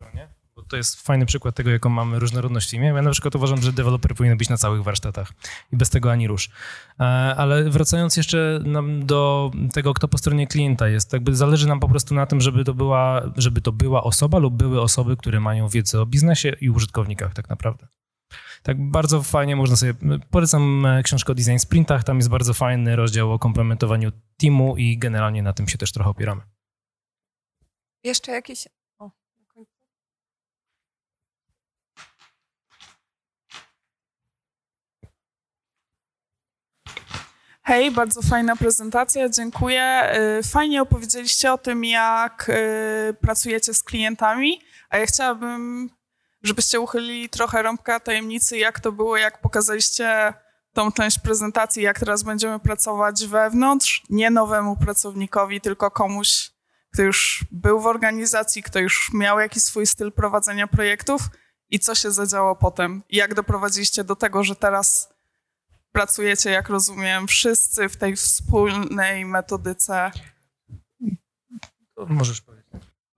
Bo 0.00 0.41
to 0.72 0.76
jest 0.76 1.02
fajny 1.02 1.26
przykład 1.26 1.54
tego, 1.54 1.70
jaką 1.70 1.88
mamy 1.88 2.18
różnorodność 2.18 2.68
w 2.68 2.70
teamie. 2.70 2.86
Ja 2.86 3.02
na 3.02 3.10
przykład 3.10 3.34
uważam, 3.34 3.62
że 3.62 3.72
deweloper 3.72 4.14
powinien 4.14 4.38
być 4.38 4.48
na 4.48 4.56
całych 4.56 4.82
warsztatach 4.82 5.32
i 5.72 5.76
bez 5.76 5.90
tego 5.90 6.12
ani 6.12 6.28
rusz. 6.28 6.50
E, 7.00 7.04
Ale 7.36 7.70
wracając 7.70 8.16
jeszcze 8.16 8.60
do 8.98 9.50
tego, 9.72 9.94
kto 9.94 10.08
po 10.08 10.18
stronie 10.18 10.46
klienta 10.46 10.88
jest, 10.88 11.12
jakby 11.12 11.36
zależy 11.36 11.68
nam 11.68 11.80
po 11.80 11.88
prostu 11.88 12.14
na 12.14 12.26
tym, 12.26 12.40
żeby 12.40 12.64
to 12.64 12.74
była, 12.74 13.22
żeby 13.36 13.60
to 13.60 13.72
była 13.72 14.04
osoba 14.04 14.38
lub 14.38 14.54
były 14.54 14.80
osoby, 14.80 15.16
które 15.16 15.40
mają 15.40 15.68
wiedzę 15.68 16.00
o 16.00 16.06
biznesie 16.06 16.52
i 16.60 16.70
użytkownikach 16.70 17.34
tak 17.34 17.48
naprawdę. 17.48 17.86
Tak 18.62 18.90
bardzo 18.90 19.22
fajnie 19.22 19.56
można 19.56 19.76
sobie, 19.76 19.94
polecam 20.30 20.86
e, 20.86 21.02
książkę 21.02 21.32
o 21.32 21.34
design 21.34 21.58
sprintach, 21.58 22.04
tam 22.04 22.16
jest 22.16 22.28
bardzo 22.28 22.54
fajny 22.54 22.96
rozdział 22.96 23.32
o 23.32 23.38
komplementowaniu 23.38 24.12
teamu 24.36 24.76
i 24.76 24.98
generalnie 24.98 25.42
na 25.42 25.52
tym 25.52 25.68
się 25.68 25.78
też 25.78 25.92
trochę 25.92 26.10
opieramy. 26.10 26.42
Jeszcze 28.04 28.32
jakieś... 28.32 28.68
O, 28.98 29.04
na 29.04 29.44
końcu. 29.54 29.72
Hej, 37.64 37.90
bardzo 37.90 38.22
fajna 38.22 38.56
prezentacja, 38.56 39.28
dziękuję. 39.28 40.12
Y, 40.38 40.42
Fajnie 40.42 40.82
opowiedzieliście 40.82 41.52
o 41.52 41.58
tym, 41.58 41.84
jak 41.84 42.48
y, 42.48 43.14
pracujecie 43.20 43.74
z 43.74 43.82
klientami, 43.82 44.60
a 44.90 44.98
ja 44.98 45.06
chciałabym, 45.06 45.90
żebyście 46.42 46.80
uchylili 46.80 47.28
trochę 47.28 47.62
rąbka 47.62 48.00
tajemnicy, 48.00 48.58
jak 48.58 48.80
to 48.80 48.92
było, 48.92 49.16
jak 49.16 49.40
pokazaliście 49.40 50.34
tą 50.72 50.92
część 50.92 51.18
prezentacji, 51.18 51.82
jak 51.82 51.98
teraz 51.98 52.22
będziemy 52.22 52.58
pracować 52.58 53.26
wewnątrz, 53.26 54.02
nie 54.10 54.30
nowemu 54.30 54.76
pracownikowi, 54.76 55.60
tylko 55.60 55.90
komuś, 55.90 56.50
kto 56.92 57.02
już 57.02 57.44
był 57.50 57.80
w 57.80 57.86
organizacji, 57.86 58.62
kto 58.62 58.78
już 58.78 59.10
miał 59.12 59.40
jakiś 59.40 59.62
swój 59.62 59.86
styl 59.86 60.12
prowadzenia 60.12 60.66
projektów 60.66 61.22
i 61.70 61.78
co 61.78 61.94
się 61.94 62.10
zadziało 62.10 62.56
potem. 62.56 63.02
I 63.08 63.16
jak 63.16 63.34
doprowadziliście 63.34 64.04
do 64.04 64.16
tego, 64.16 64.44
że 64.44 64.56
teraz 64.56 65.11
pracujecie, 65.92 66.50
jak 66.50 66.68
rozumiem, 66.68 67.26
wszyscy 67.28 67.88
w 67.88 67.96
tej 67.96 68.16
wspólnej 68.16 69.26
metodyce. 69.26 70.10
To 71.94 72.06
możesz 72.06 72.40
powiedzieć. 72.40 72.61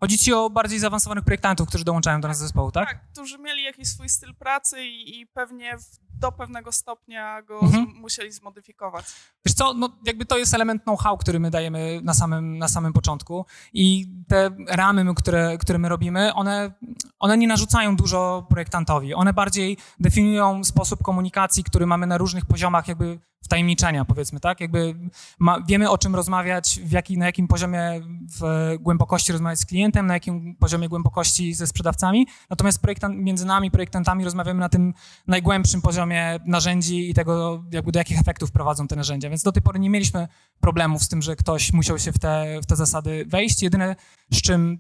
Chodzi 0.05 0.19
ci 0.19 0.33
o 0.33 0.51
bardziej 0.51 0.79
zaawansowanych 0.79 1.25
projektantów, 1.25 1.69
którzy 1.69 1.85
dołączają 1.85 2.21
do 2.21 2.29
nas 2.29 2.39
zespołu, 2.39 2.71
tak? 2.71 2.89
Tak, 2.89 3.01
którzy 3.13 3.39
mieli 3.39 3.63
jakiś 3.63 3.89
swój 3.89 4.09
styl 4.09 4.35
pracy 4.35 4.85
i, 4.85 5.21
i 5.21 5.27
pewnie 5.27 5.79
w, 5.79 6.19
do 6.21 6.33
pewnego 6.33 6.73
stopnia 6.73 7.43
go 7.43 7.61
Mhm. 7.61 7.87
z, 7.97 8.01
musieli 8.01 8.33
zmodyfikować. 8.33 9.05
Wiesz 9.47 9.55
co, 9.55 9.75
no 9.75 9.89
jakby 10.07 10.25
to 10.25 10.39
jest 10.39 10.55
element 10.55 10.83
know-how, 10.83 11.19
który 11.19 11.41
my 11.41 11.51
dajemy 11.51 12.01
na 12.03 12.15
samym, 12.15 12.59
na 12.59 12.69
samym 12.69 12.93
początku 12.93 13.47
i 13.73 14.07
te 14.29 14.51
ramy, 14.69 15.15
które, 15.15 15.59
które 15.59 15.79
my 15.79 15.89
robimy, 15.89 16.35
one, 16.35 16.73
one 17.19 17.39
nie 17.39 17.49
narzucają 17.49 17.97
dużo 17.97 18.47
projektantowi. 18.49 19.15
One 19.15 19.33
bardziej 19.33 19.77
definiują 20.01 20.65
sposób 20.65 21.03
komunikacji, 21.03 21.65
który 21.65 21.87
mamy 21.87 22.07
na 22.07 22.19
różnych 22.19 22.47
poziomach 22.47 22.89
jakby 22.89 23.19
wtajemniczenia, 23.45 24.05
powiedzmy, 24.05 24.41
tak? 24.41 24.61
Jakby 24.61 24.95
ma, 25.39 25.61
wiemy 25.61 25.91
o 25.91 25.99
czym 25.99 26.15
rozmawiać, 26.15 26.81
w 26.85 26.93
jaki, 26.93 27.19
na 27.19 27.27
jakim 27.27 27.49
poziomie 27.49 28.01
w 28.41 28.75
głębokości 28.81 29.33
rozmawiać 29.33 29.61
z 29.61 29.67
klientem, 29.67 29.94
na 30.03 30.15
jakim 30.15 30.57
poziomie 30.57 30.89
głębokości 30.89 31.55
ze 31.55 31.67
sprzedawcami, 31.67 32.27
natomiast 32.51 32.83
projektant, 32.83 33.17
między 33.19 33.47
nami, 33.47 33.71
projektantami 33.71 34.25
rozmawiamy 34.25 34.61
na 34.61 34.69
tym 34.69 34.95
najgłębszym 35.27 35.83
poziomie 35.83 36.39
narzędzi 36.47 37.11
i 37.11 37.15
tego, 37.15 37.65
jakby 37.73 37.93
do 37.93 37.99
jakich 37.99 38.21
efektów 38.21 38.53
prowadzą 38.53 38.89
te 38.89 38.97
narzędzia, 38.97 39.31
więc 39.31 39.43
do 39.43 39.53
tej 39.53 39.63
pory 39.63 39.79
nie 39.79 39.91
mieliśmy 39.91 40.29
problemów 40.61 41.03
z 41.03 41.09
tym, 41.09 41.23
że 41.23 41.37
ktoś 41.37 41.73
musiał 41.73 41.99
się 41.99 42.13
w 42.13 42.19
te, 42.19 42.61
w 42.63 42.67
te 42.67 42.77
zasady 42.77 43.25
wejść. 43.29 43.63
Jedyne, 43.63 43.97
z 44.31 44.43
czym 44.43 44.79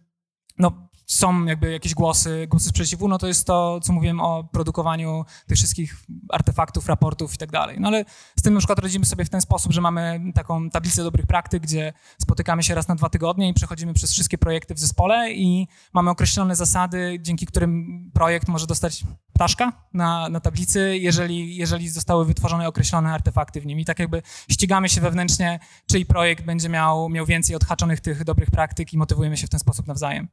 no, 0.59 0.89
są 1.07 1.45
jakby 1.45 1.73
jakieś 1.73 1.95
głosy, 1.95 2.47
głosy 2.51 2.69
sprzeciwu, 2.69 3.09
no 3.09 3.19
to 3.19 3.27
jest 3.27 3.47
to, 3.47 3.81
co 3.81 3.93
mówiłem 3.93 4.21
o 4.21 4.45
produkowaniu 4.45 5.25
tych 5.47 5.57
wszystkich 5.57 5.97
artefaktów, 6.33 6.89
raportów 6.89 7.35
i 7.35 7.37
tak 7.37 7.51
dalej. 7.51 7.77
No 7.81 7.89
ale 7.89 8.05
z 8.39 8.43
tym 8.43 8.55
na 8.55 8.59
przykład 8.59 8.79
radzimy 8.79 9.05
sobie 9.05 9.25
w 9.25 9.31
ten 9.31 9.41
sposób, 9.41 9.73
że 9.73 9.81
mamy 9.81 10.21
taką 10.35 10.71
tablicę 10.71 11.03
dobrych 11.03 11.27
praktyk, 11.27 11.63
gdzie 11.63 11.93
spotykamy 12.23 12.63
się 12.63 12.75
raz 12.75 12.89
na 12.89 12.95
dwa 12.95 13.09
tygodnie 13.09 13.49
i 13.49 13.55
przechodzimy 13.55 13.95
przez 13.95 14.13
wszystkie 14.13 14.39
projekty 14.39 14.75
w 14.75 14.79
zespole 14.79 15.33
i 15.33 15.69
mamy 15.93 16.11
określone 16.11 16.57
zasady, 16.57 17.19
dzięki 17.21 17.47
którym 17.47 18.11
projekt 18.15 18.49
może 18.49 18.67
dostać 18.67 19.05
ptaszka 19.33 19.73
na, 19.95 20.29
na 20.29 20.41
tablicy, 20.41 20.99
jeżeli, 20.99 21.57
jeżeli 21.57 21.89
zostały 21.89 22.25
wytworzone 22.25 22.69
określone 22.69 23.13
artefakty 23.13 23.61
w 23.61 23.67
nim. 23.67 23.81
I 23.81 23.85
tak 23.85 23.99
jakby 23.99 24.23
ścigamy 24.51 24.89
się 24.89 25.01
wewnętrznie, 25.01 25.61
czyj 25.87 26.07
projekt 26.07 26.45
będzie 26.45 26.69
miał, 26.69 27.09
miał 27.09 27.27
więcej 27.27 27.57
odhaczonych 27.57 28.01
tych 28.01 28.25
dobrych 28.25 28.51
praktyk 28.51 28.93
i 28.93 28.99
motywujemy 28.99 29.37
się 29.37 29.47
w 29.47 29.51
ten 29.51 29.61
sposób 29.61 29.87
nawzajem. 29.87 30.29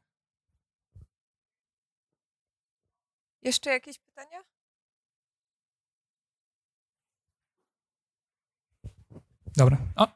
Jeszcze 3.41 3.69
jakieś 3.69 3.99
pytania? 3.99 4.43
Dobra. 9.57 9.77
O, 9.95 10.07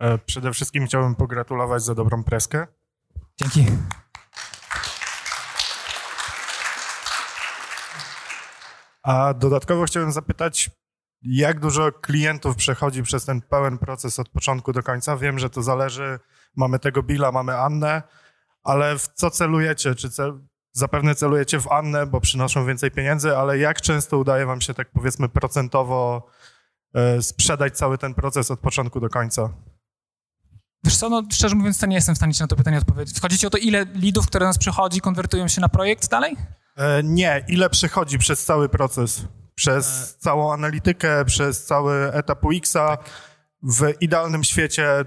E, 0.00 0.18
Przede 0.18 0.52
wszystkim 0.52 0.86
chciałbym 0.86 1.14
pogratulować 1.14 1.82
za 1.82 1.94
dobrą 1.94 2.24
preskę. 2.24 2.66
dzięki. 3.36 3.66
A 9.02 9.34
dodatkowo 9.34 9.84
chciałem 9.84 10.12
zapytać, 10.12 10.70
jak 11.22 11.60
dużo 11.60 11.92
klientów 11.92 12.56
przechodzi 12.56 13.02
przez 13.02 13.24
ten 13.24 13.40
pełen 13.42 13.78
proces 13.78 14.18
od 14.18 14.28
początku 14.28 14.72
do 14.72 14.82
końca? 14.82 15.16
Wiem, 15.16 15.38
że 15.38 15.50
to 15.50 15.62
zależy. 15.62 16.18
Mamy 16.56 16.78
tego 16.78 17.02
Billa, 17.02 17.32
mamy 17.32 17.56
Annę, 17.58 18.02
ale 18.68 18.98
w 18.98 19.08
co 19.14 19.30
celujecie? 19.30 19.94
Czy 19.94 20.10
cel... 20.10 20.40
zapewne 20.72 21.14
celujecie 21.14 21.60
w 21.60 21.72
Annę, 21.72 22.06
bo 22.06 22.20
przynoszą 22.20 22.66
więcej 22.66 22.90
pieniędzy, 22.90 23.36
ale 23.36 23.58
jak 23.58 23.80
często 23.80 24.18
udaje 24.18 24.46
wam 24.46 24.60
się 24.60 24.74
tak 24.74 24.90
powiedzmy 24.92 25.28
procentowo 25.28 26.26
e, 26.94 27.22
sprzedać 27.22 27.76
cały 27.76 27.98
ten 27.98 28.14
proces 28.14 28.50
od 28.50 28.60
początku 28.60 29.00
do 29.00 29.08
końca? 29.08 29.50
Wiesz 30.84 30.96
co, 30.96 31.08
no 31.08 31.22
szczerze 31.32 31.54
mówiąc, 31.56 31.78
to 31.78 31.86
nie 31.86 31.96
jestem 31.96 32.14
w 32.14 32.18
stanie 32.18 32.34
ci 32.34 32.40
na 32.42 32.46
to 32.46 32.56
pytanie 32.56 32.78
odpowiedzieć. 32.78 33.20
Chodzi 33.20 33.38
ci 33.38 33.46
o 33.46 33.50
to, 33.50 33.58
ile 33.58 33.86
lidów, 33.94 34.26
które 34.26 34.46
nas 34.46 34.58
przychodzi, 34.58 35.00
konwertują 35.00 35.48
się 35.48 35.60
na 35.60 35.68
projekt 35.68 36.08
dalej? 36.10 36.36
E, 36.76 37.02
Nie, 37.02 37.44
ile 37.48 37.70
przechodzi 37.70 38.18
przez 38.18 38.44
cały 38.44 38.68
proces? 38.68 39.24
Przez 39.54 40.16
całą 40.18 40.52
analitykę, 40.52 41.24
przez 41.24 41.64
cały 41.64 42.12
etap 42.12 42.44
UX-a 42.44 42.98
w 43.62 43.92
idealnym 44.00 44.44
świecie 44.44 45.04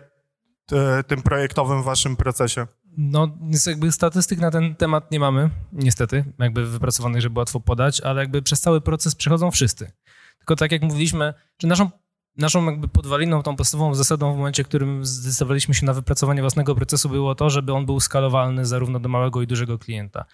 t- 0.65 1.03
tym 1.07 1.21
projektowym 1.21 1.83
waszym 1.83 2.15
procesie? 2.15 2.67
No, 2.97 3.37
jakby 3.67 3.91
statystyk 3.91 4.39
na 4.39 4.51
ten 4.51 4.75
temat 4.75 5.11
nie 5.11 5.19
mamy, 5.19 5.49
niestety, 5.73 6.25
jakby 6.39 6.65
wypracowanych, 6.65 7.21
żeby 7.21 7.39
łatwo 7.39 7.59
podać, 7.59 8.01
ale 8.01 8.21
jakby 8.21 8.41
przez 8.41 8.61
cały 8.61 8.81
proces 8.81 9.15
przechodzą 9.15 9.51
wszyscy. 9.51 9.91
Tylko 10.37 10.55
tak 10.55 10.71
jak 10.71 10.81
mówiliśmy, 10.81 11.33
że 11.59 11.67
naszą, 11.67 11.89
naszą 12.37 12.65
jakby 12.65 12.87
podwaliną, 12.87 13.43
tą 13.43 13.55
podstawową 13.55 13.95
zasadą 13.95 14.33
w 14.33 14.37
momencie, 14.37 14.63
w 14.63 14.67
którym 14.67 15.05
zdecydowaliśmy 15.05 15.73
się 15.73 15.85
na 15.85 15.93
wypracowanie 15.93 16.41
własnego 16.41 16.75
procesu 16.75 17.09
było 17.09 17.35
to, 17.35 17.49
żeby 17.49 17.73
on 17.73 17.85
był 17.85 17.99
skalowalny 17.99 18.65
zarówno 18.65 18.99
do 18.99 19.09
małego 19.09 19.41
i 19.41 19.47
dużego 19.47 19.79
klienta. 19.79 20.25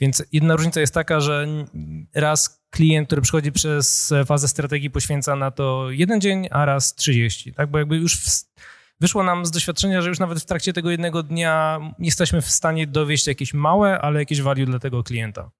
Więc 0.00 0.24
jedna 0.32 0.56
różnica 0.56 0.80
jest 0.80 0.94
taka, 0.94 1.20
że 1.20 1.46
raz 2.14 2.62
klient, 2.70 3.06
który 3.06 3.22
przychodzi 3.22 3.52
przez 3.52 4.14
fazę 4.26 4.48
strategii 4.48 4.90
poświęca 4.90 5.36
na 5.36 5.50
to 5.50 5.90
jeden 5.90 6.20
dzień, 6.20 6.48
a 6.50 6.64
raz 6.64 6.94
30, 6.94 7.54
tak? 7.54 7.70
Bo 7.70 7.78
jakby 7.78 7.96
już 7.96 8.16
w, 8.16 8.44
wyszło 9.00 9.22
nam 9.22 9.46
z 9.46 9.50
doświadczenia, 9.50 10.02
że 10.02 10.08
już 10.08 10.18
nawet 10.18 10.38
w 10.38 10.44
trakcie 10.44 10.72
tego 10.72 10.90
jednego 10.90 11.22
dnia 11.22 11.80
jesteśmy 11.98 12.42
w 12.42 12.50
stanie 12.50 12.86
dowieść 12.86 13.26
jakieś 13.26 13.54
małe, 13.54 14.00
ale 14.00 14.20
jakieś 14.20 14.42
value 14.42 14.66
dla 14.66 14.78
tego 14.78 15.02
klienta. 15.02 15.50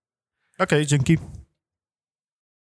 Okej, 0.58 0.86
dzięki. 0.86 1.18